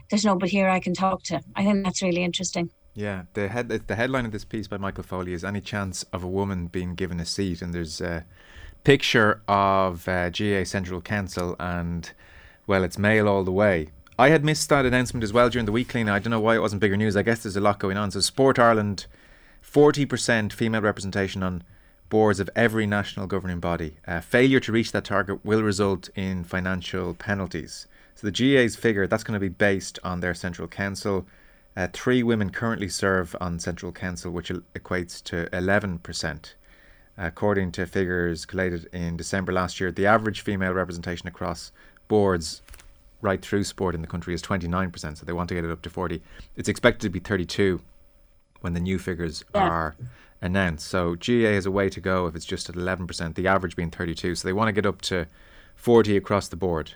"There's 0.10 0.26
nobody 0.26 0.52
here 0.52 0.70
I 0.70 0.80
can 0.80 0.94
talk 0.94 1.24
to." 1.24 1.42
I 1.56 1.64
think 1.64 1.84
that's 1.84 2.02
really 2.02 2.24
interesting. 2.24 2.72
Yeah, 2.94 3.24
the 3.34 3.50
head 3.50 3.70
the 3.70 3.96
headline 3.96 4.26
of 4.26 4.32
this 4.32 4.46
piece 4.46 4.68
by 4.68 4.78
Michael 4.78 5.04
Foley 5.04 5.34
is 5.34 5.44
"Any 5.44 5.62
chance 5.62 6.04
of 6.14 6.24
a 6.24 6.28
woman 6.28 6.68
being 6.68 6.96
given 6.96 7.20
a 7.20 7.26
seat?" 7.26 7.62
and 7.62 7.74
there's 7.74 8.02
a 8.02 8.26
picture 8.84 9.42
of 9.48 10.08
uh, 10.08 10.30
GAA 10.30 10.64
Central 10.64 11.02
Council 11.02 11.56
and 11.60 12.12
well, 12.68 12.84
it's 12.84 12.98
male 12.98 13.28
all 13.28 13.44
the 13.44 13.52
way. 13.52 13.90
I 14.18 14.30
had 14.30 14.46
missed 14.46 14.70
that 14.70 14.86
announcement 14.86 15.24
as 15.24 15.34
well 15.34 15.50
during 15.50 15.66
the 15.66 15.72
week 15.72 15.90
Cliona. 15.90 16.12
I 16.12 16.20
don't 16.20 16.32
know 16.32 16.40
why 16.40 16.56
it 16.56 16.62
wasn't 16.62 16.82
bigger 16.82 16.98
news. 16.98 17.18
I 17.18 17.22
guess 17.22 17.44
there's 17.44 17.58
a 17.58 17.62
lot 17.62 17.80
going 17.80 17.98
on. 17.98 18.12
So 18.12 18.22
Sport 18.22 18.58
Ireland, 18.58 19.08
forty 19.62 20.06
percent 20.06 20.54
female 20.54 20.82
representation 20.82 21.44
on 21.44 21.64
boards 22.10 22.40
of 22.40 22.50
every 22.56 22.86
national 22.86 23.28
governing 23.28 23.60
body. 23.60 23.98
Uh, 24.08 24.22
failure 24.22 24.60
to 24.60 24.72
reach 24.72 24.92
that 24.92 25.06
target 25.06 25.44
will 25.44 25.64
result 25.64 26.10
in 26.16 26.44
financial 26.44 27.14
penalties. 27.14 27.88
So 28.16 28.30
the 28.30 28.32
GAA's 28.32 28.76
figure 28.76 29.08
that's 29.08 29.24
going 29.24 29.34
to 29.34 29.40
be 29.40 29.50
based 29.50 30.00
on 30.04 30.20
their 30.20 30.34
central 30.34 30.68
council. 30.68 31.26
Uh, 31.76 31.88
three 31.92 32.24
women 32.24 32.50
currently 32.50 32.88
serve 32.88 33.36
on 33.42 33.60
central 33.60 33.92
council, 33.92 34.32
which 34.32 34.50
equates 34.50 35.22
to 35.24 35.50
11%. 35.52 36.54
According 37.18 37.72
to 37.74 37.86
figures 37.86 38.46
collated 38.46 38.88
in 38.94 39.18
December 39.18 39.52
last 39.52 39.80
year, 39.80 39.92
the 39.92 40.06
average 40.06 40.42
female 40.42 40.74
representation 40.74 41.28
across 41.28 41.72
boards 42.08 42.62
right 43.22 43.42
through 43.42 43.64
sport 43.64 43.96
in 43.96 44.02
the 44.02 44.08
country 44.08 44.34
is 44.34 44.42
29%, 44.42 45.18
so 45.18 45.26
they 45.26 45.34
want 45.34 45.50
to 45.50 45.56
get 45.56 45.66
it 45.66 45.72
up 45.72 45.82
to 45.82 45.90
40. 45.90 46.22
It's 46.56 46.70
expected 46.70 47.08
to 47.08 47.10
be 47.10 47.20
32 47.20 47.82
when 48.62 48.74
the 48.74 48.80
new 48.80 49.00
figures 49.00 49.44
yeah. 49.54 49.62
are 49.62 49.96
announced. 50.46 50.88
So 50.88 51.16
GAA 51.16 51.54
has 51.54 51.66
a 51.66 51.72
way 51.72 51.90
to 51.90 52.00
go 52.00 52.28
if 52.28 52.36
it's 52.36 52.46
just 52.46 52.70
at 52.70 52.76
11%, 52.76 53.36
the 53.36 53.48
average 53.48 53.76
being 53.76 53.92
32. 53.92 54.36
So 54.36 54.48
they 54.48 54.54
want 54.54 54.68
to 54.70 54.72
get 54.72 54.86
up 54.86 55.02
to 55.04 55.28
40 55.76 56.16
across 56.18 56.48
the 56.48 56.56
board. 56.56 56.94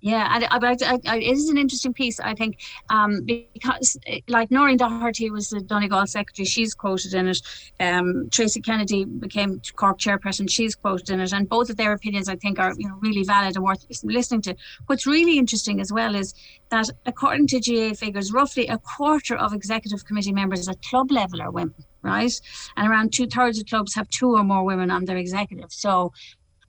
Yeah, 0.00 0.28
and 0.34 0.44
I, 0.44 0.76
I, 1.10 1.16
it 1.16 1.32
is 1.32 1.48
an 1.48 1.56
interesting 1.56 1.94
piece, 1.94 2.20
I 2.20 2.34
think, 2.34 2.60
um, 2.90 3.22
because 3.24 3.96
like 4.28 4.50
Noreen 4.50 4.76
Doherty 4.76 5.30
was 5.30 5.48
the 5.48 5.60
Donegal 5.60 6.06
secretary, 6.06 6.44
she's 6.44 6.74
quoted 6.74 7.14
in 7.14 7.28
it. 7.28 7.40
Um, 7.80 8.28
Tracy 8.30 8.60
Kennedy 8.60 9.04
became 9.04 9.60
Cork 9.74 9.98
chairperson, 9.98 10.50
she's 10.50 10.74
quoted 10.74 11.10
in 11.10 11.20
it, 11.20 11.32
and 11.32 11.48
both 11.48 11.70
of 11.70 11.76
their 11.76 11.92
opinions, 11.92 12.28
I 12.28 12.36
think, 12.36 12.58
are 12.58 12.74
you 12.76 12.88
know 12.88 12.96
really 13.00 13.24
valid 13.24 13.56
and 13.56 13.64
worth 13.64 13.84
listening 14.04 14.42
to. 14.42 14.54
What's 14.86 15.06
really 15.06 15.38
interesting 15.38 15.80
as 15.80 15.90
well 15.90 16.14
is 16.14 16.34
that 16.68 16.90
according 17.06 17.46
to 17.48 17.60
GAA 17.60 17.94
figures, 17.94 18.32
roughly 18.32 18.66
a 18.68 18.78
quarter 18.78 19.34
of 19.34 19.54
executive 19.54 20.04
committee 20.04 20.32
members 20.32 20.68
at 20.68 20.82
club 20.82 21.10
level 21.10 21.40
are 21.40 21.50
women 21.50 21.74
right? 22.02 22.32
And 22.76 22.88
around 22.88 23.12
two 23.12 23.26
thirds 23.26 23.58
of 23.58 23.66
clubs 23.66 23.94
have 23.94 24.08
two 24.08 24.34
or 24.36 24.44
more 24.44 24.64
women 24.64 24.90
on 24.90 25.04
their 25.04 25.16
executive. 25.16 25.72
So 25.72 26.12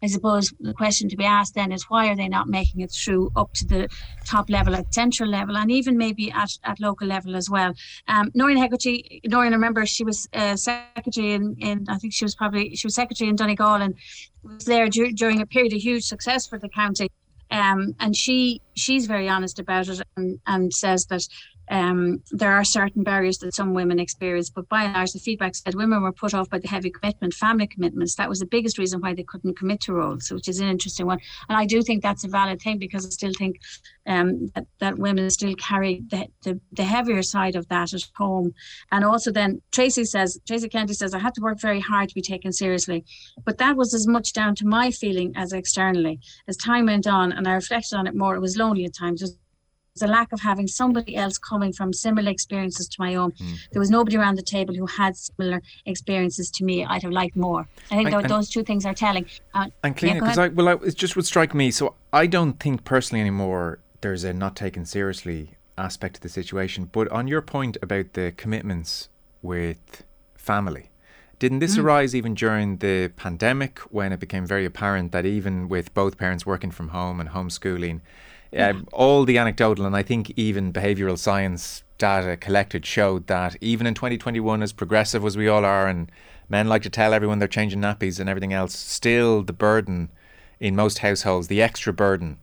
I 0.01 0.07
suppose 0.07 0.53
the 0.59 0.73
question 0.73 1.09
to 1.09 1.17
be 1.17 1.25
asked 1.25 1.55
then 1.55 1.71
is 1.71 1.85
why 1.89 2.09
are 2.09 2.15
they 2.15 2.27
not 2.27 2.47
making 2.47 2.81
it 2.81 2.91
through 2.91 3.31
up 3.35 3.51
to 3.53 3.65
the 3.65 3.89
top 4.25 4.49
level 4.49 4.75
at 4.75 4.93
central 4.93 5.29
level 5.29 5.57
and 5.57 5.71
even 5.71 5.97
maybe 5.97 6.31
at, 6.31 6.51
at 6.63 6.79
local 6.79 7.07
level 7.07 7.35
as 7.35 7.49
well. 7.49 7.73
Um, 8.07 8.29
Noreen 8.35 8.57
Hegarty, 8.57 9.21
Noreen, 9.25 9.53
remember 9.53 9.85
she 9.85 10.03
was 10.03 10.27
uh, 10.33 10.55
secretary 10.55 11.33
in, 11.33 11.55
in, 11.59 11.85
I 11.89 11.97
think 11.97 12.13
she 12.13 12.25
was 12.25 12.35
probably, 12.35 12.75
she 12.75 12.85
was 12.85 12.95
secretary 12.95 13.29
in 13.29 13.35
Donegal 13.35 13.81
and 13.81 13.95
was 14.43 14.65
there 14.65 14.87
dur- 14.87 15.11
during 15.11 15.41
a 15.41 15.47
period 15.47 15.73
of 15.73 15.79
huge 15.79 16.03
success 16.03 16.45
for 16.45 16.59
the 16.59 16.69
county. 16.69 17.09
Um, 17.49 17.95
and 17.99 18.13
she 18.13 18.61
she's 18.75 19.05
very 19.05 19.29
honest 19.29 19.57
about 19.57 19.87
it 19.87 20.01
and, 20.17 20.37
and 20.47 20.73
says 20.73 21.05
that 21.05 21.25
um, 21.69 22.21
there 22.31 22.53
are 22.53 22.63
certain 22.63 23.03
barriers 23.03 23.37
that 23.39 23.53
some 23.53 23.73
women 23.73 23.99
experience, 23.99 24.49
but 24.49 24.69
by 24.69 24.83
and 24.83 24.93
large, 24.93 25.11
the 25.11 25.19
feedback 25.19 25.55
said 25.55 25.75
women 25.75 26.01
were 26.01 26.11
put 26.11 26.33
off 26.33 26.49
by 26.49 26.59
the 26.59 26.67
heavy 26.67 26.89
commitment, 26.89 27.33
family 27.33 27.67
commitments. 27.67 28.15
That 28.15 28.29
was 28.29 28.39
the 28.39 28.45
biggest 28.45 28.77
reason 28.77 29.01
why 29.01 29.13
they 29.13 29.23
couldn't 29.23 29.57
commit 29.57 29.81
to 29.81 29.93
roles, 29.93 30.31
which 30.31 30.47
is 30.47 30.59
an 30.59 30.69
interesting 30.69 31.05
one. 31.05 31.19
And 31.49 31.57
I 31.57 31.65
do 31.65 31.81
think 31.81 32.01
that's 32.01 32.23
a 32.23 32.29
valid 32.29 32.61
thing 32.61 32.77
because 32.77 33.05
I 33.05 33.09
still 33.09 33.33
think 33.37 33.59
um, 34.05 34.47
that, 34.55 34.65
that 34.79 34.97
women 34.97 35.29
still 35.29 35.55
carry 35.55 36.03
the, 36.09 36.27
the, 36.43 36.59
the, 36.71 36.83
heavier 36.83 37.21
side 37.21 37.57
of 37.57 37.67
that 37.67 37.93
at 37.93 38.03
home. 38.15 38.53
And 38.91 39.03
also, 39.03 39.31
then 39.31 39.61
Tracy 39.71 40.05
says, 40.05 40.39
Tracy 40.47 40.69
Kennedy 40.69 40.93
says, 40.93 41.13
I 41.13 41.19
had 41.19 41.33
to 41.35 41.41
work 41.41 41.59
very 41.59 41.81
hard 41.81 42.07
to 42.09 42.15
be 42.15 42.21
taken 42.21 42.53
seriously. 42.53 43.03
But 43.43 43.57
that 43.57 43.75
was 43.75 43.93
as 43.93 44.07
much 44.07 44.31
down 44.31 44.55
to 44.55 44.65
my 44.65 44.91
feeling 44.91 45.33
as 45.35 45.51
externally. 45.51 46.19
As 46.47 46.55
time 46.55 46.85
went 46.85 47.07
on 47.07 47.33
and 47.33 47.47
I 47.47 47.53
reflected 47.53 47.97
on 47.97 48.07
it 48.07 48.15
more, 48.15 48.35
it 48.35 48.41
was 48.41 48.55
lonely 48.55 48.85
at 48.85 48.95
times. 48.95 49.21
It 49.21 49.25
was 49.25 49.37
a 50.01 50.07
lack 50.07 50.31
of 50.31 50.41
having 50.41 50.67
somebody 50.67 51.15
else 51.15 51.37
coming 51.37 51.73
from 51.73 51.93
similar 51.93 52.31
experiences 52.31 52.87
to 52.87 52.97
my 52.99 53.15
own. 53.15 53.31
Mm. 53.31 53.57
There 53.71 53.79
was 53.79 53.89
nobody 53.89 54.17
around 54.17 54.35
the 54.35 54.43
table 54.43 54.73
who 54.73 54.85
had 54.85 55.15
similar 55.15 55.61
experiences 55.85 56.49
to 56.51 56.63
me. 56.63 56.85
I'd 56.85 57.03
have 57.03 57.11
liked 57.11 57.35
more. 57.35 57.67
I 57.91 57.95
think 57.95 58.11
and, 58.11 58.29
those 58.29 58.49
two 58.49 58.63
things 58.63 58.85
are 58.85 58.93
telling. 58.93 59.25
Uh, 59.53 59.67
and 59.83 59.95
Cliona, 59.95 60.19
because 60.19 60.37
yeah, 60.37 60.43
I 60.43 60.47
well, 60.49 60.69
I, 60.69 60.73
it 60.85 60.95
just 60.95 61.15
would 61.15 61.25
strike 61.25 61.53
me. 61.53 61.71
So 61.71 61.95
I 62.13 62.27
don't 62.27 62.59
think 62.59 62.83
personally 62.83 63.21
anymore. 63.21 63.79
There's 64.01 64.23
a 64.23 64.33
not 64.33 64.55
taken 64.55 64.85
seriously 64.85 65.57
aspect 65.77 66.15
to 66.15 66.21
the 66.21 66.29
situation. 66.29 66.89
But 66.91 67.07
on 67.09 67.27
your 67.27 67.41
point 67.41 67.77
about 67.81 68.13
the 68.13 68.33
commitments 68.35 69.09
with 69.41 70.03
family, 70.35 70.89
didn't 71.39 71.59
this 71.59 71.77
mm. 71.77 71.83
arise 71.83 72.15
even 72.15 72.33
during 72.33 72.77
the 72.77 73.09
pandemic 73.15 73.79
when 73.91 74.11
it 74.11 74.19
became 74.19 74.45
very 74.45 74.65
apparent 74.65 75.11
that 75.11 75.25
even 75.25 75.69
with 75.69 75.93
both 75.93 76.17
parents 76.17 76.45
working 76.45 76.71
from 76.71 76.89
home 76.89 77.19
and 77.19 77.29
homeschooling, 77.29 78.01
yeah, 78.57 78.73
all 78.91 79.23
the 79.23 79.37
anecdotal 79.37 79.85
and 79.85 79.95
I 79.95 80.01
think 80.01 80.33
even 80.35 80.73
behavioural 80.73 81.17
science 81.17 81.83
data 81.99 82.35
collected 82.35 82.87
showed 82.87 83.27
that 83.27 83.55
even 83.61 83.85
in 83.85 83.93
2021, 83.93 84.63
as 84.63 84.73
progressive 84.73 85.23
as 85.23 85.37
we 85.37 85.47
all 85.47 85.63
are, 85.63 85.87
and 85.87 86.11
men 86.49 86.67
like 86.67 86.81
to 86.81 86.89
tell 86.89 87.13
everyone 87.13 87.37
they're 87.37 87.47
changing 87.47 87.81
nappies 87.81 88.19
and 88.19 88.27
everything 88.27 88.53
else, 88.53 88.75
still 88.75 89.43
the 89.43 89.53
burden 89.53 90.09
in 90.59 90.75
most 90.75 90.99
households, 90.99 91.49
the 91.49 91.61
extra 91.61 91.93
burden 91.93 92.39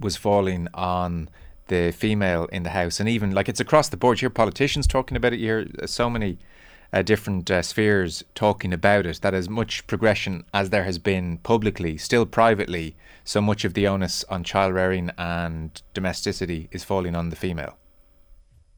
was 0.00 0.16
falling 0.16 0.68
on 0.72 1.28
the 1.66 1.90
female 1.90 2.46
in 2.46 2.62
the 2.62 2.70
house. 2.70 2.98
And 2.98 3.06
even 3.06 3.32
like 3.32 3.48
it's 3.48 3.60
across 3.60 3.90
the 3.90 3.98
board. 3.98 4.18
You 4.18 4.26
hear 4.26 4.30
politicians 4.30 4.86
talking 4.86 5.18
about 5.18 5.34
it, 5.34 5.38
you 5.38 5.46
hear 5.46 5.66
so 5.84 6.08
many 6.08 6.38
uh, 6.92 7.02
different 7.02 7.50
uh, 7.50 7.62
spheres 7.62 8.22
talking 8.34 8.72
about 8.72 9.06
it, 9.06 9.20
that 9.22 9.34
as 9.34 9.48
much 9.48 9.86
progression 9.86 10.44
as 10.52 10.70
there 10.70 10.84
has 10.84 10.98
been 10.98 11.38
publicly, 11.38 11.96
still 11.96 12.26
privately, 12.26 12.94
so 13.24 13.40
much 13.40 13.64
of 13.64 13.74
the 13.74 13.86
onus 13.86 14.24
on 14.28 14.44
child 14.44 14.74
rearing 14.74 15.10
and 15.16 15.82
domesticity 15.94 16.68
is 16.72 16.84
falling 16.84 17.14
on 17.14 17.30
the 17.30 17.36
female. 17.36 17.78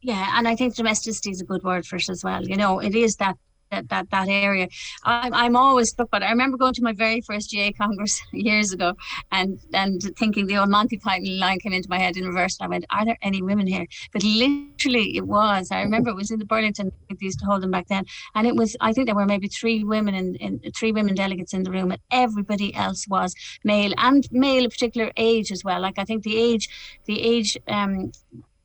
Yeah, 0.00 0.35
and 0.37 0.46
I 0.46 0.55
think 0.55 0.74
domesticity 0.74 1.31
is 1.31 1.40
a 1.40 1.44
good 1.44 1.62
word 1.62 1.87
for 1.87 1.96
it 1.96 2.09
as 2.09 2.22
well. 2.22 2.46
You 2.46 2.57
know, 2.57 2.79
it 2.79 2.94
is 2.94 3.16
that 3.16 3.37
that 3.70 3.88
that, 3.88 4.11
that 4.11 4.29
area. 4.29 4.68
I'm, 5.05 5.35
I'm 5.35 5.57
always 5.57 5.90
stuck, 5.90 6.11
but 6.11 6.22
I 6.22 6.31
remember 6.31 6.57
going 6.57 6.74
to 6.74 6.83
my 6.83 6.92
very 6.92 7.20
first 7.20 7.53
GAA 7.53 7.70
Congress 7.77 8.20
years 8.33 8.72
ago 8.72 8.94
and 9.33 9.59
and 9.72 10.03
thinking 10.18 10.46
the 10.46 10.59
old 10.59 10.70
Monty 10.70 10.98
Python 10.98 11.38
line 11.38 11.59
came 11.61 11.72
into 11.72 11.88
my 11.88 11.98
head 11.98 12.16
in 12.16 12.27
reverse. 12.27 12.59
And 12.59 12.66
I 12.66 12.68
went, 12.68 12.87
Are 12.90 13.05
there 13.05 13.18
any 13.22 13.42
women 13.42 13.66
here? 13.66 13.87
But 14.12 14.22
literally 14.22 15.16
it 15.16 15.27
was. 15.27 15.70
I 15.70 15.83
remember 15.83 16.11
it 16.11 16.16
was 16.16 16.31
in 16.31 16.38
the 16.38 16.44
Burlington, 16.44 16.92
they 17.09 17.16
used 17.20 17.40
to 17.40 17.46
hold 17.46 17.62
them 17.62 17.70
back 17.70 17.88
then. 17.88 18.05
And 18.35 18.46
it 18.46 18.57
was, 18.57 18.77
I 18.81 18.92
think 18.92 19.07
there 19.07 19.14
were 19.14 19.27
maybe 19.27 19.48
three 19.48 19.85
women 19.85 20.14
in, 20.14 20.35
in 20.37 20.72
three 20.72 20.92
women 20.92 21.14
delegates 21.14 21.55
in 21.55 21.62
the 21.62 21.70
room, 21.70 21.90
and 21.90 22.00
everybody 22.11 22.74
else 22.74 23.07
was 23.09 23.35
male 23.64 23.92
and 23.98 24.27
male, 24.31 24.68
particular 24.68 25.11
age 25.16 25.53
as 25.53 25.64
well. 25.64 25.81
Like 25.81 25.98
I 25.98 26.05
think 26.05 26.22
the 26.22 26.37
age, 26.37 26.68
the 27.07 27.20
age 27.20 27.57
um 27.68 28.12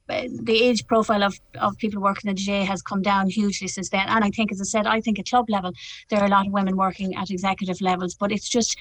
the 0.10 0.64
age 0.64 0.88
profile 0.88 1.24
of, 1.24 1.40
of 1.60 1.78
people 1.78 2.02
working 2.02 2.30
in 2.30 2.36
the 2.36 2.46
GAA 2.46 2.66
has 2.66 2.82
come 2.82 3.02
down 3.02 3.30
hugely 3.30 3.68
since 3.68 3.90
then. 3.90 4.08
And 4.08 4.24
I 4.24 4.30
think, 4.32 4.52
as 4.52 4.60
I 4.60 4.64
said, 4.64 4.88
I 4.88 5.02
think 5.02 5.20
at 5.20 5.28
club 5.28 5.50
level, 5.50 5.72
there 6.10 6.20
are 6.20 6.26
a 6.26 6.30
lot 6.30 6.48
of 6.48 6.52
women 6.52 6.76
working 6.76 7.16
at 7.16 7.30
executive 7.30 7.80
levels, 7.80 8.16
but 8.16 8.32
it's 8.32 8.50
just 8.50 8.78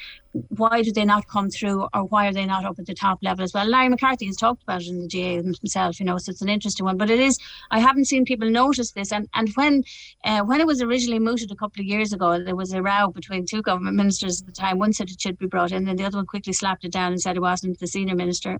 why 0.49 0.83
do 0.83 0.93
they 0.93 1.05
not 1.05 1.29
come 1.29 1.51
through 1.51 1.87
or 1.95 2.05
why 2.05 2.29
are 2.29 2.33
they 2.33 2.47
not 2.47 2.65
up 2.65 2.79
at 2.79 2.87
the 2.87 2.95
top 2.95 3.19
level 3.23 3.45
as 3.45 3.53
well? 3.53 3.67
Larry 3.67 3.89
McCarthy 3.89 4.27
has 4.27 4.37
talked 4.37 4.63
about 4.63 4.83
it 4.83 4.89
in 4.89 5.07
the 5.07 5.09
GAA 5.09 5.43
himself, 5.43 6.01
you 6.01 6.07
know, 6.07 6.17
so 6.19 6.31
it's 6.31 6.43
an 6.43 6.49
interesting 6.49 6.87
one. 6.87 6.97
But 6.97 7.11
it 7.11 7.21
is, 7.21 7.39
I 7.71 7.79
haven't 7.79 8.07
seen 8.07 8.25
people 8.25 8.49
notice 8.49 8.93
this. 8.93 9.13
And, 9.13 9.29
and 9.35 9.51
when, 9.55 9.85
uh, 10.25 10.41
when 10.41 10.61
it 10.61 10.67
was 10.67 10.81
originally 10.81 11.19
mooted 11.19 11.51
a 11.51 11.57
couple 11.57 11.81
of 11.81 11.87
years 11.87 12.13
ago, 12.13 12.43
there 12.43 12.57
was 12.57 12.73
a 12.73 12.83
row 12.83 13.11
between 13.11 13.45
two 13.45 13.63
government 13.63 13.97
ministers 13.97 14.41
at 14.41 14.47
the 14.47 14.53
time. 14.53 14.79
One 14.79 14.93
said 14.93 15.11
it 15.11 15.21
should 15.21 15.39
be 15.39 15.47
brought 15.47 15.73
in, 15.73 15.89
and 15.89 15.99
the 15.99 16.05
other 16.05 16.19
one 16.19 16.27
quickly 16.27 16.53
slapped 16.53 16.85
it 16.85 16.93
down 16.93 17.13
and 17.13 17.21
said 17.21 17.37
it 17.37 17.41
wasn't 17.41 17.79
the 17.79 17.87
senior 17.87 18.15
minister, 18.15 18.59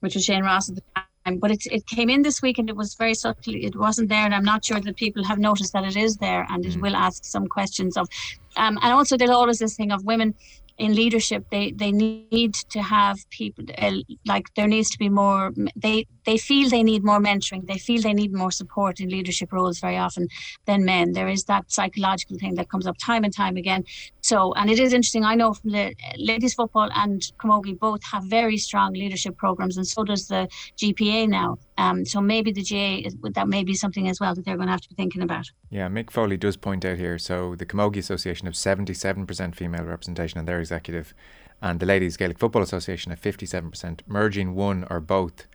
which 0.00 0.14
was 0.14 0.24
Shane 0.24 0.44
Ross 0.44 0.68
at 0.68 0.76
the 0.76 0.82
time 0.94 1.04
but 1.34 1.50
it, 1.50 1.66
it 1.66 1.86
came 1.86 2.08
in 2.08 2.22
this 2.22 2.40
week 2.40 2.58
and 2.58 2.68
it 2.68 2.76
was 2.76 2.94
very 2.94 3.14
subtly 3.14 3.64
it 3.64 3.76
wasn't 3.76 4.08
there 4.08 4.24
and 4.24 4.34
i'm 4.34 4.44
not 4.44 4.64
sure 4.64 4.80
that 4.80 4.96
people 4.96 5.24
have 5.24 5.38
noticed 5.38 5.72
that 5.72 5.84
it 5.84 5.96
is 5.96 6.16
there 6.16 6.46
and 6.50 6.64
it 6.64 6.74
mm. 6.74 6.82
will 6.82 6.96
ask 6.96 7.24
some 7.24 7.46
questions 7.46 7.96
of 7.96 8.08
um, 8.56 8.78
and 8.82 8.92
also 8.92 9.16
there's 9.16 9.30
always 9.30 9.58
this 9.58 9.76
thing 9.76 9.92
of 9.92 10.04
women 10.04 10.34
in 10.78 10.94
leadership 10.94 11.44
they 11.50 11.72
they 11.72 11.90
need 11.90 12.54
to 12.54 12.82
have 12.82 13.18
people 13.30 13.64
uh, 13.78 13.92
like 14.26 14.46
there 14.54 14.68
needs 14.68 14.90
to 14.90 14.98
be 14.98 15.08
more 15.08 15.52
they 15.74 16.06
they 16.26 16.36
feel 16.36 16.68
they 16.68 16.82
need 16.82 17.04
more 17.04 17.20
mentoring 17.20 17.66
they 17.66 17.78
feel 17.78 18.02
they 18.02 18.12
need 18.12 18.32
more 18.32 18.50
support 18.50 19.00
in 19.00 19.08
leadership 19.08 19.52
roles 19.52 19.80
very 19.80 19.96
often 19.96 20.28
than 20.66 20.84
men 20.84 21.12
there 21.12 21.28
is 21.28 21.44
that 21.44 21.70
psychological 21.70 22.36
thing 22.38 22.54
that 22.54 22.68
comes 22.68 22.86
up 22.86 22.96
time 22.98 23.24
and 23.24 23.34
time 23.34 23.56
again 23.56 23.84
so 24.20 24.52
and 24.54 24.70
it 24.70 24.78
is 24.78 24.92
interesting 24.92 25.24
i 25.24 25.34
know 25.34 25.54
from 25.54 25.70
the 25.70 25.94
ladies 26.16 26.54
football 26.54 26.90
and 26.94 27.32
camogie 27.38 27.78
both 27.78 28.02
have 28.04 28.24
very 28.24 28.58
strong 28.58 28.92
leadership 28.92 29.36
programs 29.36 29.76
and 29.76 29.86
so 29.86 30.04
does 30.04 30.28
the 30.28 30.48
gpa 30.76 31.28
now 31.28 31.56
um, 31.78 32.04
so 32.04 32.20
maybe 32.20 32.52
the 32.52 32.62
GAA 32.62 33.10
that 33.34 33.48
may 33.48 33.62
be 33.62 33.74
something 33.74 34.08
as 34.08 34.18
well 34.18 34.34
that 34.34 34.44
they're 34.44 34.56
going 34.56 34.68
to 34.68 34.72
have 34.72 34.80
to 34.80 34.88
be 34.88 34.94
thinking 34.94 35.22
about. 35.22 35.50
Yeah, 35.70 35.88
Mick 35.88 36.10
Foley 36.10 36.36
does 36.36 36.56
point 36.56 36.84
out 36.84 36.96
here. 36.96 37.18
So 37.18 37.54
the 37.54 37.66
Camogie 37.66 37.98
Association 37.98 38.46
have 38.46 38.54
77% 38.54 39.54
female 39.54 39.84
representation 39.84 40.38
in 40.38 40.46
their 40.46 40.60
executive, 40.60 41.14
and 41.60 41.78
the 41.80 41.86
Ladies 41.86 42.16
Gaelic 42.16 42.38
Football 42.38 42.62
Association 42.62 43.10
have 43.10 43.20
57%. 43.20 44.00
Merging 44.06 44.54
one 44.54 44.86
or 44.88 45.00
both 45.00 45.46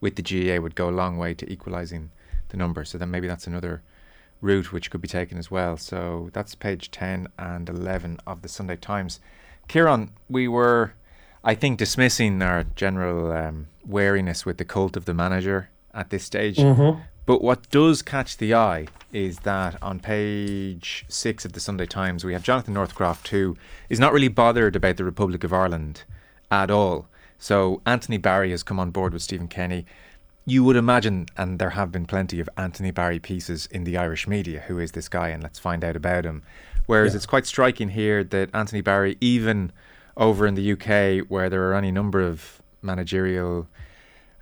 with 0.00 0.16
the 0.16 0.22
GAA 0.22 0.60
would 0.60 0.74
go 0.74 0.88
a 0.88 0.90
long 0.90 1.18
way 1.18 1.34
to 1.34 1.50
equalising 1.50 2.10
the 2.48 2.56
number. 2.56 2.84
So 2.84 2.98
then 2.98 3.10
maybe 3.10 3.26
that's 3.26 3.46
another 3.46 3.82
route 4.40 4.72
which 4.72 4.90
could 4.90 5.00
be 5.00 5.08
taken 5.08 5.38
as 5.38 5.50
well. 5.50 5.76
So 5.76 6.30
that's 6.32 6.54
page 6.54 6.90
10 6.90 7.28
and 7.38 7.68
11 7.68 8.20
of 8.26 8.42
the 8.42 8.48
Sunday 8.48 8.76
Times. 8.76 9.20
Kieran, 9.66 10.10
we 10.28 10.48
were 10.48 10.92
I 11.44 11.54
think 11.54 11.78
dismissing 11.78 12.42
our 12.42 12.64
general 12.64 13.32
um, 13.32 13.68
wariness 13.86 14.44
with 14.44 14.58
the 14.58 14.64
cult 14.64 14.96
of 14.96 15.04
the 15.04 15.14
manager 15.14 15.70
at 15.94 16.10
this 16.10 16.24
stage. 16.24 16.56
Mm-hmm. 16.56 17.00
But 17.26 17.42
what 17.42 17.70
does 17.70 18.02
catch 18.02 18.38
the 18.38 18.54
eye 18.54 18.88
is 19.12 19.40
that 19.40 19.80
on 19.82 20.00
page 20.00 21.04
six 21.08 21.44
of 21.44 21.52
the 21.52 21.60
Sunday 21.60 21.86
Times, 21.86 22.24
we 22.24 22.32
have 22.32 22.42
Jonathan 22.42 22.74
Northcroft, 22.74 23.28
who 23.28 23.56
is 23.88 24.00
not 24.00 24.12
really 24.12 24.28
bothered 24.28 24.76
about 24.76 24.96
the 24.96 25.04
Republic 25.04 25.44
of 25.44 25.52
Ireland 25.52 26.04
at 26.50 26.70
all. 26.70 27.06
So 27.38 27.80
Anthony 27.86 28.18
Barry 28.18 28.50
has 28.50 28.62
come 28.62 28.80
on 28.80 28.90
board 28.90 29.12
with 29.12 29.22
Stephen 29.22 29.48
Kenny. 29.48 29.86
You 30.44 30.64
would 30.64 30.76
imagine, 30.76 31.26
and 31.36 31.58
there 31.58 31.70
have 31.70 31.92
been 31.92 32.06
plenty 32.06 32.40
of 32.40 32.48
Anthony 32.56 32.90
Barry 32.90 33.18
pieces 33.18 33.66
in 33.70 33.84
the 33.84 33.96
Irish 33.96 34.26
media. 34.26 34.60
Who 34.66 34.78
is 34.78 34.92
this 34.92 35.08
guy? 35.08 35.28
And 35.28 35.42
let's 35.42 35.58
find 35.58 35.84
out 35.84 35.94
about 35.94 36.24
him. 36.24 36.42
Whereas 36.86 37.12
yeah. 37.12 37.16
it's 37.18 37.26
quite 37.26 37.46
striking 37.46 37.90
here 37.90 38.24
that 38.24 38.50
Anthony 38.54 38.80
Barry, 38.80 39.16
even 39.20 39.72
over 40.16 40.46
in 40.46 40.54
the 40.54 40.72
UK, 40.72 41.26
where 41.28 41.50
there 41.50 41.70
are 41.70 41.74
any 41.74 41.92
number 41.92 42.20
of 42.20 42.62
managerial 42.82 43.68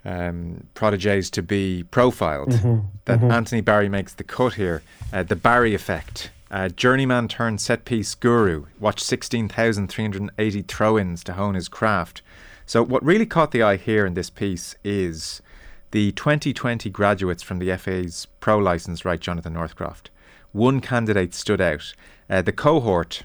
um, 0.04 0.68
proteges 0.74 1.28
to 1.30 1.42
be 1.42 1.82
profiled, 1.90 2.50
mm-hmm, 2.50 2.86
that 3.06 3.18
mm-hmm. 3.18 3.30
Anthony 3.30 3.60
Barry 3.60 3.88
makes 3.88 4.14
the 4.14 4.24
cut 4.24 4.54
here. 4.54 4.82
Uh, 5.12 5.24
the 5.24 5.36
Barry 5.36 5.74
effect. 5.74 6.30
Uh, 6.48 6.68
journeyman 6.68 7.26
turned 7.26 7.60
set 7.60 7.84
piece 7.84 8.14
guru. 8.14 8.66
Watched 8.78 9.00
16,380 9.00 10.62
throw 10.62 10.98
ins 10.98 11.24
to 11.24 11.32
hone 11.32 11.56
his 11.56 11.68
craft. 11.68 12.22
So, 12.68 12.82
what 12.82 13.04
really 13.04 13.26
caught 13.26 13.52
the 13.52 13.62
eye 13.62 13.76
here 13.76 14.04
in 14.04 14.14
this 14.14 14.28
piece 14.28 14.74
is 14.82 15.40
the 15.92 16.10
2020 16.12 16.90
graduates 16.90 17.40
from 17.40 17.60
the 17.60 17.76
FA's 17.76 18.26
pro 18.40 18.58
license, 18.58 19.04
right, 19.04 19.20
Jonathan 19.20 19.52
Northcroft. 19.52 20.10
One 20.50 20.80
candidate 20.80 21.32
stood 21.32 21.60
out. 21.60 21.94
Uh, 22.28 22.42
the 22.42 22.50
cohort 22.50 23.22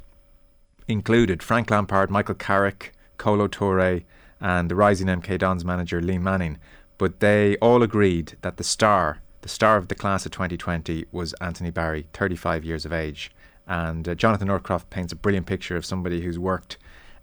included 0.88 1.42
Frank 1.42 1.72
Lampard, 1.72 2.12
Michael 2.12 2.36
Carrick, 2.36 2.94
Kolo 3.18 3.48
Touré, 3.48 4.04
and 4.40 4.70
the 4.70 4.76
rising 4.76 5.08
MK 5.08 5.40
Dons 5.40 5.66
manager 5.66 6.00
Liam 6.00 6.22
Manning. 6.22 6.60
But 7.00 7.20
they 7.20 7.58
all 7.58 7.82
agreed 7.82 8.38
that 8.42 8.58
the 8.58 8.64
star, 8.64 9.24
the 9.42 9.50
star 9.50 9.78
of 9.78 9.88
the 9.88 9.96
class 9.96 10.24
of 10.24 10.32
2020, 10.34 11.06
was 11.12 11.34
Anthony 11.42 11.72
Barry, 11.72 12.06
35 12.14 12.64
years 12.64 12.86
of 12.86 12.94
age. 12.94 13.32
And 13.66 14.08
uh, 14.08 14.14
Jonathan 14.14 14.50
Northcroft 14.50 14.92
paints 14.92 15.12
a 15.12 15.16
brilliant 15.16 15.48
picture 15.48 15.78
of 15.78 15.86
somebody 15.86 16.22
who's 16.22 16.38
worked 16.38 16.78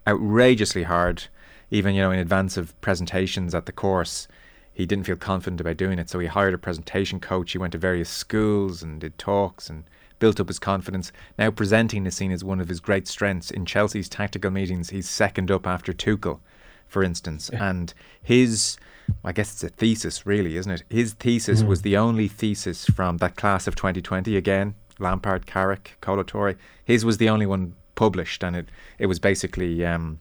outrageously 0.05 0.83
hard, 0.83 1.27
even 1.71 1.95
you 1.95 2.01
know 2.01 2.11
in 2.11 2.19
advance 2.19 2.57
of 2.57 2.79
presentations 2.81 3.53
at 3.53 3.65
the 3.65 3.71
course. 3.71 4.27
He 4.73 4.85
didn't 4.85 5.05
feel 5.05 5.17
confident 5.17 5.59
about 5.59 5.75
doing 5.77 5.99
it, 5.99 6.09
so 6.09 6.19
he 6.19 6.27
hired 6.27 6.53
a 6.53 6.57
presentation 6.57 7.19
coach. 7.19 7.51
He 7.51 7.57
went 7.57 7.73
to 7.73 7.77
various 7.77 8.09
schools 8.09 8.81
and 8.81 9.01
did 9.01 9.17
talks 9.17 9.69
and 9.69 9.83
built 10.19 10.39
up 10.39 10.47
his 10.47 10.59
confidence. 10.59 11.11
Now 11.37 11.51
presenting 11.51 12.05
is 12.05 12.15
seen 12.15 12.31
as 12.31 12.43
one 12.43 12.59
of 12.59 12.69
his 12.69 12.79
great 12.79 13.07
strengths. 13.07 13.51
In 13.51 13.65
Chelsea's 13.65 14.07
tactical 14.09 14.51
meetings, 14.51 14.89
he's 14.89 15.09
second 15.09 15.49
up 15.49 15.65
after 15.65 15.91
Tuchel, 15.91 16.39
for 16.87 17.03
instance. 17.03 17.49
Yeah. 17.51 17.69
And 17.69 17.93
his, 18.21 18.77
I 19.23 19.31
guess 19.31 19.51
it's 19.51 19.63
a 19.63 19.69
thesis, 19.69 20.25
really, 20.25 20.55
isn't 20.57 20.71
it? 20.71 20.83
His 20.89 21.13
thesis 21.13 21.59
mm-hmm. 21.59 21.69
was 21.69 21.81
the 21.81 21.97
only 21.97 22.27
thesis 22.27 22.85
from 22.85 23.17
that 23.17 23.35
class 23.35 23.67
of 23.67 23.75
2020. 23.75 24.37
Again, 24.37 24.75
Lampard, 24.99 25.45
Carrick, 25.45 25.97
Kolo 26.01 26.23
Touré. 26.23 26.55
His 26.83 27.05
was 27.05 27.17
the 27.17 27.29
only 27.29 27.45
one 27.45 27.73
published, 27.95 28.43
and 28.43 28.55
it, 28.55 28.69
it 28.97 29.07
was 29.07 29.19
basically 29.19 29.85
um, 29.85 30.19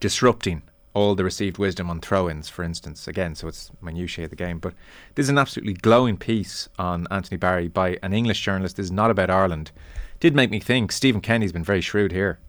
disrupting 0.00 0.62
all 0.98 1.14
the 1.14 1.22
received 1.22 1.58
wisdom 1.58 1.88
on 1.88 2.00
throw-ins, 2.00 2.48
for 2.48 2.64
instance. 2.64 3.06
Again, 3.06 3.36
so 3.36 3.46
it's 3.46 3.70
minutiae 3.80 4.24
of 4.24 4.30
the 4.30 4.36
game. 4.36 4.58
But 4.58 4.74
this 5.14 5.24
is 5.24 5.30
an 5.30 5.38
absolutely 5.38 5.74
glowing 5.74 6.16
piece 6.16 6.68
on 6.76 7.06
Anthony 7.10 7.36
Barry 7.36 7.68
by 7.68 7.98
an 8.02 8.12
English 8.12 8.40
journalist. 8.42 8.76
This 8.76 8.86
is 8.86 8.92
not 8.92 9.10
about 9.10 9.30
Ireland. 9.30 9.70
Did 10.18 10.34
make 10.34 10.50
me 10.50 10.58
think 10.58 10.90
Stephen 10.90 11.20
Kenny's 11.20 11.52
been 11.52 11.62
very 11.62 11.80
shrewd 11.80 12.10
here. 12.10 12.40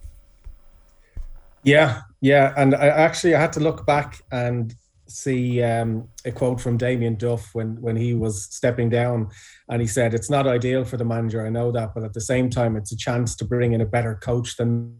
Yeah, 1.63 2.01
yeah, 2.21 2.53
and 2.57 2.73
I 2.73 2.87
actually 2.87 3.35
I 3.35 3.39
had 3.39 3.53
to 3.53 3.59
look 3.59 3.85
back 3.85 4.23
and 4.31 4.73
see 5.07 5.61
um, 5.61 6.07
a 6.25 6.31
quote 6.31 6.59
from 6.59 6.77
Damien 6.77 7.15
Duff 7.15 7.49
when 7.53 7.79
when 7.81 7.95
he 7.95 8.15
was 8.15 8.45
stepping 8.45 8.89
down, 8.89 9.29
and 9.67 9.81
he 9.81 9.87
said, 9.87 10.13
"It's 10.13 10.29
not 10.29 10.47
ideal 10.47 10.85
for 10.85 10.97
the 10.97 11.05
manager. 11.05 11.45
I 11.45 11.49
know 11.49 11.71
that, 11.73 11.93
but 11.93 12.03
at 12.03 12.13
the 12.13 12.21
same 12.21 12.49
time, 12.49 12.75
it's 12.75 12.93
a 12.93 12.97
chance 12.97 13.35
to 13.35 13.45
bring 13.45 13.73
in 13.73 13.81
a 13.81 13.85
better 13.85 14.15
coach 14.15 14.57
than 14.57 14.97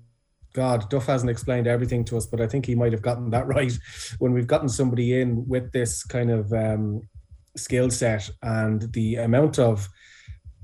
God, 0.54 0.90
Duff 0.90 1.06
hasn't 1.06 1.30
explained 1.30 1.68
everything 1.68 2.04
to 2.06 2.18
us, 2.18 2.26
but 2.26 2.42
I 2.42 2.48
think 2.48 2.66
he 2.66 2.76
might 2.76 2.92
have 2.92 3.02
gotten 3.02 3.30
that 3.32 3.48
right 3.56 3.78
when 4.20 4.34
we've 4.34 4.48
gotten 4.48 4.70
somebody 4.70 5.20
in 5.20 5.48
with 5.48 5.72
this 5.72 6.04
kind 6.04 6.32
of 6.32 6.52
um, 6.54 7.02
skill 7.56 7.90
set 7.90 8.30
and 8.42 8.92
the 8.94 9.16
amount 9.16 9.60
of 9.60 9.88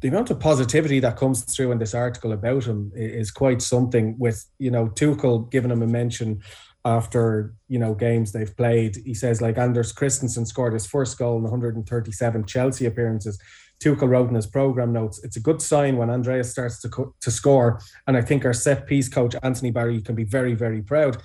the 0.02 0.10
amount 0.10 0.30
of 0.30 0.40
positivity 0.40 1.00
that 1.00 1.18
comes 1.18 1.44
through 1.44 1.72
in 1.72 1.80
this 1.80 1.96
article 1.96 2.34
about 2.34 2.66
him 2.66 2.92
is 2.96 3.32
quite 3.32 3.62
something. 3.62 4.16
With 4.20 4.46
you 4.60 4.70
know 4.70 4.88
Tuchel 4.88 5.50
giving 5.50 5.72
him 5.72 5.82
a 5.82 5.88
mention 5.88 6.42
after 6.84 7.56
you 7.68 7.80
know 7.80 7.96
games 7.96 8.32
they've 8.32 8.56
played. 8.56 8.98
He 9.06 9.14
says 9.14 9.42
like 9.42 9.58
Andreas 9.58 9.92
Christensen 9.92 10.46
scored 10.46 10.74
his 10.74 10.86
first 10.86 11.18
goal 11.18 11.38
in 11.38 11.44
137 11.44 12.46
Chelsea 12.46 12.86
appearances. 12.86 13.40
Tuchel 13.84 14.10
wrote 14.10 14.30
in 14.30 14.36
his 14.36 14.48
program 14.48 14.94
notes, 14.94 15.24
it's 15.24 15.38
a 15.38 15.42
good 15.42 15.62
sign 15.62 15.98
when 15.98 16.10
Andreas 16.10 16.52
starts 16.52 16.80
to 16.82 16.90
co- 16.90 17.14
to 17.22 17.32
score, 17.32 17.80
and 18.08 18.18
I 18.18 18.22
think 18.22 18.46
our 18.46 18.54
set 18.54 18.88
piece 18.88 19.10
coach 19.10 19.36
Anthony 19.44 19.72
Barry 19.72 20.02
can 20.02 20.16
be 20.16 20.24
very 20.24 20.54
very 20.54 20.82
proud. 20.82 21.22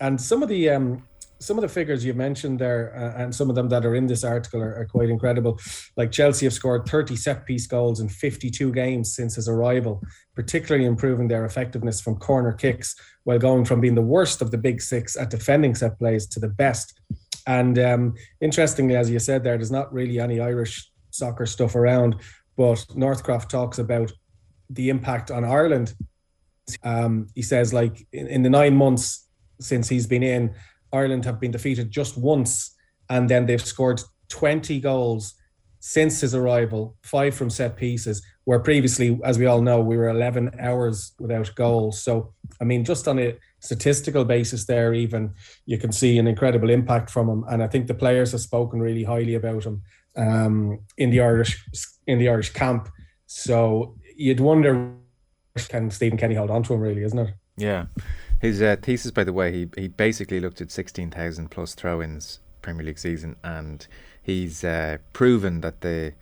And 0.00 0.20
some 0.20 0.42
of 0.42 0.48
the 0.48 0.70
um, 0.70 1.02
some 1.38 1.58
of 1.58 1.62
the 1.62 1.68
figures 1.68 2.04
you 2.04 2.14
mentioned 2.14 2.58
there, 2.58 2.96
uh, 2.96 3.22
and 3.22 3.34
some 3.34 3.50
of 3.50 3.56
them 3.56 3.68
that 3.68 3.84
are 3.84 3.94
in 3.94 4.06
this 4.06 4.24
article 4.24 4.60
are, 4.60 4.74
are, 4.74 4.86
quite 4.86 5.10
incredible. 5.10 5.58
Like 5.96 6.10
Chelsea 6.10 6.46
have 6.46 6.52
scored 6.52 6.88
30 6.88 7.16
set 7.16 7.44
piece 7.44 7.66
goals 7.66 8.00
in 8.00 8.08
52 8.08 8.72
games 8.72 9.14
since 9.14 9.34
his 9.34 9.48
arrival, 9.48 10.02
particularly 10.34 10.86
improving 10.86 11.28
their 11.28 11.44
effectiveness 11.44 12.00
from 12.00 12.16
corner 12.16 12.52
kicks, 12.52 12.94
while 13.24 13.38
going 13.38 13.64
from 13.64 13.80
being 13.80 13.94
the 13.94 14.02
worst 14.02 14.40
of 14.40 14.50
the 14.50 14.58
big 14.58 14.80
six 14.80 15.16
at 15.16 15.30
defending 15.30 15.74
set 15.74 15.98
plays 15.98 16.26
to 16.28 16.40
the 16.40 16.48
best. 16.48 16.98
And 17.46 17.78
um, 17.78 18.14
interestingly, 18.40 18.96
as 18.96 19.10
you 19.10 19.18
said 19.18 19.44
there, 19.44 19.56
there's 19.56 19.70
not 19.70 19.92
really 19.92 20.18
any 20.18 20.40
Irish 20.40 20.90
soccer 21.16 21.46
stuff 21.46 21.74
around, 21.74 22.16
but 22.56 22.84
Northcroft 22.96 23.50
talks 23.50 23.78
about 23.78 24.12
the 24.70 24.88
impact 24.88 25.30
on 25.30 25.44
Ireland. 25.44 25.94
Um, 26.82 27.28
he 27.34 27.42
says, 27.42 27.72
like, 27.72 28.06
in, 28.12 28.26
in 28.26 28.42
the 28.42 28.50
nine 28.50 28.76
months 28.76 29.28
since 29.60 29.88
he's 29.88 30.06
been 30.06 30.22
in, 30.22 30.54
Ireland 30.92 31.24
have 31.24 31.40
been 31.40 31.50
defeated 31.50 31.90
just 31.90 32.16
once, 32.16 32.74
and 33.08 33.28
then 33.28 33.46
they've 33.46 33.64
scored 33.64 34.00
20 34.28 34.80
goals 34.80 35.34
since 35.80 36.20
his 36.20 36.34
arrival, 36.34 36.96
five 37.02 37.34
from 37.34 37.48
set 37.48 37.76
pieces, 37.76 38.20
where 38.44 38.58
previously, 38.58 39.20
as 39.24 39.38
we 39.38 39.46
all 39.46 39.60
know, 39.60 39.80
we 39.80 39.96
were 39.96 40.08
11 40.08 40.56
hours 40.58 41.12
without 41.20 41.54
goals. 41.54 42.02
So, 42.02 42.32
I 42.60 42.64
mean, 42.64 42.84
just 42.84 43.06
on 43.06 43.18
a 43.18 43.36
statistical 43.60 44.24
basis, 44.24 44.66
there, 44.66 44.94
even 44.94 45.34
you 45.64 45.78
can 45.78 45.92
see 45.92 46.18
an 46.18 46.26
incredible 46.26 46.70
impact 46.70 47.10
from 47.10 47.28
him. 47.28 47.44
And 47.48 47.62
I 47.62 47.68
think 47.68 47.86
the 47.86 47.94
players 47.94 48.32
have 48.32 48.40
spoken 48.40 48.80
really 48.80 49.04
highly 49.04 49.34
about 49.34 49.64
him 49.64 49.82
um, 50.16 50.80
in 50.96 51.10
the 51.10 51.20
Irish 51.20 51.64
in 52.06 52.18
the 52.18 52.28
Irish 52.28 52.52
camp. 52.52 52.88
So 53.26 53.96
you'd 54.16 54.40
wonder 54.40 54.92
can 55.68 55.90
Stephen 55.90 56.18
Kenny 56.18 56.34
hold 56.34 56.50
on 56.50 56.62
to 56.64 56.74
him, 56.74 56.80
really, 56.80 57.02
isn't 57.02 57.18
it? 57.18 57.34
Yeah. 57.56 57.86
His 58.40 58.60
uh, 58.60 58.76
thesis, 58.80 59.10
by 59.10 59.24
the 59.24 59.32
way, 59.32 59.52
he 59.52 59.68
he 59.76 59.88
basically 59.88 60.40
looked 60.40 60.60
at 60.60 60.70
sixteen 60.70 61.10
thousand 61.10 61.50
plus 61.50 61.74
throw-ins 61.74 62.40
Premier 62.60 62.84
League 62.84 62.98
season, 62.98 63.36
and 63.42 63.86
he's 64.22 64.62
uh, 64.62 64.98
proven 65.12 65.62
that 65.62 65.80
the 65.80 66.12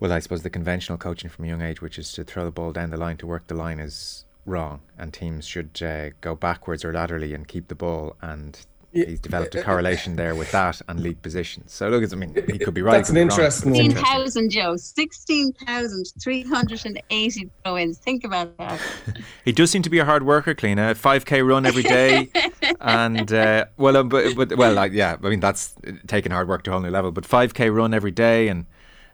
well, 0.00 0.12
I 0.12 0.18
suppose 0.18 0.42
the 0.42 0.50
conventional 0.50 0.98
coaching 0.98 1.30
from 1.30 1.44
a 1.44 1.48
young 1.48 1.62
age, 1.62 1.80
which 1.80 1.98
is 1.98 2.12
to 2.12 2.24
throw 2.24 2.44
the 2.44 2.50
ball 2.50 2.72
down 2.72 2.90
the 2.90 2.96
line 2.96 3.16
to 3.18 3.26
work 3.26 3.46
the 3.46 3.54
line, 3.54 3.78
is 3.78 4.24
wrong, 4.44 4.80
and 4.98 5.12
teams 5.12 5.46
should 5.46 5.80
uh, 5.82 6.10
go 6.20 6.34
backwards 6.34 6.84
or 6.84 6.92
laterally 6.92 7.32
and 7.34 7.48
keep 7.48 7.68
the 7.68 7.74
ball. 7.74 8.16
And 8.20 8.58
he's 8.92 9.20
developed 9.20 9.54
a 9.54 9.62
correlation 9.62 10.16
there 10.16 10.34
with 10.34 10.50
that 10.52 10.80
and 10.88 11.00
league 11.00 11.22
positions. 11.22 11.72
So 11.72 11.88
look, 11.88 12.12
I 12.12 12.16
mean, 12.16 12.34
he 12.50 12.58
could 12.58 12.74
be 12.74 12.82
right. 12.82 12.94
That's 12.94 13.10
an 13.10 13.16
interesting 13.16 13.74
Sixteen 13.74 14.04
thousand, 14.04 14.50
Joe. 14.50 14.76
Sixteen 14.76 15.52
thousand 15.52 16.06
three 16.20 16.42
hundred 16.42 16.84
and 16.86 17.00
eighty 17.10 17.50
throw-ins. 17.64 17.98
Think 17.98 18.24
about 18.24 18.56
that. 18.58 18.80
he 19.44 19.52
does 19.52 19.70
seem 19.70 19.82
to 19.82 19.90
be 19.90 19.98
a 19.98 20.04
hard 20.04 20.24
worker, 20.24 20.54
Cliona. 20.54 20.96
Five 20.96 21.24
k 21.24 21.42
run 21.42 21.66
every 21.66 21.82
day, 21.82 22.30
and 22.80 23.32
uh, 23.32 23.66
well, 23.76 23.96
um, 23.96 24.08
but, 24.08 24.34
but 24.34 24.56
well, 24.56 24.74
like 24.74 24.92
yeah, 24.92 25.16
I 25.22 25.28
mean 25.28 25.40
that's 25.40 25.74
taking 26.06 26.32
hard 26.32 26.48
work 26.48 26.62
to 26.64 26.70
a 26.70 26.72
whole 26.72 26.82
new 26.82 26.90
level. 26.90 27.12
But 27.12 27.24
five 27.24 27.54
k 27.54 27.70
run 27.70 27.94
every 27.94 28.12
day, 28.12 28.48
and 28.48 28.66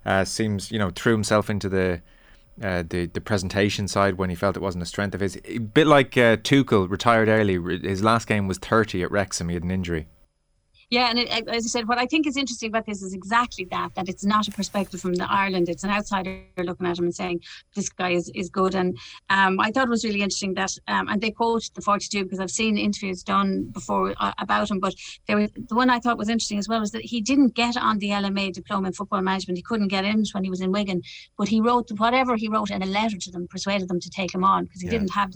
uh, 0.04 0.24
seems 0.24 0.70
you 0.70 0.78
know 0.78 0.90
threw 0.90 1.12
himself 1.12 1.50
into 1.50 1.68
the 1.68 2.00
uh, 2.62 2.82
the 2.88 3.06
the 3.06 3.20
presentation 3.20 3.88
side 3.88 4.16
when 4.16 4.30
he 4.30 4.36
felt 4.36 4.56
it 4.56 4.62
wasn't 4.62 4.82
a 4.82 4.86
strength 4.86 5.14
of 5.14 5.20
his. 5.20 5.38
A 5.44 5.58
bit 5.58 5.86
like 5.86 6.16
uh, 6.16 6.36
Tuchel, 6.36 6.88
retired 6.88 7.28
early. 7.28 7.78
His 7.80 8.02
last 8.02 8.26
game 8.26 8.46
was 8.48 8.58
30 8.58 9.02
at 9.02 9.10
Wrexham. 9.10 9.48
He 9.48 9.54
had 9.54 9.64
an 9.64 9.70
injury. 9.70 10.08
Yeah, 10.88 11.10
and 11.10 11.18
it, 11.18 11.28
as 11.48 11.64
I 11.64 11.68
said, 11.68 11.88
what 11.88 11.98
I 11.98 12.06
think 12.06 12.28
is 12.28 12.36
interesting 12.36 12.68
about 12.68 12.86
this 12.86 13.02
is 13.02 13.12
exactly 13.12 13.64
that 13.72 13.94
that 13.96 14.08
it's 14.08 14.24
not 14.24 14.46
a 14.46 14.52
perspective 14.52 15.00
from 15.00 15.14
the 15.14 15.30
Ireland. 15.30 15.68
It's 15.68 15.82
an 15.82 15.90
outsider 15.90 16.44
looking 16.58 16.86
at 16.86 16.96
him 16.96 17.06
and 17.06 17.14
saying 17.14 17.40
this 17.74 17.88
guy 17.88 18.10
is, 18.10 18.30
is 18.36 18.48
good. 18.48 18.76
And 18.76 18.96
um, 19.28 19.58
I 19.58 19.72
thought 19.72 19.88
it 19.88 19.90
was 19.90 20.04
really 20.04 20.22
interesting 20.22 20.54
that, 20.54 20.70
um, 20.86 21.08
and 21.08 21.20
they 21.20 21.32
quote 21.32 21.68
the 21.74 21.80
42 21.80 22.24
because 22.24 22.38
I've 22.38 22.52
seen 22.52 22.78
interviews 22.78 23.24
done 23.24 23.64
before 23.72 24.14
uh, 24.18 24.32
about 24.38 24.70
him. 24.70 24.78
But 24.78 24.94
there 25.26 25.36
was, 25.36 25.50
the 25.56 25.74
one 25.74 25.90
I 25.90 25.98
thought 25.98 26.18
was 26.18 26.28
interesting 26.28 26.58
as 26.58 26.68
well 26.68 26.78
was 26.78 26.92
that 26.92 27.02
he 27.02 27.20
didn't 27.20 27.54
get 27.54 27.76
on 27.76 27.98
the 27.98 28.10
LMA 28.10 28.52
diploma 28.52 28.88
in 28.88 28.92
football 28.92 29.22
management. 29.22 29.58
He 29.58 29.62
couldn't 29.62 29.88
get 29.88 30.04
in 30.04 30.24
when 30.32 30.44
he 30.44 30.50
was 30.50 30.60
in 30.60 30.70
Wigan, 30.70 31.02
but 31.36 31.48
he 31.48 31.60
wrote 31.60 31.90
whatever 31.96 32.36
he 32.36 32.48
wrote 32.48 32.70
in 32.70 32.82
a 32.82 32.86
letter 32.86 33.16
to 33.16 33.30
them, 33.32 33.48
persuaded 33.48 33.88
them 33.88 33.98
to 33.98 34.10
take 34.10 34.32
him 34.32 34.44
on 34.44 34.64
because 34.64 34.82
he 34.82 34.86
yeah. 34.86 34.92
didn't 34.92 35.10
have 35.10 35.32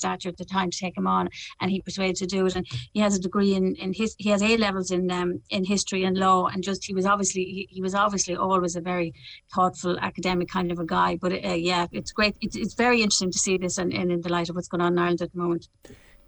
stature 0.00 0.30
at 0.32 0.38
the 0.38 0.44
time 0.44 0.70
to 0.70 0.78
take 0.84 0.96
him 0.96 1.06
on, 1.06 1.28
and 1.60 1.70
he 1.70 1.80
persuaded 1.80 2.16
to 2.16 2.26
do 2.26 2.46
it. 2.46 2.56
And 2.56 2.66
he 2.92 3.00
has 3.00 3.14
a 3.16 3.20
degree 3.20 3.54
in 3.54 3.64
in 3.76 3.92
his 3.92 4.10
he 4.18 4.30
has 4.30 4.42
A 4.42 4.56
levels 4.56 4.90
in 4.90 5.10
um, 5.10 5.30
in 5.50 5.64
history 5.64 6.02
and 6.04 6.16
law, 6.16 6.46
and 6.46 6.62
just 6.62 6.84
he 6.84 6.94
was 6.94 7.06
obviously 7.06 7.44
he, 7.44 7.68
he 7.70 7.82
was 7.82 7.94
obviously 7.94 8.34
always 8.36 8.76
a 8.76 8.80
very 8.80 9.12
thoughtful 9.54 9.98
academic 10.00 10.48
kind 10.48 10.72
of 10.72 10.78
a 10.78 10.86
guy. 10.86 11.16
But 11.16 11.32
uh, 11.32 11.58
yeah, 11.70 11.86
it's 11.92 12.12
great. 12.12 12.34
It's, 12.40 12.56
it's 12.56 12.74
very 12.74 13.02
interesting 13.02 13.32
to 13.32 13.38
see 13.38 13.56
this, 13.58 13.78
and, 13.78 13.92
in 13.92 14.20
the 14.20 14.32
light 14.36 14.48
of 14.48 14.56
what's 14.56 14.68
going 14.68 14.80
on 14.80 14.92
in 14.94 14.98
Ireland 14.98 15.22
at 15.22 15.32
the 15.32 15.38
moment. 15.38 15.68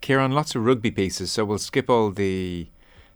Kieran, 0.01 0.33
lots 0.33 0.55
of 0.55 0.65
rugby 0.65 0.91
pieces, 0.91 1.31
so 1.33 1.45
we'll 1.45 1.59
skip 1.59 1.89
all 1.89 2.11
the. 2.11 2.69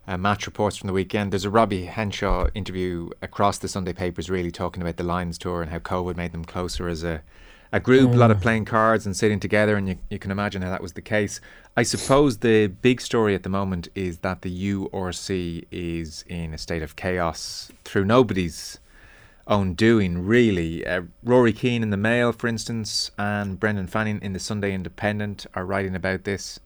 Uh, 0.09 0.17
match 0.17 0.47
reports 0.47 0.77
from 0.77 0.87
the 0.87 0.93
weekend. 0.93 1.33
There's 1.33 1.45
a 1.45 1.51
Robbie 1.51 1.87
Henshaw 1.87 2.47
interview 2.55 3.11
across 3.21 3.59
the 3.59 3.67
Sunday 3.67 3.93
papers, 3.93 4.31
really 4.31 4.53
talking 4.53 4.81
about 4.81 4.99
the 4.99 5.03
Lions 5.03 5.37
tour 5.37 5.63
and 5.63 5.71
how 5.73 5.81
COVID 5.81 6.17
made 6.17 6.31
them 6.31 6.45
closer 6.45 6.87
as 6.87 7.03
a 7.03 7.25
a 7.77 7.81
group, 7.81 8.11
mm. 8.11 8.15
a 8.15 8.17
lot 8.17 8.31
of 8.31 8.39
mm. 8.39 8.43
playing 8.43 8.65
cards 8.65 9.07
and 9.07 9.15
sitting 9.15 9.39
together, 9.39 9.77
and 9.77 9.89
you, 9.89 9.99
you 10.11 10.19
can 10.19 10.31
imagine 10.31 10.63
how 10.63 10.71
that 10.71 10.83
was 10.83 10.95
the 10.95 11.03
case. 11.03 11.41
I 11.77 11.83
suppose 11.83 12.39
the 12.39 12.69
big 12.69 13.01
story 13.01 13.35
at 13.35 13.43
the 13.43 13.49
moment 13.49 13.89
is 13.95 14.19
that 14.19 14.43
the 14.43 14.73
URC 14.73 15.67
is 15.71 16.25
in 16.27 16.55
a 16.55 16.59
state 16.59 16.83
of 16.83 16.97
chaos 16.97 17.71
through 17.85 18.07
nobody's 18.07 18.79
own 19.47 19.75
doing, 19.75 20.27
really. 20.27 20.87
Uh, 20.87 21.03
Rory 21.23 21.53
Keane 21.53 21.83
in 21.83 21.91
the 21.91 21.97
Mail, 21.97 22.33
for 22.33 22.49
instance, 22.49 23.11
and 23.19 23.61
Brendan 23.61 23.87
Fanning 23.87 24.21
in 24.23 24.33
the 24.33 24.41
Sunday 24.41 24.73
Independent 24.73 25.47
are 25.55 25.67
writing 25.67 25.95
about 25.95 26.25
this. 26.25 26.59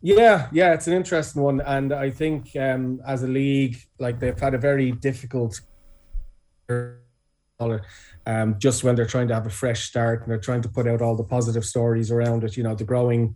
Yeah, 0.00 0.48
yeah, 0.52 0.74
it's 0.74 0.86
an 0.86 0.92
interesting 0.92 1.42
one, 1.42 1.60
and 1.62 1.92
I 1.92 2.10
think 2.10 2.54
um, 2.54 3.00
as 3.04 3.24
a 3.24 3.26
league, 3.26 3.78
like 3.98 4.20
they've 4.20 4.38
had 4.38 4.54
a 4.54 4.58
very 4.58 4.92
difficult 4.92 5.60
um, 7.60 8.56
just 8.58 8.84
when 8.84 8.94
they're 8.94 9.06
trying 9.06 9.26
to 9.28 9.34
have 9.34 9.46
a 9.46 9.50
fresh 9.50 9.84
start 9.84 10.22
and 10.22 10.30
they're 10.30 10.38
trying 10.38 10.62
to 10.62 10.68
put 10.68 10.86
out 10.86 11.02
all 11.02 11.16
the 11.16 11.24
positive 11.24 11.64
stories 11.64 12.10
around 12.12 12.44
it. 12.44 12.56
You 12.56 12.62
know, 12.62 12.74
the 12.74 12.84
growing, 12.84 13.34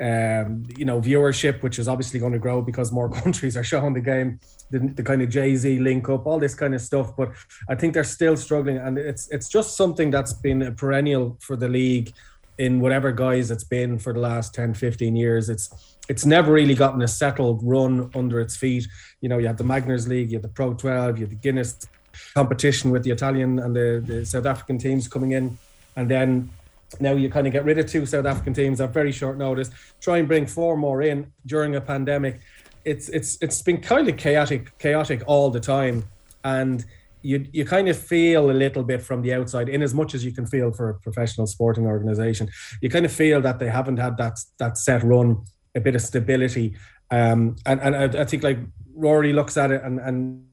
um, 0.00 0.64
you 0.78 0.86
know, 0.86 1.00
viewership, 1.00 1.62
which 1.62 1.78
is 1.78 1.86
obviously 1.86 2.20
going 2.20 2.32
to 2.32 2.38
grow 2.38 2.62
because 2.62 2.90
more 2.90 3.10
countries 3.22 3.56
are 3.56 3.64
showing 3.64 3.92
the 3.92 4.00
game. 4.00 4.40
The, 4.70 4.78
the 4.78 5.02
kind 5.02 5.20
of 5.20 5.28
Jay 5.28 5.56
Z 5.56 5.78
link 5.80 6.08
up, 6.08 6.26
all 6.26 6.38
this 6.38 6.54
kind 6.54 6.74
of 6.74 6.80
stuff. 6.80 7.14
But 7.16 7.32
I 7.68 7.74
think 7.74 7.92
they're 7.92 8.04
still 8.04 8.36
struggling, 8.36 8.78
and 8.78 8.96
it's 8.96 9.28
it's 9.30 9.48
just 9.48 9.76
something 9.76 10.10
that's 10.10 10.32
been 10.32 10.62
a 10.62 10.72
perennial 10.72 11.36
for 11.40 11.56
the 11.56 11.68
league 11.68 12.12
in 12.56 12.78
whatever 12.80 13.10
guise 13.10 13.50
it's 13.50 13.64
been 13.64 13.98
for 13.98 14.12
the 14.12 14.20
last 14.20 14.54
10 14.54 14.74
15 14.74 15.16
years 15.16 15.48
it's 15.48 15.96
it's 16.10 16.26
never 16.26 16.52
really 16.52 16.74
gotten 16.74 17.00
a 17.00 17.08
settled 17.08 17.58
run 17.62 18.10
under 18.14 18.38
its 18.38 18.54
feet 18.54 18.86
you 19.22 19.30
know 19.30 19.38
you 19.38 19.46
had 19.46 19.56
the 19.56 19.64
magners 19.64 20.06
league 20.06 20.30
you 20.30 20.36
had 20.36 20.42
the 20.42 20.48
pro 20.48 20.74
12 20.74 21.16
you 21.16 21.24
had 21.24 21.30
the 21.30 21.36
guinness 21.36 21.78
competition 22.34 22.90
with 22.90 23.02
the 23.04 23.10
Italian 23.10 23.58
and 23.58 23.74
the, 23.74 24.02
the 24.04 24.26
South 24.26 24.46
African 24.46 24.78
teams 24.78 25.08
coming 25.08 25.32
in, 25.32 25.58
and 25.96 26.10
then 26.10 26.50
now 26.98 27.12
you 27.12 27.30
kind 27.30 27.46
of 27.46 27.52
get 27.52 27.64
rid 27.64 27.78
of 27.78 27.86
two 27.86 28.06
South 28.06 28.26
African 28.26 28.54
teams 28.54 28.80
at 28.80 28.90
very 28.90 29.12
short 29.12 29.38
notice. 29.38 29.70
Try 30.00 30.18
and 30.18 30.26
bring 30.26 30.46
four 30.46 30.76
more 30.76 31.02
in 31.02 31.32
during 31.46 31.76
a 31.76 31.80
pandemic. 31.80 32.40
It's 32.84 33.08
it's 33.10 33.38
it's 33.40 33.62
been 33.62 33.80
kind 33.80 34.08
of 34.08 34.16
chaotic, 34.16 34.76
chaotic 34.78 35.22
all 35.26 35.50
the 35.50 35.60
time, 35.60 36.04
and 36.42 36.84
you 37.22 37.46
you 37.52 37.64
kind 37.64 37.88
of 37.88 37.98
feel 37.98 38.50
a 38.50 38.52
little 38.52 38.82
bit 38.82 39.02
from 39.02 39.22
the 39.22 39.34
outside, 39.34 39.68
in 39.68 39.82
as 39.82 39.94
much 39.94 40.14
as 40.14 40.24
you 40.24 40.32
can 40.32 40.46
feel 40.46 40.72
for 40.72 40.88
a 40.88 40.94
professional 40.94 41.46
sporting 41.46 41.86
organization. 41.86 42.48
You 42.80 42.88
kind 42.88 43.04
of 43.04 43.12
feel 43.12 43.40
that 43.42 43.58
they 43.58 43.68
haven't 43.68 43.98
had 43.98 44.16
that 44.16 44.38
that 44.58 44.78
set 44.78 45.02
run, 45.02 45.44
a 45.74 45.80
bit 45.80 45.94
of 45.94 46.00
stability, 46.02 46.76
um, 47.10 47.56
and 47.66 47.80
and 47.80 47.94
I, 47.94 48.22
I 48.22 48.24
think 48.24 48.42
like 48.42 48.58
Rory 48.94 49.32
looks 49.32 49.56
at 49.56 49.70
it 49.70 49.82
and 49.82 50.00
and 50.00 50.46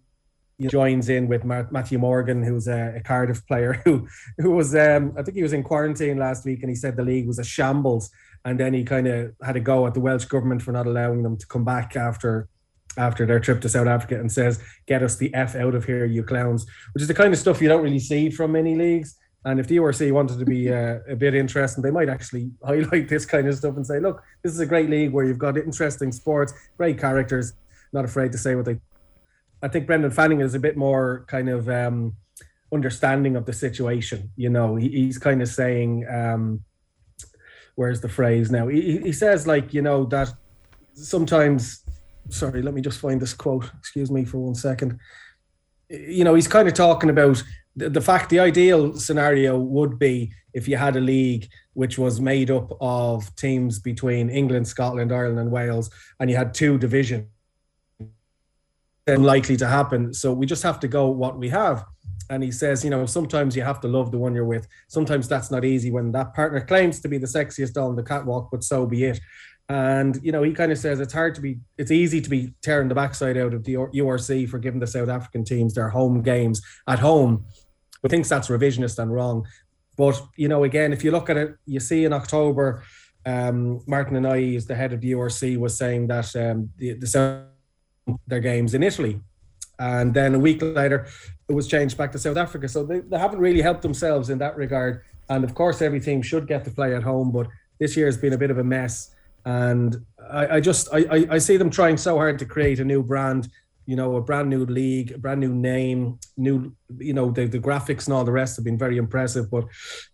joins 0.65 1.09
in 1.09 1.27
with 1.27 1.43
Matthew 1.43 1.99
Morgan, 1.99 2.41
who's 2.41 2.67
a, 2.67 2.95
a, 2.97 3.01
Cardiff 3.01 3.45
player 3.45 3.73
who 3.85 4.07
who 4.39 4.51
was 4.51 4.75
um, 4.75 5.13
I 5.17 5.21
think 5.21 5.37
he 5.37 5.43
was 5.43 5.53
in 5.53 5.63
quarantine 5.63 6.17
last 6.17 6.45
week, 6.45 6.61
and 6.61 6.69
he 6.69 6.75
said 6.75 6.95
the 6.95 7.03
league 7.03 7.27
was 7.27 7.39
a 7.39 7.43
shambles. 7.43 8.09
And 8.45 8.59
then 8.59 8.73
he 8.73 8.83
kind 8.83 9.07
of 9.07 9.33
had 9.43 9.55
a 9.55 9.59
go 9.59 9.85
at 9.87 9.93
the 9.93 9.99
Welsh 9.99 10.25
government 10.25 10.61
for 10.61 10.71
not 10.71 10.87
allowing 10.87 11.21
them 11.21 11.37
to 11.37 11.47
come 11.47 11.65
back 11.65 11.95
after 11.95 12.47
after 12.97 13.27
their 13.27 13.39
trip 13.39 13.61
to 13.61 13.69
South 13.69 13.87
Africa, 13.87 14.19
and 14.19 14.31
says, 14.31 14.59
"Get 14.87 15.03
us 15.03 15.17
the 15.17 15.33
f 15.35 15.55
out 15.55 15.75
of 15.75 15.85
here, 15.85 16.05
you 16.05 16.23
clowns," 16.23 16.65
which 16.93 17.03
is 17.03 17.07
the 17.07 17.13
kind 17.13 17.33
of 17.33 17.39
stuff 17.39 17.61
you 17.61 17.67
don't 17.67 17.83
really 17.83 17.99
see 17.99 18.31
from 18.31 18.53
many 18.53 18.75
leagues. 18.75 19.15
And 19.45 19.59
if 19.59 19.67
the 19.67 19.77
URC 19.77 20.11
wanted 20.11 20.39
to 20.39 20.45
be 20.45 20.73
uh, 20.73 20.99
a 21.07 21.15
bit 21.15 21.35
interesting, 21.35 21.83
they 21.83 21.91
might 21.91 22.09
actually 22.09 22.49
highlight 22.65 23.07
this 23.07 23.25
kind 23.25 23.47
of 23.47 23.55
stuff 23.55 23.75
and 23.75 23.85
say, 23.85 23.99
"Look, 23.99 24.23
this 24.43 24.53
is 24.53 24.59
a 24.59 24.65
great 24.65 24.89
league 24.89 25.11
where 25.11 25.25
you've 25.25 25.37
got 25.37 25.57
interesting 25.57 26.11
sports, 26.11 26.53
great 26.77 26.97
characters, 26.97 27.53
not 27.93 28.05
afraid 28.05 28.31
to 28.31 28.37
say 28.37 28.55
what 28.55 28.65
they 28.65 28.79
I 29.61 29.67
think 29.67 29.87
Brendan 29.87 30.11
Fanning 30.11 30.41
is 30.41 30.53
a 30.53 30.59
bit 30.59 30.77
more 30.77 31.25
kind 31.27 31.49
of 31.49 31.67
um, 31.69 32.15
understanding 32.73 33.35
of 33.35 33.45
the 33.45 33.53
situation. 33.53 34.31
You 34.35 34.49
know, 34.49 34.75
he, 34.75 34.89
he's 34.89 35.17
kind 35.17 35.41
of 35.41 35.47
saying, 35.47 36.05
um, 36.07 36.63
where's 37.75 38.01
the 38.01 38.09
phrase 38.09 38.51
now? 38.51 38.67
He, 38.67 38.99
he 38.99 39.11
says 39.11 39.47
like, 39.47 39.73
you 39.73 39.81
know, 39.81 40.05
that 40.05 40.33
sometimes, 40.93 41.83
sorry, 42.29 42.61
let 42.61 42.73
me 42.73 42.81
just 42.81 42.99
find 42.99 43.21
this 43.21 43.33
quote. 43.33 43.69
Excuse 43.79 44.11
me 44.11 44.25
for 44.25 44.37
one 44.39 44.55
second. 44.55 44.99
You 45.89 46.23
know, 46.23 46.35
he's 46.35 46.47
kind 46.47 46.67
of 46.67 46.73
talking 46.73 47.09
about 47.09 47.41
the, 47.75 47.89
the 47.89 48.01
fact 48.01 48.29
the 48.29 48.39
ideal 48.39 48.93
scenario 48.95 49.57
would 49.57 49.97
be 49.97 50.33
if 50.53 50.67
you 50.67 50.75
had 50.75 50.95
a 50.95 50.99
league 50.99 51.47
which 51.73 51.97
was 51.99 52.19
made 52.19 52.49
up 52.49 52.75
of 52.81 53.33
teams 53.35 53.79
between 53.79 54.29
England, 54.29 54.67
Scotland, 54.67 55.11
Ireland, 55.11 55.39
and 55.39 55.51
Wales, 55.51 55.91
and 56.19 56.29
you 56.29 56.35
had 56.35 56.53
two 56.53 56.79
divisions. 56.79 57.27
Unlikely 59.07 59.57
to 59.57 59.67
happen. 59.67 60.13
So 60.13 60.33
we 60.33 60.45
just 60.45 60.63
have 60.63 60.79
to 60.81 60.87
go 60.87 61.07
what 61.07 61.37
we 61.37 61.49
have. 61.49 61.85
And 62.29 62.43
he 62.43 62.51
says, 62.51 62.83
you 62.83 62.89
know, 62.89 63.05
sometimes 63.05 63.55
you 63.55 63.61
have 63.61 63.79
to 63.81 63.87
love 63.87 64.11
the 64.11 64.17
one 64.17 64.35
you're 64.35 64.45
with. 64.45 64.67
Sometimes 64.89 65.27
that's 65.29 65.49
not 65.49 65.63
easy 65.63 65.91
when 65.91 66.11
that 66.11 66.33
partner 66.33 66.59
claims 66.59 66.99
to 67.01 67.07
be 67.07 67.17
the 67.17 67.27
sexiest 67.27 67.81
on 67.81 67.95
the 67.95 68.03
catwalk, 68.03 68.49
but 68.51 68.63
so 68.63 68.85
be 68.85 69.05
it. 69.05 69.19
And 69.69 70.19
you 70.21 70.31
know, 70.31 70.43
he 70.43 70.53
kind 70.53 70.71
of 70.71 70.77
says 70.77 70.99
it's 70.99 71.13
hard 71.13 71.35
to 71.35 71.41
be, 71.41 71.59
it's 71.77 71.91
easy 71.91 72.19
to 72.21 72.29
be 72.29 72.53
tearing 72.61 72.89
the 72.89 72.95
backside 72.95 73.37
out 73.37 73.53
of 73.53 73.63
the 73.63 73.75
URC 73.75 74.49
for 74.49 74.59
giving 74.59 74.79
the 74.79 74.87
South 74.87 75.09
African 75.09 75.45
teams 75.45 75.73
their 75.73 75.89
home 75.89 76.21
games 76.21 76.61
at 76.87 76.99
home 76.99 77.45
but 78.01 78.11
thinks 78.11 78.29
that's 78.29 78.47
revisionist 78.47 78.99
and 78.99 79.13
wrong. 79.13 79.45
But 79.95 80.21
you 80.35 80.47
know, 80.47 80.63
again, 80.63 80.93
if 80.93 81.03
you 81.03 81.11
look 81.11 81.29
at 81.29 81.37
it, 81.37 81.55
you 81.65 81.79
see 81.79 82.05
in 82.05 82.13
October, 82.13 82.83
um, 83.25 83.81
Martin 83.87 84.15
Anayi, 84.15 84.55
is 84.55 84.65
the 84.65 84.75
head 84.75 84.93
of 84.93 85.01
the 85.01 85.11
URC, 85.11 85.57
was 85.57 85.77
saying 85.77 86.07
that 86.07 86.35
um, 86.35 86.69
the, 86.77 86.93
the 86.93 87.47
their 88.27 88.39
games 88.39 88.73
in 88.73 88.83
Italy, 88.83 89.19
and 89.79 90.13
then 90.13 90.35
a 90.35 90.39
week 90.39 90.61
later, 90.61 91.07
it 91.47 91.53
was 91.53 91.67
changed 91.67 91.97
back 91.97 92.11
to 92.13 92.19
South 92.19 92.37
Africa. 92.37 92.67
So 92.67 92.83
they, 92.83 92.99
they 92.99 93.17
haven't 93.17 93.39
really 93.39 93.61
helped 93.61 93.81
themselves 93.81 94.29
in 94.29 94.37
that 94.39 94.57
regard. 94.57 95.03
And 95.29 95.43
of 95.43 95.53
course, 95.53 95.81
every 95.81 95.99
team 95.99 96.21
should 96.21 96.47
get 96.47 96.65
to 96.65 96.71
play 96.71 96.95
at 96.95 97.03
home, 97.03 97.31
but 97.31 97.47
this 97.79 97.95
year 97.95 98.07
has 98.07 98.17
been 98.17 98.33
a 98.33 98.37
bit 98.37 98.49
of 98.49 98.57
a 98.57 98.63
mess. 98.63 99.13
And 99.45 100.03
I, 100.29 100.55
I 100.55 100.59
just 100.59 100.89
I, 100.93 101.27
I 101.29 101.37
see 101.37 101.57
them 101.57 101.69
trying 101.69 101.97
so 101.97 102.15
hard 102.15 102.39
to 102.39 102.45
create 102.45 102.79
a 102.79 102.85
new 102.85 103.03
brand 103.03 103.49
you 103.87 103.95
know, 103.95 104.17
a 104.17 104.21
brand 104.21 104.49
new 104.49 104.65
league, 104.65 105.13
a 105.13 105.17
brand 105.17 105.39
new 105.39 105.55
name, 105.55 106.19
new, 106.35 106.73
you 106.97 107.13
know, 107.13 107.31
the, 107.31 107.45
the 107.45 107.57
graphics 107.57 108.05
and 108.05 108.13
all 108.13 108.25
the 108.25 108.31
rest 108.31 108.57
have 108.57 108.65
been 108.65 108.77
very 108.77 108.97
impressive. 108.97 109.49
But 109.49 109.63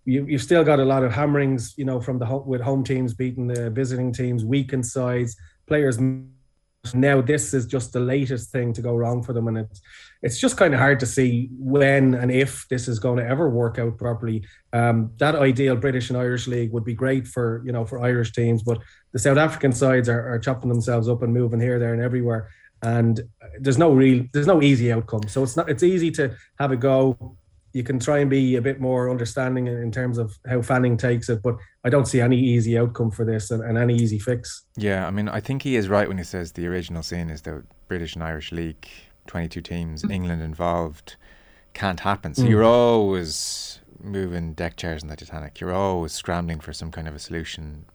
you, 0.05 0.25
you've 0.27 0.43
still 0.43 0.63
got 0.63 0.79
a 0.79 0.85
lot 0.85 1.03
of 1.03 1.11
hammerings, 1.11 1.73
you 1.75 1.83
know, 1.83 1.99
from 1.99 2.19
the 2.19 2.25
with 2.45 2.61
home 2.61 2.83
teams 2.83 3.15
beating 3.15 3.47
the 3.47 3.71
visiting 3.71 4.13
teams, 4.13 4.45
weakened 4.45 4.85
sides, 4.85 5.35
players. 5.65 5.97
Now 6.93 7.21
this 7.21 7.53
is 7.53 7.65
just 7.65 7.93
the 7.93 7.99
latest 7.99 8.51
thing 8.51 8.73
to 8.73 8.81
go 8.81 8.95
wrong 8.95 9.23
for 9.23 9.31
them, 9.31 9.47
and 9.47 9.57
it's 9.57 9.81
it's 10.21 10.39
just 10.39 10.57
kind 10.57 10.73
of 10.73 10.79
hard 10.79 10.99
to 10.99 11.05
see 11.05 11.49
when 11.57 12.13
and 12.13 12.29
if 12.31 12.67
this 12.69 12.87
is 12.87 12.99
going 12.99 13.17
to 13.17 13.27
ever 13.27 13.49
work 13.49 13.79
out 13.79 13.97
properly. 13.97 14.45
Um, 14.73 15.11
that 15.17 15.35
ideal 15.35 15.77
British 15.77 16.09
and 16.09 16.17
Irish 16.17 16.47
league 16.47 16.73
would 16.73 16.83
be 16.83 16.93
great 16.93 17.25
for 17.25 17.63
you 17.65 17.71
know 17.71 17.85
for 17.85 18.03
Irish 18.03 18.33
teams, 18.33 18.63
but 18.63 18.79
the 19.13 19.19
South 19.19 19.37
African 19.37 19.71
sides 19.71 20.09
are, 20.09 20.33
are 20.33 20.39
chopping 20.39 20.69
themselves 20.69 21.07
up 21.07 21.23
and 21.23 21.33
moving 21.33 21.61
here, 21.61 21.79
there, 21.79 21.93
and 21.93 22.01
everywhere 22.01 22.49
and 22.83 23.21
there's 23.61 23.77
no 23.77 23.93
real 23.93 24.25
there's 24.33 24.45
no 24.45 24.61
easy 24.61 24.91
outcome 24.91 25.25
so 25.27 25.41
it's 25.41 25.55
not 25.55 25.69
it's 25.69 25.83
easy 25.83 26.11
to 26.11 26.35
have 26.59 26.71
a 26.71 26.75
go 26.75 27.37
you 27.73 27.83
can 27.83 27.99
try 27.99 28.19
and 28.19 28.29
be 28.29 28.55
a 28.55 28.61
bit 28.61 28.79
more 28.79 29.09
understanding 29.09 29.67
in 29.67 29.91
terms 29.91 30.17
of 30.17 30.37
how 30.47 30.61
fanning 30.61 30.95
takes 30.95 31.27
it 31.29 31.41
but 31.43 31.57
i 31.83 31.89
don't 31.89 32.07
see 32.07 32.21
any 32.21 32.39
easy 32.39 32.77
outcome 32.77 33.11
for 33.11 33.25
this 33.25 33.51
and, 33.51 33.63
and 33.63 33.77
any 33.77 33.95
easy 33.95 34.19
fix 34.19 34.63
yeah 34.77 35.05
i 35.07 35.11
mean 35.11 35.27
i 35.27 35.39
think 35.39 35.63
he 35.63 35.75
is 35.75 35.89
right 35.89 36.07
when 36.07 36.17
he 36.17 36.23
says 36.23 36.53
the 36.53 36.67
original 36.67 37.03
sin 37.03 37.29
is 37.29 37.41
the 37.41 37.63
british 37.87 38.15
and 38.15 38.23
irish 38.23 38.51
league 38.51 38.87
22 39.27 39.61
teams 39.61 40.03
mm. 40.03 40.11
england 40.11 40.41
involved 40.41 41.15
can't 41.73 42.01
happen 42.01 42.33
so 42.33 42.43
mm. 42.43 42.49
you're 42.49 42.63
always 42.63 43.79
moving 43.99 44.53
deck 44.53 44.75
chairs 44.75 45.01
in 45.01 45.09
the 45.09 45.15
titanic 45.15 45.59
you're 45.59 45.73
always 45.73 46.11
scrambling 46.11 46.59
for 46.59 46.73
some 46.73 46.91
kind 46.91 47.07
of 47.07 47.15
a 47.15 47.19
solution 47.19 47.85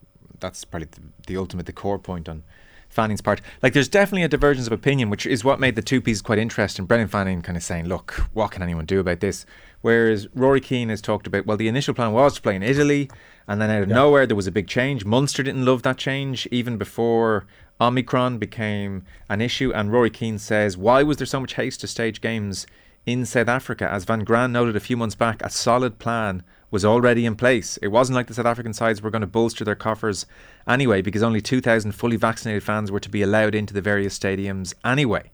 that's 0.40 0.64
probably 0.64 0.88
the, 0.90 1.00
the 1.26 1.36
ultimate 1.36 1.66
the 1.66 1.72
core 1.72 1.98
point 1.98 2.28
on 2.28 2.42
Fanning's 2.88 3.20
part. 3.20 3.40
Like, 3.62 3.74
there's 3.74 3.88
definitely 3.88 4.22
a 4.22 4.28
divergence 4.28 4.66
of 4.66 4.72
opinion, 4.72 5.10
which 5.10 5.26
is 5.26 5.44
what 5.44 5.60
made 5.60 5.76
the 5.76 5.82
two 5.82 6.00
pieces 6.00 6.22
quite 6.22 6.38
interesting. 6.38 6.86
Brendan 6.86 7.08
Fanning 7.08 7.42
kind 7.42 7.56
of 7.56 7.62
saying, 7.62 7.86
look, 7.86 8.12
what 8.32 8.50
can 8.50 8.62
anyone 8.62 8.86
do 8.86 8.98
about 8.98 9.20
this? 9.20 9.46
Whereas 9.80 10.26
Rory 10.34 10.60
Keane 10.60 10.88
has 10.88 11.00
talked 11.00 11.26
about, 11.26 11.46
well, 11.46 11.56
the 11.56 11.68
initial 11.68 11.94
plan 11.94 12.12
was 12.12 12.34
to 12.34 12.42
play 12.42 12.56
in 12.56 12.62
Italy, 12.62 13.10
and 13.46 13.60
then 13.60 13.70
out 13.70 13.82
of 13.82 13.88
yeah. 13.88 13.94
nowhere, 13.94 14.26
there 14.26 14.34
was 14.34 14.46
a 14.46 14.52
big 14.52 14.66
change. 14.66 15.04
Munster 15.04 15.42
didn't 15.42 15.64
love 15.64 15.82
that 15.82 15.98
change, 15.98 16.48
even 16.50 16.76
before 16.76 17.46
Omicron 17.80 18.38
became 18.38 19.04
an 19.28 19.40
issue. 19.40 19.72
And 19.72 19.92
Rory 19.92 20.10
Keane 20.10 20.38
says, 20.38 20.76
why 20.76 21.02
was 21.02 21.18
there 21.18 21.26
so 21.26 21.40
much 21.40 21.54
haste 21.54 21.80
to 21.82 21.86
stage 21.86 22.20
games 22.20 22.66
in 23.06 23.24
South 23.24 23.48
Africa? 23.48 23.88
As 23.88 24.04
Van 24.04 24.24
Graan 24.24 24.50
noted 24.50 24.74
a 24.74 24.80
few 24.80 24.96
months 24.96 25.14
back, 25.14 25.40
a 25.42 25.50
solid 25.50 25.98
plan 25.98 26.42
was 26.70 26.84
already 26.84 27.24
in 27.24 27.34
place. 27.34 27.78
It 27.78 27.88
wasn't 27.88 28.16
like 28.16 28.26
the 28.26 28.34
South 28.34 28.46
African 28.46 28.72
sides 28.72 29.00
were 29.00 29.10
going 29.10 29.22
to 29.22 29.26
bolster 29.26 29.64
their 29.64 29.74
coffers 29.74 30.26
anyway, 30.66 31.02
because 31.02 31.22
only 31.22 31.40
2,000 31.40 31.92
fully 31.92 32.16
vaccinated 32.16 32.62
fans 32.62 32.90
were 32.90 33.00
to 33.00 33.08
be 33.08 33.22
allowed 33.22 33.54
into 33.54 33.74
the 33.74 33.80
various 33.80 34.18
stadiums 34.18 34.74
anyway. 34.84 35.30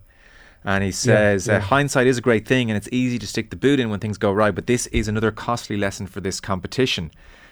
And 0.64 0.82
he 0.82 0.93
says, 0.93 1.47
yeah, 1.47 1.55
yeah. 1.55 1.59
Uh, 1.59 1.62
hindsight 1.62 2.07
is 2.07 2.16
a 2.18 2.22
great 2.22 2.47
thing 2.49 2.70
and 2.70 2.76
it's 2.76 2.89
easy 2.91 3.18
to 3.18 3.26
stick 3.26 3.51
the 3.51 3.57
boot 3.57 3.78
in 3.78 3.91
when 3.91 4.01
things 4.01 4.16
go 4.16 4.32
right, 4.32 4.55
but 4.55 4.66
this 4.66 4.87
is 4.89 5.09
another 5.09 5.30
costly 5.30 5.76
lesson 5.76 6.07
for 6.07 6.20
this 6.20 6.41
competition. 6.41 7.11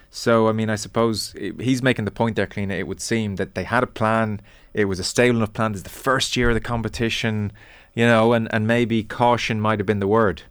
So, 0.09 0.47
I 0.47 0.51
mean, 0.51 0.69
I 0.69 0.75
suppose 0.75 1.33
he's 1.59 1.81
making 1.81 2.05
the 2.05 2.11
point 2.11 2.35
there, 2.35 2.45
Cliona. 2.45 2.77
It 2.77 2.87
would 2.87 3.01
seem 3.01 3.35
that 3.37 3.55
they 3.55 3.63
had 3.63 3.83
a 3.83 3.87
plan. 3.87 4.41
It 4.73 4.85
was 4.85 4.99
a 4.99 5.03
stable 5.03 5.37
enough 5.37 5.53
plan. 5.53 5.71
This 5.71 5.79
is 5.79 5.83
the 5.83 5.89
first 5.89 6.37
year 6.37 6.49
of 6.49 6.53
the 6.53 6.61
competition, 6.61 7.51
you 7.95 8.05
know, 8.05 8.33
and, 8.33 8.47
and 8.53 8.67
maybe 8.67 9.03
caution 9.03 9.59
might 9.59 9.79
have 9.79 9.87
been 9.87 9.99
the 9.99 10.07
word. 10.07 10.43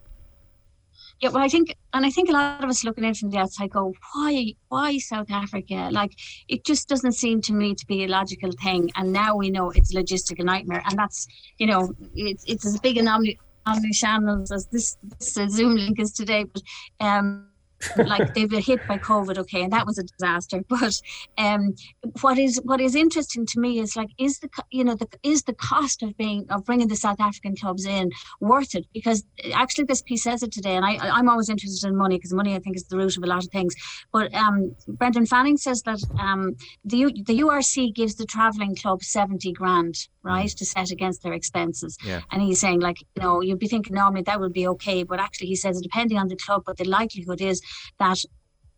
Yeah, 1.22 1.28
well, 1.28 1.44
I 1.44 1.46
think, 1.46 1.76
and 1.94 2.04
I 2.04 2.10
think 2.10 2.30
a 2.30 2.32
lot 2.32 2.64
of 2.64 2.68
us 2.68 2.82
looking 2.82 3.04
in 3.04 3.14
from 3.14 3.30
the 3.30 3.38
outside 3.38 3.70
go, 3.70 3.94
why, 4.12 4.54
why 4.70 4.98
South 4.98 5.30
Africa? 5.30 5.88
Like, 5.92 6.10
it 6.48 6.64
just 6.64 6.88
doesn't 6.88 7.12
seem 7.12 7.40
to 7.42 7.52
me 7.52 7.76
to 7.76 7.86
be 7.86 8.02
a 8.02 8.08
logical 8.08 8.50
thing. 8.60 8.90
And 8.96 9.12
now 9.12 9.36
we 9.36 9.48
know 9.48 9.70
it's 9.70 9.94
a 9.94 9.98
logistical 9.98 10.44
nightmare, 10.44 10.82
and 10.84 10.98
that's, 10.98 11.28
you 11.58 11.68
know, 11.68 11.94
it's 12.16 12.42
it's 12.48 12.66
as 12.66 12.80
big 12.80 12.96
an 12.96 13.06
omni 13.06 13.38
omni 13.66 13.92
channels 13.92 14.50
as 14.50 14.66
this, 14.66 14.96
this 15.20 15.34
Zoom 15.54 15.76
link 15.76 16.00
is 16.00 16.10
today. 16.10 16.42
But 16.42 16.62
um, 16.98 17.51
like 17.96 18.34
they've 18.34 18.48
been 18.48 18.62
hit 18.62 18.86
by 18.86 18.98
COVID, 18.98 19.38
okay, 19.38 19.62
and 19.62 19.72
that 19.72 19.86
was 19.86 19.98
a 19.98 20.04
disaster. 20.04 20.62
But 20.72 21.00
um, 21.38 21.74
what 22.22 22.38
is 22.38 22.60
what 22.64 22.80
is 22.80 22.94
interesting 22.94 23.44
to 23.46 23.60
me 23.60 23.78
is 23.78 23.94
like, 23.94 24.10
is 24.18 24.38
the 24.38 24.48
you 24.70 24.84
know 24.84 24.94
the 24.94 25.06
is 25.22 25.42
the 25.42 25.52
cost 25.52 26.02
of 26.02 26.16
being 26.16 26.46
of 26.50 26.64
bringing 26.64 26.88
the 26.88 26.96
South 26.96 27.20
African 27.20 27.54
clubs 27.56 27.84
in 27.84 28.10
worth 28.40 28.74
it? 28.74 28.86
Because 28.94 29.24
actually, 29.52 29.84
this 29.84 30.02
piece 30.02 30.22
says 30.22 30.42
it 30.42 30.52
today, 30.52 30.76
and 30.76 30.84
I 30.84 30.96
I'm 30.96 31.28
always 31.28 31.48
interested 31.48 31.86
in 31.86 31.96
money 31.96 32.16
because 32.16 32.32
money 32.32 32.54
I 32.54 32.58
think 32.58 32.76
is 32.76 32.84
the 32.84 32.96
root 32.96 33.16
of 33.16 33.22
a 33.22 33.26
lot 33.26 33.44
of 33.44 33.50
things. 33.50 33.74
But 34.12 34.32
um, 34.34 34.74
Brendan 34.88 35.26
Fanning 35.26 35.56
says 35.56 35.82
that 35.82 36.00
um, 36.18 36.56
the 36.84 37.12
the 37.26 37.40
URC 37.40 37.94
gives 37.94 38.14
the 38.14 38.26
travelling 38.26 38.74
club 38.74 39.02
seventy 39.02 39.52
grand 39.52 40.08
right, 40.22 40.46
mm. 40.46 40.56
to 40.56 40.64
set 40.64 40.90
against 40.90 41.22
their 41.22 41.32
expenses. 41.32 41.96
Yeah. 42.04 42.20
And 42.30 42.42
he's 42.42 42.60
saying, 42.60 42.80
like, 42.80 43.00
you 43.00 43.22
know, 43.22 43.40
you'd 43.40 43.58
be 43.58 43.68
thinking 43.68 43.94
normally 43.94 44.22
that 44.22 44.40
would 44.40 44.52
be 44.52 44.66
okay, 44.68 45.02
but 45.02 45.20
actually 45.20 45.48
he 45.48 45.56
says, 45.56 45.80
depending 45.80 46.18
on 46.18 46.28
the 46.28 46.36
club, 46.36 46.62
but 46.64 46.76
the 46.76 46.84
likelihood 46.84 47.40
is 47.40 47.60
that 47.98 48.18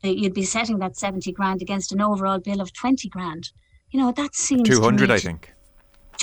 uh, 0.05 0.09
you'd 0.09 0.35
be 0.35 0.45
setting 0.45 0.79
that 0.79 0.97
70 0.97 1.33
grand 1.33 1.63
against 1.63 1.93
an 1.93 2.01
overall 2.01 2.39
bill 2.39 2.61
of 2.61 2.73
20 2.73 3.09
grand. 3.09 3.51
You 3.91 4.01
know, 4.01 4.13
that 4.13 4.35
seems 4.35 4.69
200, 4.69 5.11
I 5.11 5.19
think. 5.19 5.53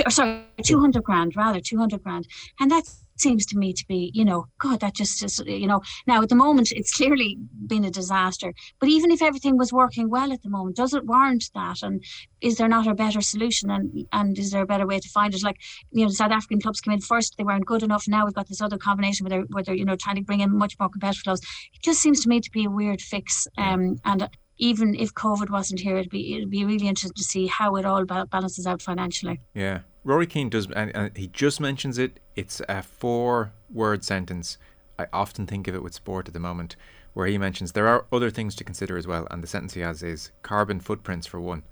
sorry, 0.10 0.44
200 0.64 1.04
grand, 1.04 1.36
rather, 1.36 1.60
200 1.60 2.04
grand. 2.04 2.28
And 2.60 2.70
that's 2.70 3.04
seems 3.16 3.46
to 3.48 3.58
me 3.58 3.74
to 3.74 3.86
be, 3.88 4.12
you 4.14 4.26
know, 4.26 4.48
God, 4.60 4.80
that 4.80 4.96
just 4.96 5.24
is, 5.24 5.40
you 5.46 5.68
know, 5.68 5.82
now 6.08 6.22
at 6.22 6.30
the 6.30 6.36
moment 6.36 6.72
it's 6.72 6.96
clearly 6.96 7.38
been 7.68 7.86
a 7.86 7.92
disaster. 7.92 8.54
But 8.80 8.90
even 8.90 9.12
if 9.12 9.22
everything 9.22 9.58
was 9.58 9.74
working 9.74 10.10
well 10.10 10.32
at 10.32 10.42
the 10.44 10.50
moment, 10.50 10.78
does 10.78 10.94
it 10.94 11.06
warrant 11.06 11.50
that? 11.54 11.84
And 11.84 12.04
is 12.42 12.58
there 12.58 12.68
not 12.68 12.88
a 12.88 12.96
better 12.96 13.22
solution? 13.22 13.70
And 13.70 14.06
and 14.12 14.38
is 14.38 14.52
there 14.52 14.64
a 14.64 14.68
better 14.68 14.88
way 14.88 15.00
to 15.00 15.10
find 15.10 15.34
it? 15.34 15.44
Like, 15.44 15.58
you 15.92 16.04
know, 16.04 16.10
the 16.10 16.16
South 16.16 16.32
African 16.32 16.62
clubs 16.62 16.82
came 16.82 16.94
in 16.94 17.02
first, 17.02 17.38
they 17.38 17.44
weren't 17.44 17.66
good 17.66 17.84
enough. 17.84 18.08
Now 18.08 18.26
we've 18.26 18.34
got 18.34 18.48
this 18.48 18.62
other 18.62 18.78
combination 18.78 19.26
where 19.26 19.30
they're, 19.30 19.48
where 19.50 19.64
they're 19.64 19.76
you 19.76 19.86
know, 19.86 19.96
trying 19.96 20.18
to 20.18 20.24
bring 20.24 20.42
in 20.42 20.56
much 20.56 20.78
more 20.80 20.90
competitive 20.90 21.24
flows. 21.24 21.42
It 21.74 21.82
just 21.82 22.02
seems 22.02 22.22
to 22.22 22.30
me 22.30 22.40
to 22.40 22.52
be 22.52 22.66
a 22.66 22.70
weird 22.70 23.02
fix. 23.02 23.48
Um, 23.58 23.98
and 24.06 24.30
even 24.58 24.96
if 24.96 25.14
COVID 25.14 25.50
wasn't 25.50 25.80
here, 25.80 25.98
it'd 25.98 26.12
be 26.12 26.36
it'd 26.36 26.50
be 26.50 26.66
really 26.66 26.88
interesting 26.88 27.16
to 27.16 27.24
see 27.24 27.48
how 27.48 27.76
it 27.76 27.86
all 27.86 28.06
balances 28.06 28.68
out 28.68 28.82
financially. 28.82 29.40
Yeah, 29.54 29.80
Rory 30.04 30.26
Keane 30.26 30.50
does, 30.50 30.68
and, 30.72 30.96
and 30.96 31.16
he 31.16 31.28
just 31.28 31.60
mentions 31.60 31.98
it. 31.98 32.20
It's 32.36 32.62
a 32.68 32.82
four-word 32.82 34.04
sentence. 34.04 34.58
I 34.98 35.08
often 35.14 35.46
think 35.46 35.68
of 35.68 35.76
it 35.76 35.84
with 35.84 35.94
sport 35.94 36.28
at 36.28 36.34
the 36.34 36.40
moment, 36.40 36.76
where 37.14 37.28
he 37.28 37.38
mentions 37.38 37.72
there 37.72 37.88
are 37.88 38.06
other 38.12 38.30
things 38.30 38.56
to 38.56 38.64
consider 38.64 38.98
as 38.98 39.08
well, 39.08 39.28
and 39.30 39.44
the 39.44 39.48
sentence 39.48 39.74
he 39.74 39.82
has 39.82 40.02
is 40.02 40.32
carbon 40.42 40.80
footprints 40.80 41.28
for 41.28 41.40
one. 41.40 41.64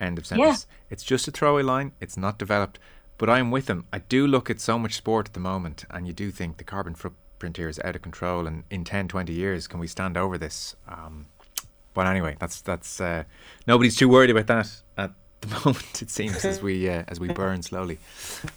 End 0.00 0.18
of 0.18 0.26
sentence. 0.26 0.66
Yeah. 0.68 0.76
It's 0.90 1.02
just 1.02 1.26
a 1.28 1.30
throwaway 1.30 1.62
line. 1.62 1.92
It's 2.00 2.16
not 2.16 2.38
developed, 2.38 2.78
but 3.16 3.28
I'm 3.28 3.50
with 3.50 3.68
him. 3.68 3.86
I 3.92 3.98
do 3.98 4.26
look 4.26 4.48
at 4.48 4.60
so 4.60 4.78
much 4.78 4.94
sport 4.94 5.28
at 5.28 5.34
the 5.34 5.40
moment, 5.40 5.84
and 5.90 6.06
you 6.06 6.12
do 6.12 6.30
think 6.30 6.58
the 6.58 6.64
carbon 6.64 6.94
footprint 6.94 7.56
here 7.56 7.68
is 7.68 7.80
out 7.82 7.96
of 7.96 8.02
control. 8.02 8.46
And 8.46 8.64
in 8.70 8.84
10, 8.84 9.08
20 9.08 9.32
years, 9.32 9.66
can 9.66 9.80
we 9.80 9.88
stand 9.88 10.16
over 10.16 10.38
this? 10.38 10.76
Um, 10.86 11.26
but 11.94 12.06
anyway, 12.06 12.36
that's 12.38 12.60
that's 12.60 13.00
uh, 13.00 13.24
nobody's 13.66 13.96
too 13.96 14.08
worried 14.08 14.30
about 14.30 14.46
that 14.46 14.82
at 14.96 15.12
the 15.40 15.48
moment 15.64 16.02
it 16.02 16.10
seems 16.10 16.44
as 16.44 16.60
we 16.60 16.88
uh, 16.88 17.04
as 17.08 17.20
we 17.20 17.28
burn 17.28 17.62
slowly. 17.62 17.98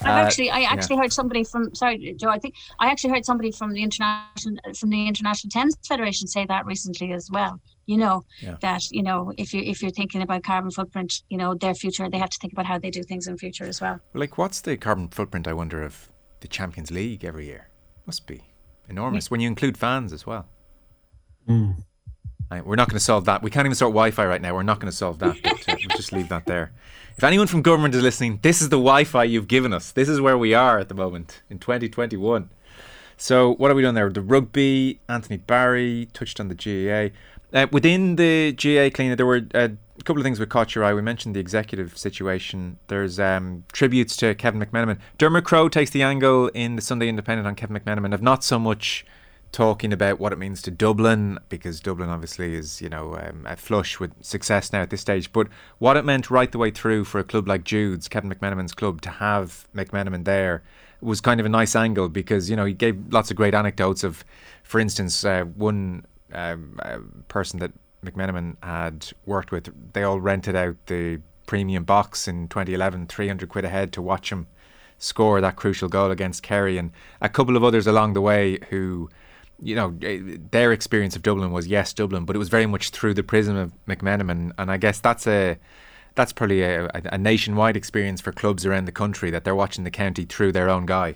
I've 0.02 0.08
uh, 0.08 0.26
actually 0.26 0.50
I 0.50 0.62
actually 0.62 0.96
yeah. 0.96 1.04
heard 1.04 1.14
somebody 1.14 1.44
from 1.44 1.74
sorry 1.76 2.16
Joe 2.18 2.30
I 2.30 2.40
think 2.40 2.56
I 2.80 2.90
actually 2.90 3.12
heard 3.12 3.26
somebody 3.26 3.52
from 3.52 3.74
the 3.74 3.84
international 3.84 4.58
from 4.78 4.90
the 4.90 5.08
International 5.08 5.50
Tennis 5.50 5.76
Federation 5.88 6.28
say 6.28 6.46
that 6.46 6.66
recently 6.66 7.14
as 7.14 7.30
well. 7.32 7.60
You 7.86 7.98
know 7.98 8.24
yeah. 8.42 8.56
that 8.62 8.90
you 8.92 9.04
know 9.04 9.34
if 9.38 9.54
you 9.54 9.62
if 9.62 9.82
you're 9.82 9.92
thinking 9.92 10.22
about 10.22 10.44
carbon 10.44 10.72
footprint, 10.72 11.24
you 11.30 11.38
know 11.38 11.56
their 11.56 11.76
future, 11.76 12.10
they 12.10 12.18
have 12.18 12.30
to 12.30 12.38
think 12.40 12.54
about 12.54 12.66
how 12.66 12.80
they 12.80 12.90
do 12.90 13.04
things 13.04 13.28
in 13.28 13.38
future 13.38 13.66
as 13.66 13.82
well. 13.82 14.00
Like 14.14 14.38
what's 14.38 14.62
the 14.62 14.78
carbon 14.78 15.10
footprint? 15.10 15.48
I 15.48 15.54
wonder 15.54 15.84
of 15.84 16.10
the 16.40 16.48
Champions 16.48 16.92
League 16.92 17.24
every 17.24 17.46
year 17.46 17.70
must 18.06 18.26
be 18.28 18.44
enormous 18.90 19.28
yeah. 19.28 19.30
when 19.30 19.42
you 19.42 19.48
include 19.48 19.78
fans 19.78 20.12
as 20.14 20.26
well. 20.26 20.48
Mm. 21.48 21.84
We're 22.60 22.76
not 22.76 22.90
going 22.90 22.98
to 22.98 23.04
solve 23.04 23.26
that. 23.26 23.42
We 23.42 23.50
can't 23.50 23.66
even 23.66 23.76
sort 23.76 23.92
Wi-Fi 23.92 24.26
right 24.26 24.42
now. 24.42 24.54
We're 24.54 24.64
not 24.64 24.80
going 24.80 24.92
to 24.92 24.98
solve 24.98 25.20
that. 25.20 25.38
Uh, 25.46 25.56
we'll 25.68 25.96
just 25.96 26.12
leave 26.12 26.28
that 26.30 26.46
there. 26.46 26.72
If 27.18 27.24
anyone 27.24 27.48
from 27.48 27.62
government 27.62 27.96
is 27.96 28.02
listening, 28.02 28.40
this 28.42 28.62
is 28.62 28.70
the 28.70 28.78
Wi-Fi 28.78 29.24
you've 29.24 29.48
given 29.48 29.74
us. 29.74 29.92
This 29.92 30.10
is 30.10 30.20
where 30.20 30.38
we 30.38 30.54
are 30.54 30.80
at 30.80 30.90
the 30.90 30.96
moment 30.96 31.44
in 31.50 31.60
2021. 31.60 32.50
So 33.16 33.54
what 33.54 33.72
are 33.72 33.76
we 33.76 33.84
doing 33.84 33.96
there? 33.96 34.10
The 34.10 34.22
rugby, 34.22 35.00
Anthony 35.08 35.38
Barry 35.38 36.10
touched 36.12 36.40
on 36.40 36.50
the 36.50 36.56
GAA. 36.56 37.16
Uh, 37.54 37.68
within 37.72 38.16
the 38.16 38.54
GAA 38.54 38.90
Cliona, 38.90 39.16
there 39.16 39.26
were 39.26 39.46
uh, 39.54 39.70
a 40.00 40.04
couple 40.04 40.20
of 40.20 40.24
things 40.24 40.40
that 40.40 40.50
caught 40.50 40.74
your 40.74 40.84
eye. 40.84 40.94
We 40.94 41.02
mentioned 41.02 41.36
the 41.36 41.40
executive 41.40 41.98
situation. 41.98 42.80
There's 42.88 43.20
um, 43.20 43.64
tributes 43.72 44.18
to 44.18 44.34
Kevin 44.36 44.60
McManamon. 44.60 44.98
Dermot 45.18 45.46
Crowe 45.46 45.70
takes 45.70 45.92
the 45.92 46.02
angle 46.02 46.48
in 46.50 46.76
the 46.76 46.82
Sunday 46.82 47.08
Independent 47.08 47.48
on 47.48 47.56
Kevin 47.56 47.78
McManamon 47.80 48.14
of 48.14 48.22
not 48.22 48.44
so 48.44 48.58
much 48.58 49.06
talking 49.52 49.92
about 49.92 50.20
what 50.20 50.32
it 50.32 50.40
means 50.40 50.62
to 50.62 50.72
Dublin, 50.72 51.38
because 51.50 51.80
Dublin 51.80 52.10
obviously 52.10 52.56
is, 52.56 52.82
you 52.82 52.90
know, 52.90 53.18
um, 53.18 53.46
flush 53.58 54.00
with 54.00 54.12
success 54.22 54.72
now 54.72 54.82
at 54.82 54.90
this 54.90 55.02
stage, 55.02 55.32
but 55.34 55.48
what 55.80 55.98
it 55.98 56.06
meant 56.06 56.32
right 56.32 56.52
the 56.52 56.58
way 56.58 56.72
through 56.72 57.04
for 57.04 57.20
a 57.20 57.24
club 57.24 57.48
like 57.48 57.64
Jude's, 57.64 58.08
Kevin 58.08 58.30
McManamon's 58.30 58.74
club, 58.74 59.02
to 59.02 59.10
have 59.10 59.68
McManamon 59.76 60.26
there 60.26 60.64
was 61.02 61.20
kind 61.20 61.40
of 61.40 61.46
a 61.46 61.50
nice 61.50 61.76
angle 61.76 62.10
because, 62.10 62.50
you 62.50 62.56
know, 62.56 62.66
he 62.66 62.74
gave 62.74 63.02
lots 63.12 63.32
of 63.32 63.38
great 63.38 63.54
anecdotes 63.54 64.04
of, 64.04 64.24
for 64.64 64.80
instance, 64.80 65.26
uh, 65.26 65.44
one 65.44 66.06
um, 66.32 66.80
uh, 66.84 67.00
person 67.28 67.60
that 67.60 67.72
McManamon 68.06 68.56
had 68.64 69.12
worked 69.26 69.52
with, 69.52 69.70
they 69.94 70.04
all 70.04 70.20
rented 70.20 70.56
out 70.56 70.76
the 70.86 71.20
premium 71.46 71.84
box 71.84 72.28
in 72.28 72.48
2011, 72.48 73.08
300 73.08 73.50
quid 73.50 73.66
a 73.66 73.70
head 73.70 73.92
to 73.94 74.02
watch 74.02 74.32
him 74.32 74.48
score 74.98 75.42
that 75.42 75.56
crucial 75.56 75.90
goal 75.90 76.12
against 76.12 76.44
Kerry, 76.44 76.78
and 76.78 76.92
a 77.20 77.30
couple 77.30 77.58
of 77.58 77.64
others 77.64 77.88
along 77.88 78.14
the 78.14 78.22
way 78.22 78.60
who 78.70 79.10
you 79.62 79.76
know, 79.76 79.98
eh, 80.02 80.38
their 80.52 80.72
experience 80.72 81.16
of 81.16 81.22
Dublin 81.22 81.52
was 81.52 81.68
yes, 81.68 81.94
Dublin, 81.94 82.26
but 82.26 82.36
it 82.36 82.40
was 82.40 82.50
very 82.50 82.66
much 82.66 82.90
through 82.90 83.14
the 83.14 83.24
prism 83.24 83.56
of 83.56 83.74
McManamon, 83.88 84.52
and 84.58 84.72
I 84.72 84.78
guess 84.78 85.00
that's 85.00 85.28
a 85.28 85.58
that's 86.16 86.34
probably 86.34 86.62
a, 86.64 86.90
a 86.94 87.18
nationwide 87.18 87.78
experience 87.78 88.20
for 88.20 88.32
clubs 88.32 88.66
around 88.66 88.86
the 88.86 88.92
country 88.92 89.32
that 89.32 89.46
they're 89.46 89.56
watching 89.56 89.86
the 89.86 89.92
county 89.92 90.26
through 90.26 90.52
their 90.52 90.70
own 90.70 90.86
guy. 90.86 91.16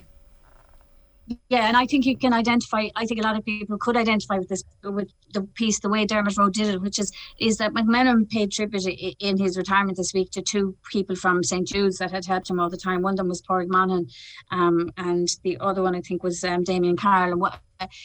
Yeah, 1.48 1.66
and 1.66 1.76
I 1.76 1.86
think 1.86 2.06
you 2.06 2.16
can 2.16 2.32
identify. 2.32 2.86
I 2.94 3.04
think 3.04 3.18
a 3.18 3.24
lot 3.24 3.36
of 3.36 3.44
people 3.44 3.78
could 3.78 3.96
identify 3.96 4.38
with 4.38 4.48
this, 4.48 4.62
with 4.84 5.10
the 5.32 5.42
piece, 5.42 5.80
the 5.80 5.88
way 5.88 6.06
Dermot 6.06 6.36
Crowe 6.36 6.50
did 6.50 6.68
it, 6.68 6.80
which 6.80 7.00
is 7.00 7.12
is 7.40 7.56
that 7.56 7.72
McManamon 7.72 8.30
paid 8.30 8.52
tribute 8.52 8.86
in 9.18 9.36
his 9.36 9.58
retirement 9.58 9.96
this 9.96 10.14
week 10.14 10.30
to 10.32 10.42
two 10.42 10.76
people 10.92 11.16
from 11.16 11.42
St 11.42 11.66
Jude's 11.66 11.98
that 11.98 12.12
had 12.12 12.26
helped 12.26 12.48
him 12.48 12.60
all 12.60 12.70
the 12.70 12.76
time. 12.76 13.02
One 13.02 13.14
of 13.14 13.16
them 13.16 13.28
was 13.28 13.42
Padraig 13.42 13.68
Monaghan, 13.68 14.06
um, 14.52 14.92
and 14.96 15.28
the 15.42 15.58
other 15.58 15.82
one 15.82 15.96
I 15.96 16.00
think 16.00 16.22
was 16.22 16.44
um, 16.44 16.62
Damien 16.62 16.96
Carroll. 16.96 17.32
And 17.32 17.40
what 17.40 17.58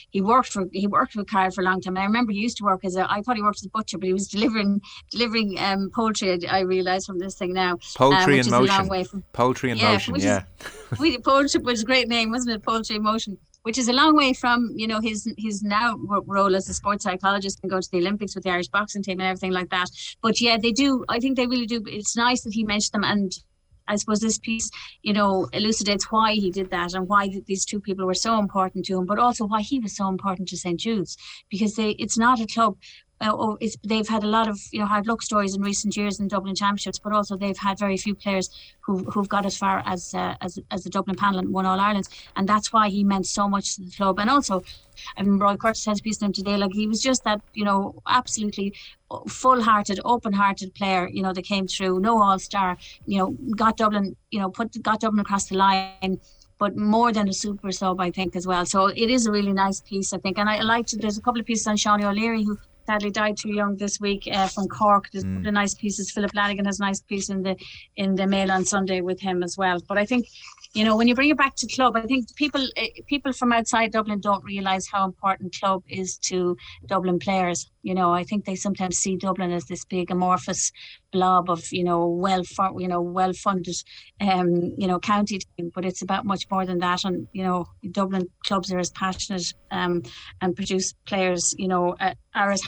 he 0.10 0.22
worked 0.22 0.50
for 0.50 0.68
he 0.72 0.88
worked 0.88 1.16
with 1.16 1.30
Carl 1.30 1.52
for 1.52 1.62
a 1.62 1.64
long 1.64 1.82
time. 1.82 1.96
And 1.96 2.04
I 2.04 2.06
remember 2.06 2.32
he 2.32 2.40
used 2.40 2.58
to 2.58 2.64
work 2.64 2.84
as 2.84 2.96
a 2.96 3.12
I 3.12 3.22
thought 3.22 3.36
he 3.36 3.44
worked 3.44 3.60
as 3.60 3.66
a 3.66 3.70
butcher, 3.70 3.98
but 3.98 4.08
he 4.08 4.14
was 4.14 4.28
delivering 4.28 4.82
delivering 5.12 5.60
um, 5.60 5.92
poultry. 5.94 6.32
I, 6.48 6.58
I 6.58 6.60
realise 6.62 7.06
from 7.06 7.20
this 7.20 7.36
thing 7.36 7.54
now. 7.54 7.78
Poultry 7.96 8.40
um, 8.40 8.48
in 8.48 8.52
motion. 8.52 9.06
From, 9.06 9.24
poultry 9.34 9.72
in 9.72 9.78
yeah, 9.78 9.94
motion. 9.94 10.16
Yeah. 10.16 10.44
Is, 11.04 11.18
poultry 11.24 11.62
was 11.62 11.82
a 11.82 11.86
great 11.86 12.08
name, 12.08 12.32
wasn't 12.32 12.56
it? 12.56 12.64
Poultry 12.64 12.98
in 12.98 13.04
motion. 13.04 13.38
Which 13.64 13.78
is 13.78 13.88
a 13.88 13.94
long 13.94 14.16
way 14.16 14.34
from 14.34 14.72
you 14.76 14.88
know 14.88 15.00
his 15.00 15.32
his 15.38 15.62
now 15.62 15.96
role 16.26 16.56
as 16.56 16.68
a 16.68 16.74
sports 16.74 17.04
psychologist 17.04 17.60
and 17.62 17.70
go 17.70 17.80
to 17.80 17.92
the 17.92 18.00
Olympics 18.00 18.34
with 18.34 18.44
the 18.44 18.50
Irish 18.50 18.70
boxing 18.70 19.04
team 19.04 19.20
and 19.20 19.28
everything 19.30 19.52
like 19.52 19.70
that. 19.70 19.88
But 20.22 20.42
yeah, 20.42 20.58
they 20.58 20.72
do. 20.72 21.06
I 21.10 21.20
think 21.20 21.38
they 21.38 21.46
really 21.46 21.68
do. 21.68 21.84
It's 21.86 22.16
nice 22.16 22.42
that 22.42 22.54
he 22.54 22.64
mentioned 22.64 22.94
them 22.94 23.04
and 23.04 23.32
I 23.88 23.96
suppose 23.96 24.20
this 24.20 24.40
piece, 24.40 24.70
you 25.02 25.14
know, 25.14 25.48
elucidates 25.54 26.12
why 26.12 26.34
he 26.34 26.52
did 26.52 26.70
that 26.72 26.94
and 26.94 27.08
why 27.08 27.30
these 27.46 27.66
two 27.66 27.80
people 27.80 28.06
were 28.06 28.14
so 28.14 28.40
important 28.40 28.86
to 28.86 28.98
him, 28.98 29.06
but 29.06 29.20
also 29.20 29.46
why 29.46 29.62
he 29.62 29.80
was 29.80 29.96
so 29.96 30.08
important 30.08 30.48
to 30.50 30.58
St. 30.58 30.80
Jude's 30.80 31.18
because 31.50 31.76
they, 31.76 31.92
it's 31.92 32.18
not 32.18 32.40
a 32.40 32.48
club 32.48 32.78
uh, 33.22 33.32
oh, 33.32 33.58
they've 33.84 34.08
had 34.08 34.24
a 34.24 34.28
lot 34.28 34.48
of 34.48 34.60
you 34.72 34.80
know 34.80 34.86
hard 34.86 35.06
luck 35.08 35.22
stories 35.22 35.56
in 35.56 35.62
recent 35.62 35.96
years 35.96 36.20
in 36.20 36.28
Dublin 36.28 36.56
championships, 36.56 37.00
but 37.00 37.14
also 37.14 37.38
they've 37.38 37.58
had 37.58 37.78
very 37.78 37.96
few 37.96 38.16
players 38.16 38.50
who 38.82 39.04
who've 39.12 39.30
got 39.30 39.46
as 39.46 39.56
far 39.56 39.84
as 39.86 40.14
uh, 40.14 40.36
as 40.42 40.60
as 40.72 40.84
the 40.84 40.90
Dublin 40.90 41.16
panel 41.16 41.40
and 41.40 41.50
won 41.50 41.66
All 41.66 41.80
Ireland, 41.80 42.10
and 42.36 42.50
that's 42.50 42.74
why 42.74 42.90
he 42.90 43.04
meant 43.04 43.28
so 43.28 43.48
much 43.48 43.76
to 43.76 43.84
the 43.84 43.92
club. 43.92 44.20
And 44.20 44.30
also, 44.30 44.64
I 45.18 45.24
mean, 45.24 45.38
Roy 45.38 45.56
Curtis 45.56 45.86
has 45.86 46.00
a 46.00 46.04
piece 46.04 46.22
on 46.22 46.28
him 46.28 46.34
today. 46.34 46.58
Like 46.58 46.74
he 46.74 46.88
was 46.88 47.02
just 47.02 47.24
that 47.24 47.42
you 47.54 47.64
know 47.64 48.02
absolutely 48.08 48.74
full-hearted, 49.28 50.00
open-hearted 50.06 50.74
player. 50.74 51.08
You 51.08 51.22
know, 51.22 51.34
that 51.34 51.44
came 51.44 51.68
through, 51.68 52.00
no 52.00 52.22
All-Star. 52.22 52.78
You 53.06 53.20
know, 53.20 53.38
got 53.56 53.78
Dublin. 53.78 54.16
You 54.32 54.40
know, 54.40 54.50
put 54.50 54.82
got 54.82 55.00
Dublin 55.00 55.22
across 55.22 55.46
the 55.46 55.58
line 55.58 56.20
but 56.62 56.78
more 56.78 57.12
than 57.12 57.28
a 57.28 57.34
super 57.34 57.72
sub, 57.72 58.00
I 58.00 58.12
think, 58.12 58.36
as 58.36 58.46
well. 58.46 58.68
So 58.68 58.86
it 58.86 59.10
is 59.10 59.26
a 59.26 59.32
really 59.32 59.52
nice 59.52 59.82
piece, 59.82 60.14
I 60.14 60.20
think. 60.20 60.38
And 60.38 60.48
I 60.48 60.62
liked, 60.62 60.96
there's 61.02 61.18
a 61.18 61.22
couple 61.22 61.42
of 61.42 61.48
pieces 61.48 61.66
on 61.66 61.76
Seanie 61.76 62.04
O'Leary, 62.04 62.44
who 62.44 62.56
sadly 62.86 63.12
died 63.12 63.38
too 63.38 63.54
young 63.54 63.78
this 63.78 64.00
week 64.00 64.28
uh, 64.32 64.48
from 64.48 64.68
Cork. 64.68 65.10
There's 65.12 65.24
mm. 65.24 65.44
the 65.44 65.52
nice 65.52 65.74
pieces. 65.74 66.12
Philip 66.12 66.34
Lanigan 66.34 66.66
has 66.66 66.80
a 66.80 66.84
nice 66.84 67.02
piece 67.02 67.30
in 67.30 67.44
the 67.44 67.56
in 67.96 68.16
the 68.16 68.28
Mail 68.28 68.52
on 68.52 68.66
Sunday 68.66 69.02
with 69.02 69.20
him 69.20 69.44
as 69.44 69.58
well. 69.58 69.80
But 69.88 69.98
I 69.98 70.06
think, 70.06 70.28
you 70.74 70.86
know, 70.86 70.96
when 70.96 71.08
you 71.08 71.16
bring 71.16 71.30
it 71.30 71.38
back 71.38 71.56
to 71.58 71.68
club, 71.68 71.98
I 71.98 72.02
think 72.04 72.34
people 72.36 72.66
uh, 72.78 72.86
people 73.08 73.34
from 73.34 73.52
outside 73.52 73.92
Dublin 73.92 74.22
don't 74.22 74.44
realise 74.44 74.88
how 74.90 75.04
important 75.06 75.54
club 75.60 75.84
is 75.90 76.18
to 76.30 76.56
Dublin 76.86 77.20
players. 77.20 77.70
You 77.84 77.94
know, 77.94 78.14
I 78.14 78.24
think 78.24 78.46
they 78.46 78.56
sometimes 78.56 78.98
see 78.98 79.18
Dublin 79.18 79.52
as 79.52 79.66
this 79.66 79.84
big 79.84 80.12
amorphous 80.12 80.72
blob 81.12 81.50
of 81.50 81.62
you 81.72 81.84
know 81.84 82.08
well 82.08 82.44
you 82.78 82.88
know 82.88 83.02
well 83.02 83.34
funded 83.34 83.76
um 84.22 84.74
you 84.78 84.88
know 84.88 84.98
county 84.98 85.40
team 85.40 85.70
but 85.76 85.84
it's 85.84 86.02
about 86.02 86.26
much 86.26 86.46
more 86.50 86.66
than 86.66 86.80
that 86.80 87.04
and 87.04 87.28
you 87.34 87.44
know 87.44 87.66
dublin 87.92 88.26
clubs 88.46 88.72
are 88.72 88.80
as 88.80 88.92
passionate 88.92 89.54
um 89.72 90.02
and 90.40 90.56
produce 90.56 90.94
players 91.06 91.54
you 91.58 91.68
know 91.68 91.96
uh, 92.00 92.14
are 92.34 92.52
as 92.52 92.62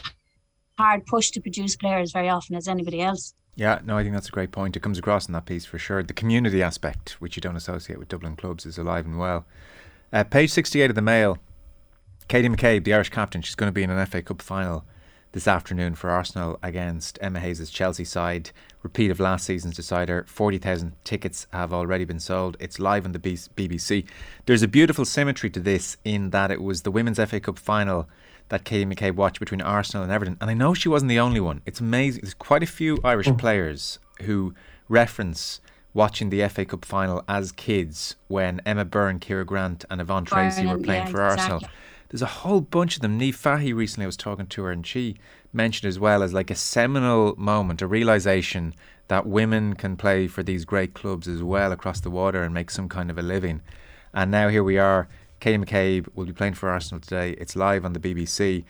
hard 0.77 1.05
pushed 1.05 1.33
to 1.33 1.41
produce 1.41 1.77
players 1.77 2.11
very 2.11 2.27
often 2.27 2.55
as 2.55 2.67
anybody 2.67 3.01
else 3.01 3.33
yeah, 3.55 3.79
no, 3.83 3.97
I 3.97 4.03
think 4.03 4.13
that's 4.13 4.29
a 4.29 4.31
great 4.31 4.51
point. 4.51 4.75
It 4.75 4.81
comes 4.81 4.97
across 4.97 5.27
in 5.27 5.33
that 5.33 5.45
piece 5.45 5.65
for 5.65 5.77
sure. 5.77 6.01
The 6.01 6.13
community 6.13 6.63
aspect, 6.63 7.21
which 7.21 7.35
you 7.35 7.41
don't 7.41 7.55
associate 7.55 7.99
with 7.99 8.07
Dublin 8.07 8.35
clubs, 8.35 8.65
is 8.65 8.77
alive 8.77 9.05
and 9.05 9.19
well. 9.19 9.45
Uh, 10.11 10.23
page 10.23 10.51
68 10.51 10.89
of 10.89 10.95
the 10.95 11.01
Mail, 11.01 11.37
Katie 12.27 12.49
McCabe, 12.49 12.83
the 12.83 12.93
Irish 12.93 13.09
captain, 13.09 13.41
she's 13.41 13.55
going 13.55 13.67
to 13.67 13.73
be 13.73 13.83
in 13.83 13.89
an 13.89 14.05
FA 14.05 14.21
Cup 14.21 14.41
final 14.41 14.85
this 15.33 15.47
afternoon 15.47 15.95
for 15.95 16.09
Arsenal 16.09 16.57
against 16.63 17.17
Emma 17.21 17.39
Hayes' 17.39 17.69
Chelsea 17.69 18.05
side. 18.05 18.51
Repeat 18.83 19.11
of 19.11 19.19
last 19.19 19.45
season's 19.45 19.75
decider. 19.75 20.25
40,000 20.27 20.93
tickets 21.03 21.47
have 21.51 21.73
already 21.73 22.05
been 22.05 22.19
sold. 22.19 22.55
It's 22.59 22.79
live 22.79 23.05
on 23.05 23.11
the 23.11 23.19
BBC. 23.19 24.05
There's 24.45 24.61
a 24.61 24.67
beautiful 24.67 25.05
symmetry 25.05 25.49
to 25.51 25.59
this 25.59 25.97
in 26.03 26.29
that 26.29 26.51
it 26.51 26.61
was 26.61 26.83
the 26.83 26.91
Women's 26.91 27.17
FA 27.17 27.39
Cup 27.39 27.57
final 27.57 28.07
that 28.53 28.65
Katie 28.65 28.85
McCabe 28.85 29.15
watched 29.15 29.39
between 29.39 29.61
Arsenal 29.61 30.03
and 30.03 30.11
Everton. 30.11 30.37
And 30.39 30.49
I 30.49 30.53
know 30.53 30.73
she 30.73 30.87
wasn't 30.87 31.09
the 31.09 31.19
only 31.19 31.39
one. 31.39 31.61
It's 31.65 31.79
amazing. 31.79 32.21
There's 32.21 32.35
quite 32.35 32.61
a 32.61 32.67
few 32.67 32.99
Irish 33.03 33.27
mm. 33.27 33.37
players 33.37 33.97
who 34.21 34.53
reference 34.87 35.59
watching 35.93 36.29
the 36.29 36.47
FA 36.47 36.65
Cup 36.65 36.85
final 36.85 37.23
as 37.27 37.51
kids 37.51 38.15
when 38.27 38.61
Emma 38.65 38.85
Byrne, 38.85 39.19
Ciara 39.19 39.43
Grant, 39.43 39.85
and 39.89 39.99
Yvonne 39.99 40.25
Tracy 40.25 40.65
were 40.65 40.77
playing 40.77 41.05
yeah, 41.05 41.11
for 41.11 41.21
Arsenal. 41.21 41.57
Exactly 41.57 41.77
there's 42.13 42.21
a 42.21 42.27
whole 42.27 42.61
bunch 42.61 42.95
of 42.95 43.01
them. 43.01 43.19
Niamh 43.19 43.33
Fahey 43.33 43.73
recently 43.73 44.05
I 44.05 44.05
was 44.05 44.15
talking 44.15 44.45
to 44.45 44.63
her 44.65 44.71
and 44.71 44.85
she 44.85 45.17
mentioned 45.51 45.89
as 45.89 45.97
well 45.97 46.21
as 46.21 46.31
like 46.31 46.51
a 46.51 46.55
seminal 46.55 47.33
moment, 47.39 47.81
a 47.81 47.87
realization 47.87 48.75
that 49.07 49.25
women 49.25 49.73
can 49.73 49.97
play 49.97 50.27
for 50.27 50.43
these 50.43 50.63
great 50.63 50.93
clubs 50.93 51.27
as 51.27 51.41
well 51.41 51.71
across 51.71 51.99
the 52.01 52.11
water 52.11 52.43
and 52.43 52.53
make 52.53 52.69
some 52.69 52.87
kind 52.87 53.09
of 53.09 53.17
a 53.17 53.23
living. 53.23 53.63
And 54.13 54.29
now 54.29 54.49
here 54.49 54.63
we 54.63 54.77
are. 54.77 55.07
Katie 55.43 55.57
McCabe 55.57 56.07
will 56.15 56.25
be 56.25 56.31
playing 56.31 56.53
for 56.53 56.69
Arsenal 56.69 57.01
today. 57.01 57.31
It's 57.31 57.53
live 57.53 57.83
on 57.83 57.91
the 57.91 57.99
BBC. 57.99 58.63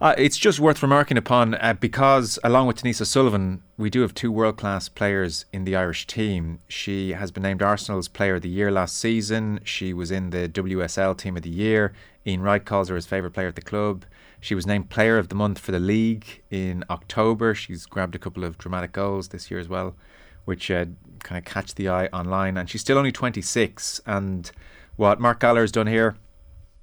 Uh, 0.00 0.14
it's 0.16 0.38
just 0.38 0.60
worth 0.60 0.80
remarking 0.80 1.16
upon 1.16 1.56
uh, 1.56 1.72
because, 1.72 2.38
along 2.44 2.68
with 2.68 2.76
Denise 2.76 3.00
O'Sullivan, 3.00 3.64
we 3.76 3.90
do 3.90 4.02
have 4.02 4.14
two 4.14 4.30
world 4.30 4.56
class 4.56 4.88
players 4.88 5.44
in 5.52 5.64
the 5.64 5.74
Irish 5.74 6.06
team. 6.06 6.60
She 6.68 7.14
has 7.14 7.32
been 7.32 7.42
named 7.42 7.62
Arsenal's 7.64 8.06
Player 8.06 8.36
of 8.36 8.42
the 8.42 8.48
Year 8.48 8.70
last 8.70 8.96
season. 8.96 9.58
She 9.64 9.92
was 9.92 10.12
in 10.12 10.30
the 10.30 10.48
WSL 10.48 11.18
Team 11.18 11.36
of 11.36 11.42
the 11.42 11.50
Year. 11.50 11.92
Ian 12.24 12.42
Wright 12.42 12.64
calls 12.64 12.90
her 12.90 12.94
his 12.94 13.06
favourite 13.06 13.34
player 13.34 13.48
at 13.48 13.56
the 13.56 13.60
club. 13.60 14.04
She 14.38 14.54
was 14.54 14.68
named 14.68 14.90
Player 14.90 15.18
of 15.18 15.30
the 15.30 15.34
Month 15.34 15.58
for 15.58 15.72
the 15.72 15.80
league 15.80 16.44
in 16.48 16.84
October. 16.88 17.56
She's 17.56 17.86
grabbed 17.86 18.14
a 18.14 18.20
couple 18.20 18.44
of 18.44 18.56
dramatic 18.56 18.92
goals 18.92 19.30
this 19.30 19.50
year 19.50 19.58
as 19.58 19.68
well, 19.68 19.96
which 20.44 20.70
uh, 20.70 20.84
kind 21.24 21.40
of 21.40 21.44
catch 21.44 21.74
the 21.74 21.88
eye 21.88 22.06
online. 22.12 22.56
And 22.56 22.70
she's 22.70 22.82
still 22.82 22.98
only 22.98 23.10
26. 23.10 24.00
And 24.06 24.52
what 24.98 25.20
Mark 25.20 25.38
Gallagher 25.38 25.62
has 25.62 25.72
done 25.72 25.86
here, 25.86 26.16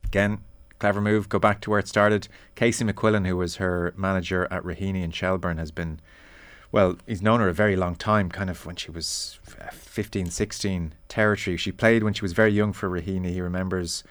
again, 0.05 0.39
clever 0.79 1.01
move, 1.01 1.27
go 1.27 1.37
back 1.37 1.59
to 1.61 1.69
where 1.69 1.79
it 1.79 1.87
started. 1.87 2.29
Casey 2.55 2.85
McQuillan, 2.85 3.27
who 3.27 3.35
was 3.35 3.57
her 3.57 3.93
manager 3.97 4.47
at 4.49 4.63
Raheny 4.63 5.03
and 5.03 5.13
Shelbourne, 5.13 5.57
has 5.57 5.69
been 5.69 5.99
well, 6.71 6.97
he's 7.05 7.21
known 7.21 7.41
her 7.41 7.47
a 7.49 7.53
very 7.53 7.75
long 7.75 7.95
time, 7.95 8.29
kind 8.29 8.49
of 8.49 8.65
when 8.65 8.75
she 8.75 8.91
was 8.91 9.39
uh, 9.61 9.69
15, 9.71 10.29
16 10.29 10.93
territory. 11.07 11.57
She 11.57 11.71
played 11.71 12.03
when 12.03 12.13
she 12.13 12.21
was 12.21 12.33
very 12.33 12.51
young 12.51 12.73
for 12.73 12.89
Raheny. 12.89 13.31
He 13.31 13.41
remembers, 13.41 14.03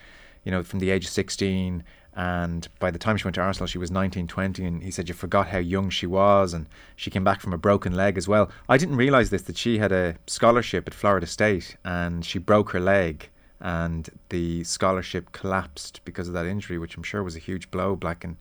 you 0.45 0.51
know, 0.51 0.63
from 0.63 0.79
the 0.79 0.91
age 0.91 1.05
of 1.05 1.11
16. 1.11 1.83
And 2.15 2.69
by 2.79 2.91
the 2.91 2.99
time 2.99 3.17
she 3.17 3.25
went 3.25 3.35
to 3.35 3.41
Arsenal, 3.41 3.67
she 3.67 3.79
was 3.79 3.91
19, 3.91 4.29
20. 4.29 4.65
And 4.65 4.83
he 4.83 4.91
said, 4.91 5.09
You 5.09 5.15
forgot 5.15 5.49
how 5.49 5.59
young 5.59 5.91
she 5.91 6.07
was. 6.07 6.55
And 6.55 6.67
she 6.97 7.11
came 7.11 7.25
back 7.25 7.41
from 7.41 7.53
a 7.53 7.59
broken 7.59 7.95
leg 7.95 8.17
as 8.17 8.29
well. 8.29 8.51
I 8.69 8.79
didn't 8.79 8.97
realise 8.97 9.31
this, 9.31 9.43
that 9.43 9.59
she 9.59 9.79
had 9.79 9.93
a 9.93 10.17
scholarship 10.27 10.87
at 10.87 10.95
Florida 10.95 11.27
State 11.27 11.77
and 11.85 12.25
she 12.25 12.39
broke 12.39 12.71
her 12.71 12.81
leg. 12.81 13.29
And 13.65 14.11
the 14.29 14.63
scholarship 14.65 15.33
collapsed 15.33 16.03
because 16.05 16.29
of 16.29 16.35
that 16.35 16.45
injury, 16.45 16.79
which 16.79 16.99
I'm 16.99 17.03
sure 17.03 17.23
was 17.23 17.35
a 17.35 17.39
huge 17.39 17.71
blow 17.71 17.97
back 17.97 18.23
in 18.23 18.37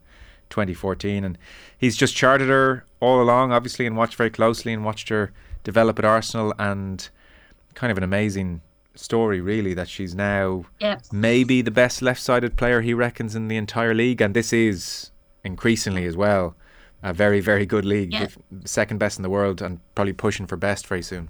2014. 0.49 1.24
And 1.24 1.38
he's 1.78 1.95
just 1.95 2.13
charted 2.13 2.49
her 2.49 2.84
all 2.99 3.21
along, 3.21 3.53
obviously, 3.53 3.86
and 3.86 3.95
watched 3.95 4.15
very 4.15 4.30
closely 4.30 4.74
and 4.74 4.84
watched 4.84 5.07
her 5.07 5.32
develop 5.63 5.97
at 5.97 6.03
Arsenal. 6.03 6.53
And 6.59 7.07
kind 7.74 7.89
of 7.89 7.97
an 7.97 8.03
amazing 8.03 8.59
story, 8.95 9.39
really, 9.39 9.74
that 9.74 9.88
she's 9.88 10.13
now 10.13 10.65
yep. 10.82 11.01
maybe 11.13 11.61
the 11.61 11.71
best 11.71 12.01
left 12.01 12.21
sided 12.21 12.57
player 12.57 12.82
he 12.82 12.93
reckons 12.93 13.34
in 13.34 13.47
the 13.47 13.55
entire 13.55 13.93
league. 13.93 14.19
And 14.19 14.34
this 14.34 14.51
is 14.51 15.11
increasingly 15.45 16.03
as 16.05 16.17
well 16.17 16.53
a 17.01 17.13
very, 17.13 17.39
very 17.39 17.65
good 17.65 17.86
league, 17.86 18.11
yep. 18.11 18.32
second 18.65 18.97
best 18.97 19.17
in 19.17 19.24
the 19.24 19.30
world, 19.30 19.61
and 19.61 19.80
probably 19.95 20.13
pushing 20.13 20.47
for 20.47 20.57
best 20.57 20.86
very 20.86 21.01
soon. 21.01 21.30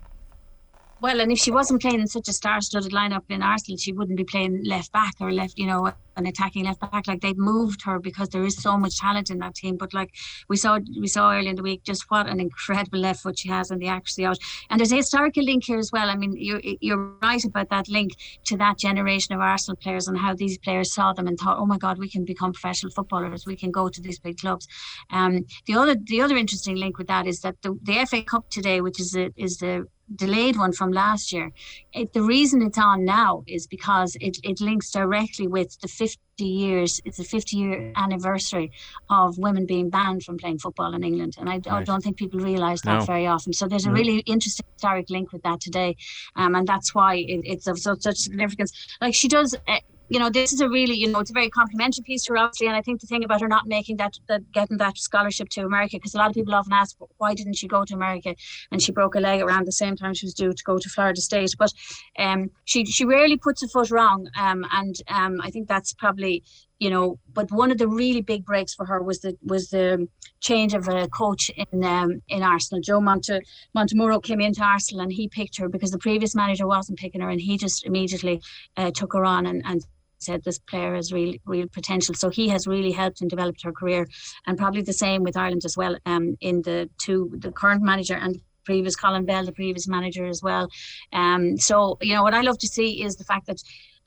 Well, 1.03 1.19
and 1.19 1.33
if 1.33 1.37
she 1.39 1.51
wasn't 1.51 1.81
playing 1.81 1.99
in 1.99 2.07
such 2.07 2.29
a 2.29 2.31
star-studded 2.31 2.93
lineup 2.93 3.23
in 3.27 3.43
Arsenal, 3.43 3.77
she 3.77 3.91
wouldn't 3.91 4.15
be 4.15 4.23
playing 4.23 4.63
left 4.63 4.93
back 4.93 5.13
or 5.19 5.33
left, 5.33 5.59
you 5.59 5.65
know, 5.65 5.91
an 6.15 6.25
attacking 6.25 6.63
left 6.63 6.79
back. 6.79 7.07
Like 7.07 7.19
they've 7.19 7.37
moved 7.37 7.81
her 7.83 7.99
because 7.99 8.29
there 8.29 8.45
is 8.45 8.55
so 8.55 8.77
much 8.77 8.99
talent 8.99 9.29
in 9.29 9.39
that 9.39 9.53
team. 9.53 9.75
But 9.75 9.93
like 9.93 10.11
we 10.47 10.55
saw, 10.55 10.79
we 10.97 11.07
saw 11.07 11.33
earlier 11.33 11.49
in 11.49 11.57
the 11.57 11.61
week, 11.61 11.83
just 11.83 12.09
what 12.09 12.29
an 12.29 12.39
incredible 12.39 12.99
left 12.99 13.19
foot 13.19 13.37
she 13.37 13.49
has 13.49 13.69
and 13.69 13.81
the 13.81 13.89
accuracy 13.89 14.23
out. 14.23 14.37
And 14.69 14.79
there's 14.79 14.93
a 14.93 14.95
historical 14.95 15.43
link 15.43 15.65
here 15.65 15.77
as 15.77 15.91
well. 15.91 16.09
I 16.09 16.15
mean, 16.15 16.35
you're 16.37 16.61
you're 16.79 17.11
right 17.21 17.43
about 17.43 17.69
that 17.71 17.89
link 17.89 18.13
to 18.45 18.55
that 18.55 18.77
generation 18.77 19.35
of 19.35 19.41
Arsenal 19.41 19.75
players 19.75 20.07
and 20.07 20.17
how 20.17 20.33
these 20.33 20.57
players 20.57 20.93
saw 20.93 21.11
them 21.11 21.27
and 21.27 21.37
thought, 21.37 21.57
oh 21.59 21.65
my 21.65 21.77
God, 21.77 21.97
we 21.97 22.09
can 22.09 22.23
become 22.23 22.53
professional 22.53 22.93
footballers. 22.93 23.45
We 23.45 23.57
can 23.57 23.71
go 23.71 23.89
to 23.89 24.01
these 24.01 24.19
big 24.19 24.37
clubs. 24.37 24.69
Um, 25.09 25.47
the 25.65 25.75
other 25.75 25.95
the 25.95 26.21
other 26.21 26.37
interesting 26.37 26.77
link 26.77 26.97
with 26.97 27.07
that 27.07 27.27
is 27.27 27.41
that 27.41 27.61
the, 27.61 27.77
the 27.83 28.05
FA 28.05 28.23
Cup 28.23 28.49
today, 28.49 28.79
which 28.79 29.01
is 29.01 29.17
is 29.35 29.57
the 29.57 29.85
delayed 30.15 30.57
one 30.57 30.73
from 30.73 30.91
last 30.91 31.31
year. 31.31 31.51
It, 31.93 32.13
the 32.13 32.21
reason 32.21 32.61
it's 32.61 32.77
on 32.77 33.05
now 33.05 33.43
is 33.47 33.67
because 33.67 34.15
it, 34.19 34.37
it 34.43 34.61
links 34.61 34.91
directly 34.91 35.47
with 35.47 35.79
the 35.81 35.87
50 35.87 36.19
years, 36.39 37.01
it's 37.05 37.19
a 37.19 37.23
50 37.23 37.57
year 37.57 37.93
anniversary 37.95 38.71
of 39.09 39.37
women 39.37 39.65
being 39.65 39.89
banned 39.89 40.23
from 40.23 40.37
playing 40.37 40.59
football 40.59 40.93
in 40.93 41.03
England. 41.03 41.35
And 41.39 41.49
I, 41.49 41.53
right. 41.53 41.67
I 41.67 41.83
don't 41.83 42.01
think 42.01 42.17
people 42.17 42.39
realise 42.39 42.81
that 42.81 42.99
no. 42.99 43.05
very 43.05 43.27
often. 43.27 43.53
So 43.53 43.67
there's 43.67 43.85
a 43.85 43.91
really 43.91 44.19
interesting 44.19 44.65
historic 44.73 45.09
link 45.09 45.31
with 45.31 45.43
that 45.43 45.61
today. 45.61 45.95
Um, 46.35 46.55
and 46.55 46.67
that's 46.67 46.93
why 46.93 47.15
it, 47.15 47.41
it's 47.43 47.67
of 47.67 47.79
such, 47.79 48.01
such 48.01 48.17
significance. 48.17 48.97
Like 49.01 49.15
she 49.15 49.27
does, 49.27 49.55
uh, 49.67 49.79
you 50.09 50.19
know, 50.19 50.29
this 50.29 50.53
is 50.53 50.61
a 50.61 50.69
really, 50.69 50.95
you 50.95 51.07
know, 51.07 51.19
it's 51.19 51.29
a 51.31 51.33
very 51.33 51.49
complimentary 51.49 52.03
piece 52.03 52.23
to 52.25 52.33
her, 52.33 52.37
obviously. 52.37 52.67
And 52.67 52.75
I 52.75 52.81
think 52.81 53.01
the 53.01 53.07
thing 53.07 53.23
about 53.23 53.41
her 53.41 53.47
not 53.47 53.67
making 53.67 53.97
that, 53.97 54.13
that 54.27 54.51
getting 54.51 54.77
that 54.77 54.97
scholarship 54.97 55.49
to 55.49 55.61
America, 55.61 55.97
because 55.97 56.13
a 56.13 56.17
lot 56.17 56.29
of 56.29 56.33
people 56.33 56.53
often 56.53 56.73
ask, 56.73 56.95
why 57.17 57.33
didn't 57.33 57.55
she 57.55 57.67
go 57.67 57.85
to 57.85 57.93
America? 57.93 58.35
And 58.71 58.81
she 58.81 58.91
broke 58.91 59.15
a 59.15 59.19
leg 59.19 59.41
around 59.41 59.65
the 59.65 59.71
same 59.71 59.95
time 59.95 60.13
she 60.13 60.25
was 60.25 60.33
due 60.33 60.53
to 60.53 60.63
go 60.63 60.77
to 60.77 60.89
Florida 60.89 61.21
State. 61.21 61.51
But 61.57 61.71
um, 62.19 62.51
she 62.65 62.85
she 62.85 63.05
rarely 63.05 63.37
puts 63.37 63.63
a 63.63 63.67
foot 63.67 63.91
wrong, 63.91 64.27
um, 64.37 64.65
and 64.71 64.95
um, 65.07 65.39
I 65.41 65.49
think 65.49 65.67
that's 65.67 65.93
probably 65.93 66.43
you 66.83 66.89
know 66.89 67.17
but 67.33 67.51
one 67.51 67.71
of 67.71 67.77
the 67.77 67.87
really 67.87 68.21
big 68.21 68.43
breaks 68.45 68.73
for 68.75 68.85
her 68.85 69.01
was 69.01 69.19
the 69.21 69.31
was 69.53 69.69
the 69.69 70.07
change 70.41 70.73
of 70.73 70.87
a 70.87 71.07
coach 71.07 71.49
in 71.71 71.83
um, 71.83 72.21
in 72.27 72.43
Arsenal 72.43 72.81
Joe 72.81 73.01
Monte 73.01 73.39
Montemurro 73.75 74.21
came 74.21 74.41
into 74.41 74.61
Arsenal 74.61 75.03
and 75.03 75.13
he 75.13 75.27
picked 75.27 75.57
her 75.59 75.69
because 75.69 75.91
the 75.91 76.05
previous 76.07 76.35
manager 76.35 76.67
wasn't 76.67 76.99
picking 76.99 77.21
her 77.21 77.29
and 77.29 77.41
he 77.41 77.57
just 77.57 77.85
immediately 77.85 78.41
uh, 78.75 78.91
took 78.99 79.13
her 79.13 79.25
on 79.25 79.45
and, 79.45 79.61
and 79.65 79.85
said 80.23 80.43
this 80.43 80.59
player 80.59 80.95
has 80.95 81.13
real 81.13 81.35
real 81.45 81.67
potential. 81.67 82.15
So 82.15 82.29
he 82.29 82.47
has 82.49 82.67
really 82.67 82.91
helped 82.91 83.21
and 83.21 83.29
developed 83.29 83.63
her 83.63 83.71
career, 83.71 84.07
and 84.45 84.57
probably 84.57 84.81
the 84.81 84.99
same 85.05 85.23
with 85.23 85.37
Ireland 85.37 85.63
as 85.65 85.77
well. 85.77 85.97
Um, 86.05 86.37
in 86.39 86.61
the 86.63 86.89
two, 87.03 87.19
the 87.45 87.51
current 87.51 87.83
manager 87.83 88.15
and 88.15 88.41
previous 88.65 88.95
Colin 88.95 89.25
Bell, 89.25 89.45
the 89.45 89.51
previous 89.51 89.87
manager 89.87 90.25
as 90.25 90.41
well. 90.41 90.69
Um, 91.11 91.57
so 91.57 91.97
you 92.01 92.13
know 92.15 92.23
what 92.23 92.33
I 92.33 92.41
love 92.41 92.57
to 92.59 92.67
see 92.67 93.03
is 93.03 93.15
the 93.15 93.25
fact 93.25 93.47
that. 93.47 93.59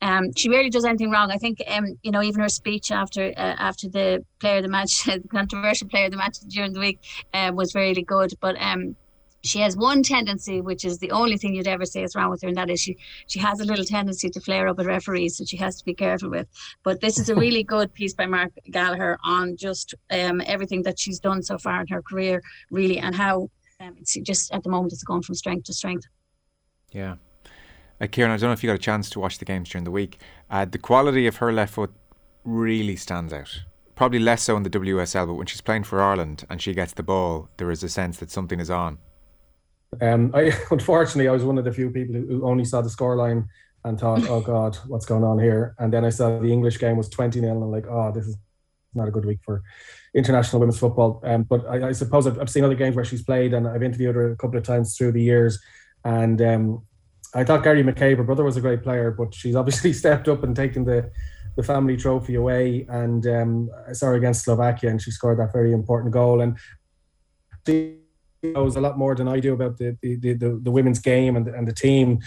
Um, 0.03 0.33
she 0.37 0.49
rarely 0.49 0.71
does 0.71 0.85
anything 0.85 1.11
wrong. 1.11 1.31
I 1.31 1.39
think, 1.39 1.63
um, 1.67 1.99
you 2.03 2.11
know, 2.11 2.23
even 2.23 2.41
her 2.41 2.49
speech 2.49 2.91
after 2.91 3.29
uh, 3.29 3.57
after 3.59 3.89
the 3.89 4.25
player 4.41 4.59
of 4.59 4.65
the 4.65 4.69
match, 4.69 5.05
the 5.05 5.23
controversial 5.29 5.89
player 5.89 6.07
of 6.07 6.11
the 6.11 6.19
match 6.19 6.39
during 6.49 6.73
the 6.73 6.81
week, 6.81 7.01
uh, 7.33 7.53
was 7.55 7.75
really 7.75 8.03
good. 8.03 8.35
But 8.41 8.57
um, 8.61 8.97
she 9.43 9.61
has 9.61 9.77
one 9.77 10.03
tendency, 10.03 10.61
which 10.61 10.85
is 10.85 10.99
the 10.99 11.13
only 11.13 11.39
thing 11.39 11.55
you'd 11.55 11.69
ever 11.69 11.87
say 11.87 12.03
is 12.03 12.15
wrong 12.15 12.31
with 12.31 12.43
her, 12.43 12.49
and 12.49 12.57
that 12.57 12.69
is 12.69 12.81
she 12.81 12.97
she 13.27 13.39
has 13.39 13.61
a 13.61 13.65
little 13.65 13.85
tendency 13.85 14.29
to 14.29 14.41
flare 14.41 14.69
up 14.69 14.79
at 14.79 14.87
referees, 14.87 15.39
that 15.39 15.49
she 15.49 15.57
has 15.57 15.77
to 15.77 15.85
be 15.85 15.95
careful 15.95 16.31
with. 16.31 16.47
But 16.83 17.01
this 17.01 17.19
is 17.19 17.29
a 17.29 17.35
really 17.35 17.63
good 17.75 17.95
piece 17.95 18.15
by 18.15 18.27
Mark 18.27 18.53
Gallagher 18.71 19.19
on 19.25 19.57
just 19.57 19.95
um, 20.11 20.43
everything 20.45 20.83
that 20.83 20.99
she's 20.99 21.21
done 21.21 21.43
so 21.43 21.59
far 21.59 21.81
in 21.81 21.87
her 21.89 22.03
career, 22.03 22.43
really, 22.71 22.99
and 22.99 23.15
how 23.15 23.51
um, 23.81 23.95
it's 23.99 24.15
just 24.15 24.53
at 24.53 24.63
the 24.63 24.71
moment 24.71 24.93
it's 24.93 25.05
going 25.05 25.23
from 25.23 25.35
strength 25.35 25.65
to 25.65 25.73
strength. 25.73 26.07
Yeah. 26.93 27.17
Uh, 28.01 28.07
Kieran, 28.07 28.31
I 28.31 28.37
don't 28.37 28.51
know 28.51 28.53
if 28.53 28.63
you 28.63 28.69
got 28.69 28.75
a 28.75 28.79
chance 28.79 29.09
to 29.11 29.21
watch 29.21 29.39
the 29.39 29.45
games 29.45 29.71
during 29.71 29.85
the 29.85 29.91
week. 29.91 30.19
Uh, 30.51 30.65
the 30.67 30.79
quality 30.79 31.27
of 31.27 31.37
her 31.37 31.53
left 31.53 31.75
foot 31.75 31.93
really 32.45 32.97
stands 32.97 33.33
out. 33.33 33.65
Probably 33.95 34.19
less 34.19 34.43
so 34.43 34.57
in 34.57 34.63
the 34.63 34.71
WSL, 34.71 35.27
but 35.27 35.35
when 35.35 35.47
she's 35.47 35.63
playing 35.63 35.85
for 35.85 36.03
Ireland 36.03 36.45
and 36.51 36.61
she 36.61 36.75
gets 36.75 36.93
the 36.93 37.03
ball, 37.03 37.49
there 37.57 37.71
is 37.71 37.83
a 37.83 37.89
sense 37.89 38.19
that 38.19 38.31
something 38.31 38.61
is 38.61 38.71
on. 38.71 38.99
Um, 40.03 40.31
I 40.35 40.53
unfortunately 40.71 41.29
I 41.29 41.33
was 41.33 41.45
one 41.45 41.57
of 41.57 41.65
the 41.65 41.73
few 41.73 41.91
people 41.91 42.15
who 42.15 42.45
only 42.47 42.65
saw 42.65 42.83
the 42.83 42.91
scoreline 42.91 43.47
and 43.85 43.99
thought, 43.99 44.23
"Oh 44.29 44.41
God, 44.41 44.77
what's 44.87 45.07
going 45.07 45.25
on 45.25 45.39
here?" 45.39 45.75
And 45.79 45.91
then 45.91 46.05
I 46.05 46.11
saw 46.11 46.39
the 46.39 46.53
English 46.53 46.79
game 46.79 46.99
was 46.99 47.09
twenty 47.09 47.41
0 47.41 47.55
and 47.55 47.63
I'm 47.63 47.71
like, 47.71 47.87
"Oh, 47.87 48.13
this 48.13 48.27
is 48.27 48.37
not 48.95 49.09
a 49.09 49.11
good 49.11 49.25
week 49.25 49.39
for 49.43 49.63
international 50.15 50.61
women's 50.61 50.79
football." 50.79 51.21
Um, 51.25 51.45
but 51.45 51.67
I, 51.67 51.89
I 51.89 51.93
suppose 51.93 52.27
I've, 52.27 52.39
I've, 52.39 52.51
seen 52.51 52.65
other 52.65 52.75
games 52.75 52.97
where 52.97 53.05
she's 53.07 53.23
played, 53.23 53.55
and 53.55 53.67
I've 53.67 53.83
interviewed 53.83 54.15
her 54.15 54.33
a 54.33 54.37
couple 54.37 54.59
of 54.59 54.65
times 54.65 54.97
through 54.97 55.13
the 55.13 55.23
years. 55.23 55.59
And 56.05 56.43
um, 56.43 56.83
I 57.37 57.45
thought 57.45 57.62
Gary 57.62 57.84
McCabe, 57.84 58.16
her 58.16 58.24
brother, 58.24 58.45
was 58.45 58.57
a 58.57 58.62
great 58.62 58.82
player, 58.82 59.11
but 59.11 59.34
she's 59.34 59.55
obviously 59.55 59.93
stepped 60.03 60.26
up 60.26 60.43
and 60.43 60.57
taken 60.57 60.84
the 60.84 61.11
the 61.57 61.62
family 61.62 61.97
trophy 61.97 62.34
away. 62.34 62.87
And 62.89 63.26
um, 63.26 63.70
I 63.89 63.93
saw 63.93 64.07
her 64.07 64.14
against 64.14 64.45
Slovakia, 64.45 64.91
and 64.91 65.01
she 65.01 65.11
scored 65.11 65.39
that 65.39 65.53
very 65.53 65.72
important 65.72 66.12
goal. 66.12 66.41
And 66.41 66.59
she 67.66 67.97
knows 68.43 68.76
a 68.76 68.80
lot 68.80 68.99
more 68.99 69.14
than 69.14 69.28
I 69.28 69.41
do 69.41 69.55
about 69.55 69.78
the 69.78 69.97
the, 70.01 70.16
the, 70.16 70.61
the 70.62 70.70
women's 70.70 70.99
game 70.99 71.37
and 71.37 71.47
the, 71.47 71.55
and 71.55 71.68
the 71.68 71.74
team. 71.74 72.20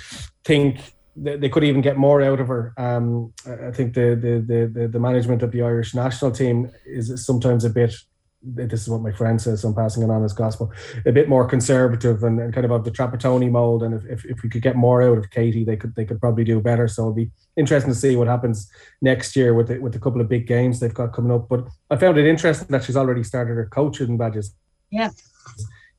Think 0.45 0.80
they 1.16 1.49
could 1.49 1.64
even 1.64 1.82
get 1.82 1.97
more 1.97 2.22
out 2.22 2.39
of 2.39 2.47
her. 2.47 2.74
Um, 2.78 3.34
I 3.45 3.72
think 3.72 3.93
the, 3.93 4.16
the 4.16 4.70
the 4.76 4.88
the 4.88 4.99
management 4.99 5.43
of 5.43 5.51
the 5.51 5.64
Irish 5.64 5.93
national 5.93 6.32
team 6.32 6.72
is 6.86 7.26
sometimes 7.26 7.66
a 7.66 7.70
bit. 7.70 7.95
This 8.42 8.84
is 8.84 8.90
what 8.90 9.02
my 9.02 9.12
friend 9.12 9.42
says. 9.42 9.62
So 9.62 9.68
I'm 9.68 9.76
passing 9.76 10.04
it 10.04 10.10
on 10.10 10.24
as 10.24 10.34
gospel. 10.34 10.72
A 11.06 11.12
bit 11.12 11.28
more 11.28 11.46
conservative 11.46 12.24
and, 12.24 12.40
and 12.40 12.54
kind 12.54 12.66
of 12.66 12.72
of 12.72 12.86
the 12.86 12.92
Trapattoni 12.92 13.52
mold. 13.52 13.84
And 13.84 13.94
if, 13.94 14.06
if, 14.06 14.26
if, 14.26 14.44
we 14.44 14.50
could 14.50 14.62
get 14.62 14.78
more 14.78 15.02
out 15.02 15.18
of 15.18 15.30
Katie, 15.30 15.66
they 15.66 15.76
could 15.76 15.94
they 15.96 16.06
could 16.06 16.22
probably 16.22 16.46
do 16.46 16.62
better. 16.62 16.88
So 16.88 17.04
it'll 17.04 17.14
be 17.14 17.32
interesting 17.58 17.92
to 17.92 18.00
see 18.00 18.16
what 18.16 18.28
happens 18.28 18.72
next 19.02 19.36
year 19.36 19.54
with 19.54 19.68
the, 19.68 19.80
with 19.80 19.96
a 19.96 20.00
couple 20.00 20.22
of 20.22 20.30
big 20.30 20.48
games 20.48 20.80
they've 20.80 20.94
got 20.94 21.14
coming 21.14 21.32
up. 21.32 21.50
But 21.50 21.68
I 21.90 21.98
found 21.98 22.18
it 22.18 22.26
interesting 22.26 22.70
that 22.70 22.86
she's 22.86 22.98
already 22.98 23.24
started 23.24 23.56
her 23.56 23.66
coaching 23.66 24.18
badges. 24.18 24.56
Yeah 24.90 25.10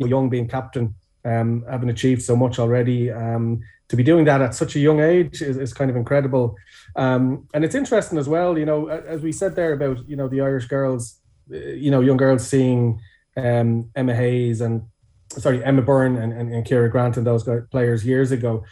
young 0.09 0.28
being 0.28 0.49
captain, 0.49 0.95
um, 1.24 1.64
having 1.70 1.91
achieved 1.91 2.22
so 2.22 2.36
much 2.36 2.59
already. 2.59 3.11
Um, 3.11 3.61
to 3.88 3.97
be 3.97 4.03
doing 4.05 4.24
that 4.24 4.41
at 4.41 4.55
such 4.55 4.76
a 4.76 4.78
young 4.78 5.01
age 5.01 5.43
is, 5.43 5.57
is 5.57 5.72
kind 5.72 5.91
of 5.91 5.97
incredible. 5.97 6.55
Um, 6.95 7.49
and 7.53 7.64
it's 7.64 7.74
interesting 7.74 8.18
as 8.18 8.28
well, 8.28 8.57
you 8.57 8.64
know, 8.64 8.88
as 8.88 9.20
we 9.20 9.32
said 9.32 9.57
there 9.57 9.72
about, 9.72 10.09
you 10.09 10.16
know, 10.16 10.28
the 10.28 10.41
Irish 10.41 10.66
girls, 10.66 11.20
you 11.51 11.90
know, 11.90 12.01
young 12.01 12.16
girls 12.16 12.46
seeing 12.46 13.01
um, 13.36 13.90
Emma 13.94 14.14
Hayes 14.14 14.61
and, 14.61 14.82
sorry, 15.30 15.64
Emma 15.64 15.82
Byrne 15.82 16.16
and, 16.16 16.32
and, 16.32 16.53
and 16.53 16.66
Ciara 16.66 16.90
Grant 16.90 17.16
and 17.16 17.26
those 17.26 17.48
players 17.70 18.05
years 18.05 18.32
ago. 18.32 18.64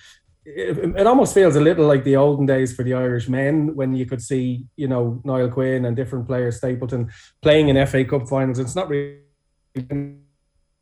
It, 0.45 0.79
it, 0.97 1.07
almost 1.07 1.35
feels 1.35 1.57
a 1.57 1.61
little 1.61 1.87
like 1.87 2.05
the 2.05 2.17
olden 2.17 2.47
days 2.47 2.75
for 2.75 2.83
the 2.83 2.95
Irish 2.95 3.29
men 3.29 3.77
when 3.77 3.95
you 3.95 4.07
could 4.07 4.23
see, 4.23 4.67
you 4.77 4.89
know, 4.89 5.21
Niall 5.25 5.51
Quinn 5.51 5.85
and 5.85 5.95
different 5.95 6.27
players, 6.27 6.57
Stapleton, 6.57 7.11
playing 7.43 7.69
in 7.69 7.87
FA 7.87 8.03
Cup 8.05 8.27
finals. 8.27 8.59
It's 8.59 8.75
not 8.75 8.89
really 8.89 9.19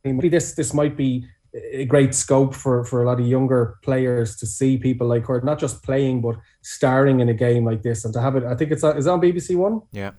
this 0.03 0.53
this 0.53 0.73
might 0.73 0.95
be 0.95 1.27
a 1.53 1.85
great 1.85 2.13
scope 2.13 2.53
for 2.53 2.83
for 2.83 3.03
a 3.03 3.05
lot 3.05 3.19
of 3.19 3.27
younger 3.27 3.77
players 3.83 4.35
to 4.37 4.45
see 4.45 4.77
people 4.77 5.07
like 5.07 5.25
her 5.25 5.41
not 5.41 5.59
just 5.59 5.83
playing 5.83 6.21
but 6.21 6.35
starring 6.61 7.19
in 7.19 7.29
a 7.29 7.33
game 7.33 7.65
like 7.65 7.81
this 7.81 8.05
and 8.05 8.13
to 8.13 8.21
have 8.21 8.35
it 8.35 8.43
i 8.43 8.55
think 8.55 8.71
it's 8.71 8.83
is 8.83 9.07
on 9.07 9.21
bbc 9.21 9.55
one 9.55 9.81
yeah 9.91 10.11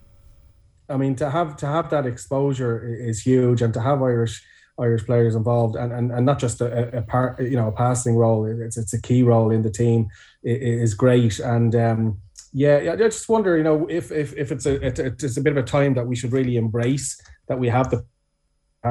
i 0.89 0.97
mean 0.97 1.15
to 1.15 1.31
have 1.31 1.57
to 1.57 1.67
have 1.67 1.91
that 1.91 2.07
exposure 2.07 2.87
is 2.87 3.21
huge 3.21 3.63
and 3.63 3.75
to 3.75 3.81
have 3.81 4.03
irish 4.03 4.43
irish 4.79 5.05
players 5.05 5.35
involved 5.35 5.77
and 5.77 5.93
and, 5.93 6.13
and 6.13 6.25
not 6.25 6.39
just 6.39 6.61
a, 6.61 6.99
a 6.99 7.03
part 7.03 7.41
you 7.41 7.57
know 7.57 7.69
a 7.69 7.73
passing 7.73 8.17
role 8.17 8.45
it's 8.47 8.77
it's 8.77 8.95
a 8.95 9.03
key 9.03 9.23
role 9.23 9.51
in 9.51 9.63
the 9.63 9.71
team 9.71 10.09
is 10.43 10.95
great. 10.95 11.39
And 11.41 11.75
um 11.75 12.19
yeah, 12.53 12.93
I 12.93 12.97
just 12.97 13.29
wonder, 13.29 13.57
you 13.57 13.65
know, 13.65 13.87
if 13.89 14.11
if, 14.11 14.35
if 14.35 14.51
it's 14.51 14.67
a 14.67 14.85
it's 14.87 15.37
a 15.37 15.41
bit 15.41 15.53
of 15.53 15.59
a 15.59 15.63
time 15.63 15.95
that 15.95 16.07
we 16.07 16.17
should 16.17 16.33
really 16.33 16.57
embrace 16.57 17.21
that 17.47 17.59
we 17.59 17.69
have 17.69 17.91
the 17.91 18.05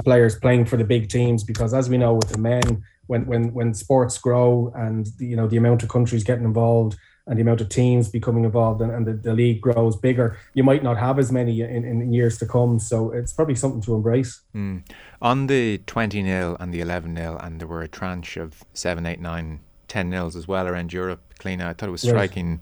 players 0.04 0.38
playing 0.38 0.66
for 0.66 0.78
the 0.78 0.84
big 0.84 1.10
teams 1.10 1.44
because, 1.44 1.74
as 1.74 1.90
we 1.90 1.98
know, 1.98 2.14
with 2.14 2.30
the 2.30 2.38
men, 2.38 2.84
when 3.08 3.26
when 3.26 3.54
when 3.54 3.74
sports 3.74 4.18
grow 4.20 4.72
and 4.76 5.10
you 5.18 5.36
know 5.36 5.48
the 5.48 5.58
amount 5.58 5.82
of 5.82 5.90
countries 5.90 6.24
getting 6.24 6.46
involved 6.46 6.98
and 7.28 7.38
the 7.38 7.42
amount 7.42 7.60
of 7.62 7.70
teams 7.70 8.10
becoming 8.10 8.46
involved 8.46 8.82
and, 8.82 8.92
and 8.92 9.06
the, 9.06 9.14
the 9.14 9.34
league 9.34 9.60
grows 9.62 9.96
bigger, 9.98 10.38
you 10.54 10.64
might 10.64 10.82
not 10.82 10.98
have 10.98 11.20
as 11.20 11.32
many 11.32 11.62
in, 11.62 11.84
in 11.84 12.14
years 12.14 12.38
to 12.40 12.46
come. 12.46 12.80
So 12.80 13.12
it's 13.12 13.34
probably 13.34 13.56
something 13.56 13.82
to 13.82 13.96
embrace. 13.96 14.42
Mm. 14.56 14.84
On 15.22 15.48
the 15.48 15.80
20 15.80 16.24
nil 16.24 16.56
and 16.60 16.74
the 16.74 16.80
11 16.80 17.14
nil, 17.14 17.38
and 17.38 17.60
there 17.60 17.68
were 17.68 17.82
a 17.82 17.88
tranche 17.88 18.38
of 18.38 18.64
7, 18.74 19.06
8, 19.06 19.20
9, 19.20 19.60
10 19.88 20.10
nils 20.10 20.36
as 20.36 20.48
well 20.48 20.68
around 20.68 20.94
Europe, 20.94 21.22
Cliona, 21.40 21.68
I 21.68 21.74
thought 21.74 21.90
it 21.90 21.92
was 21.92 22.02
striking. 22.02 22.62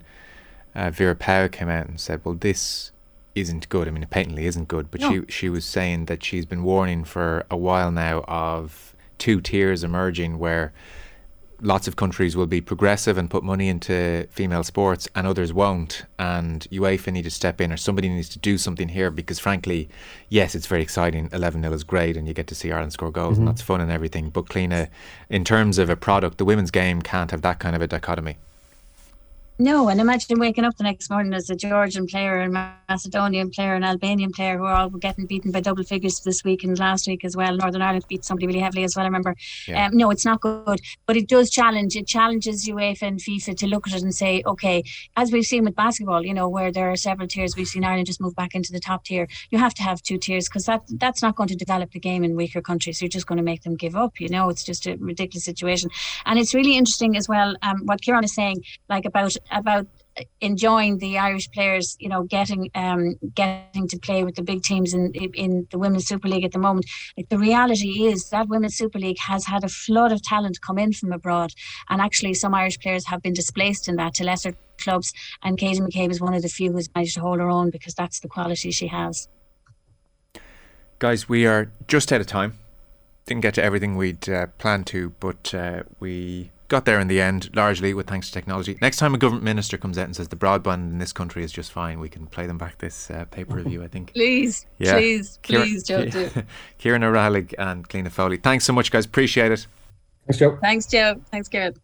Uh, 0.74 0.90
Vera 0.90 1.14
Pauw 1.14 1.50
came 1.50 1.68
out 1.68 1.86
and 1.86 2.00
said, 2.00 2.20
well, 2.24 2.34
this 2.34 2.90
isn't 3.36 3.68
good. 3.68 3.86
I 3.86 3.92
mean, 3.92 4.02
it 4.02 4.10
patently 4.10 4.46
isn't 4.46 4.66
good, 4.66 4.90
but 4.90 5.00
no. 5.00 5.10
she, 5.10 5.22
she 5.28 5.48
was 5.48 5.64
saying 5.64 6.06
that 6.06 6.24
she's 6.24 6.44
been 6.44 6.64
warning 6.64 7.04
for 7.04 7.44
a 7.50 7.56
while 7.56 7.92
now 7.92 8.24
of 8.26 8.96
two 9.18 9.40
tiers 9.40 9.84
emerging 9.84 10.38
where 10.38 10.72
lots 11.60 11.88
of 11.88 11.96
countries 11.96 12.36
will 12.36 12.46
be 12.46 12.60
progressive 12.60 13.16
and 13.16 13.30
put 13.30 13.42
money 13.42 13.68
into 13.68 14.26
female 14.30 14.62
sports 14.62 15.08
and 15.14 15.26
others 15.26 15.52
won't. 15.52 16.04
And 16.18 16.66
UEFA 16.70 17.12
need 17.12 17.22
to 17.22 17.30
step 17.30 17.60
in 17.60 17.72
or 17.72 17.76
somebody 17.76 18.08
needs 18.08 18.28
to 18.30 18.38
do 18.38 18.58
something 18.58 18.88
here 18.88 19.10
because 19.10 19.38
frankly 19.38 19.88
yes 20.28 20.54
it's 20.54 20.66
very 20.66 20.82
exciting. 20.82 21.28
11-0 21.30 21.72
is 21.72 21.84
great 21.84 22.16
and 22.16 22.28
you 22.28 22.34
get 22.34 22.46
to 22.48 22.54
see 22.54 22.72
Ireland 22.72 22.92
score 22.92 23.10
goals 23.10 23.34
mm-hmm. 23.34 23.42
and 23.42 23.48
that's 23.48 23.62
fun 23.62 23.80
and 23.80 23.90
everything. 23.90 24.30
But 24.30 24.46
Cliona 24.46 24.88
in 25.28 25.44
terms 25.44 25.78
of 25.78 25.90
a 25.90 25.96
product 25.96 26.38
the 26.38 26.44
women's 26.44 26.70
game 26.70 27.02
can't 27.02 27.30
have 27.30 27.42
that 27.42 27.58
kind 27.58 27.74
of 27.74 27.82
a 27.82 27.86
dichotomy 27.86 28.36
no, 29.58 29.88
and 29.88 30.00
imagine 30.00 30.38
waking 30.38 30.64
up 30.64 30.76
the 30.76 30.84
next 30.84 31.08
morning 31.08 31.32
as 31.32 31.48
a 31.48 31.56
Georgian 31.56 32.06
player, 32.06 32.40
and 32.40 32.52
Macedonian 32.88 33.50
player, 33.50 33.74
and 33.74 33.84
Albanian 33.84 34.30
player 34.30 34.58
who 34.58 34.64
are 34.64 34.74
all 34.74 34.90
getting 34.90 35.26
beaten 35.26 35.50
by 35.50 35.60
double 35.60 35.82
figures 35.82 36.20
this 36.20 36.44
week 36.44 36.62
and 36.62 36.78
last 36.78 37.06
week 37.06 37.24
as 37.24 37.36
well. 37.36 37.56
Northern 37.56 37.80
Ireland 37.80 38.04
beat 38.08 38.24
somebody 38.24 38.46
really 38.46 38.60
heavily 38.60 38.84
as 38.84 38.96
well. 38.96 39.04
I 39.04 39.08
remember. 39.08 39.34
Yeah. 39.66 39.86
Um, 39.86 39.96
no, 39.96 40.10
it's 40.10 40.24
not 40.24 40.40
good, 40.40 40.80
but 41.06 41.16
it 41.16 41.28
does 41.28 41.50
challenge. 41.50 41.96
It 41.96 42.06
challenges 42.06 42.68
UEFA 42.68 43.02
and 43.02 43.18
FIFA 43.18 43.56
to 43.56 43.66
look 43.66 43.88
at 43.88 43.94
it 43.94 44.02
and 44.02 44.14
say, 44.14 44.42
okay, 44.46 44.84
as 45.16 45.32
we've 45.32 45.46
seen 45.46 45.64
with 45.64 45.74
basketball, 45.74 46.24
you 46.24 46.34
know, 46.34 46.48
where 46.48 46.70
there 46.70 46.90
are 46.90 46.96
several 46.96 47.26
tiers, 47.26 47.56
we've 47.56 47.66
seen 47.66 47.84
Ireland 47.84 48.06
just 48.06 48.20
move 48.20 48.34
back 48.34 48.54
into 48.54 48.72
the 48.72 48.80
top 48.80 49.04
tier. 49.04 49.26
You 49.50 49.58
have 49.58 49.74
to 49.74 49.82
have 49.82 50.02
two 50.02 50.18
tiers 50.18 50.48
because 50.48 50.66
that 50.66 50.82
that's 50.88 51.22
not 51.22 51.34
going 51.34 51.48
to 51.48 51.56
develop 51.56 51.92
the 51.92 52.00
game 52.00 52.24
in 52.24 52.36
weaker 52.36 52.60
countries. 52.60 53.00
You're 53.00 53.08
just 53.08 53.26
going 53.26 53.38
to 53.38 53.42
make 53.42 53.62
them 53.62 53.74
give 53.74 53.96
up. 53.96 54.20
You 54.20 54.28
know, 54.28 54.50
it's 54.50 54.64
just 54.64 54.86
a 54.86 54.96
ridiculous 54.96 55.44
situation, 55.44 55.90
and 56.26 56.38
it's 56.38 56.52
really 56.52 56.76
interesting 56.76 57.16
as 57.16 57.26
well. 57.26 57.56
Um, 57.62 57.86
what 57.86 58.02
Kieran 58.02 58.24
is 58.24 58.34
saying, 58.34 58.62
like 58.90 59.06
about 59.06 59.34
about 59.50 59.86
enjoying 60.40 60.98
the 60.98 61.18
Irish 61.18 61.50
players, 61.50 61.96
you 62.00 62.08
know, 62.08 62.22
getting 62.22 62.70
um, 62.74 63.16
getting 63.34 63.86
to 63.88 63.98
play 63.98 64.24
with 64.24 64.34
the 64.34 64.42
big 64.42 64.62
teams 64.62 64.94
in 64.94 65.12
in 65.12 65.66
the 65.70 65.78
Women's 65.78 66.06
Super 66.06 66.28
League 66.28 66.44
at 66.44 66.52
the 66.52 66.58
moment. 66.58 66.86
Like 67.16 67.28
the 67.28 67.38
reality 67.38 68.06
is 68.06 68.30
that 68.30 68.48
Women's 68.48 68.76
Super 68.76 68.98
League 68.98 69.18
has 69.20 69.44
had 69.46 69.64
a 69.64 69.68
flood 69.68 70.12
of 70.12 70.22
talent 70.22 70.60
come 70.60 70.78
in 70.78 70.92
from 70.92 71.12
abroad, 71.12 71.52
and 71.88 72.00
actually 72.00 72.34
some 72.34 72.54
Irish 72.54 72.78
players 72.78 73.06
have 73.06 73.22
been 73.22 73.34
displaced 73.34 73.88
in 73.88 73.96
that 73.96 74.14
to 74.14 74.24
lesser 74.24 74.54
clubs. 74.78 75.12
And 75.42 75.58
Katie 75.58 75.80
McCabe 75.80 76.10
is 76.10 76.20
one 76.20 76.34
of 76.34 76.42
the 76.42 76.48
few 76.48 76.72
who's 76.72 76.88
managed 76.94 77.14
to 77.14 77.20
hold 77.20 77.38
her 77.38 77.50
own 77.50 77.70
because 77.70 77.94
that's 77.94 78.20
the 78.20 78.28
quality 78.28 78.70
she 78.70 78.88
has. 78.88 79.28
Guys, 80.98 81.28
we 81.28 81.46
are 81.46 81.70
just 81.88 82.12
out 82.12 82.20
of 82.20 82.26
time. 82.26 82.58
Didn't 83.26 83.42
get 83.42 83.54
to 83.54 83.62
everything 83.62 83.96
we'd 83.96 84.28
uh, 84.28 84.46
planned 84.58 84.86
to, 84.88 85.10
but 85.20 85.52
uh, 85.52 85.82
we 86.00 86.50
got 86.68 86.84
there 86.84 86.98
in 87.00 87.08
the 87.08 87.20
end, 87.20 87.54
largely 87.54 87.94
with 87.94 88.06
thanks 88.06 88.28
to 88.28 88.32
technology. 88.32 88.76
Next 88.80 88.96
time 88.96 89.14
a 89.14 89.18
government 89.18 89.44
minister 89.44 89.76
comes 89.76 89.98
out 89.98 90.04
and 90.04 90.16
says 90.16 90.28
the 90.28 90.36
broadband 90.36 90.90
in 90.90 90.98
this 90.98 91.12
country 91.12 91.44
is 91.44 91.52
just 91.52 91.72
fine, 91.72 92.00
we 92.00 92.08
can 92.08 92.26
play 92.26 92.46
them 92.46 92.58
back 92.58 92.78
this 92.78 93.10
uh, 93.10 93.24
paper 93.26 93.54
review. 93.54 93.82
I 93.82 93.88
think. 93.88 94.12
Please, 94.12 94.66
yeah. 94.78 94.94
please, 94.94 95.38
please, 95.42 95.82
Joe. 95.82 96.06
Kieran 96.78 97.04
O'Reilly 97.04 97.48
and 97.58 97.88
Cliona 97.88 98.10
Foley. 98.10 98.36
Thanks 98.36 98.64
so 98.64 98.72
much, 98.72 98.90
guys. 98.90 99.04
Appreciate 99.04 99.52
it. 99.52 99.66
Thanks, 100.26 100.38
Joe. 100.38 100.58
Thanks, 100.60 100.86
Joe. 100.86 101.20
Thanks, 101.30 101.48
Kieran. 101.48 101.74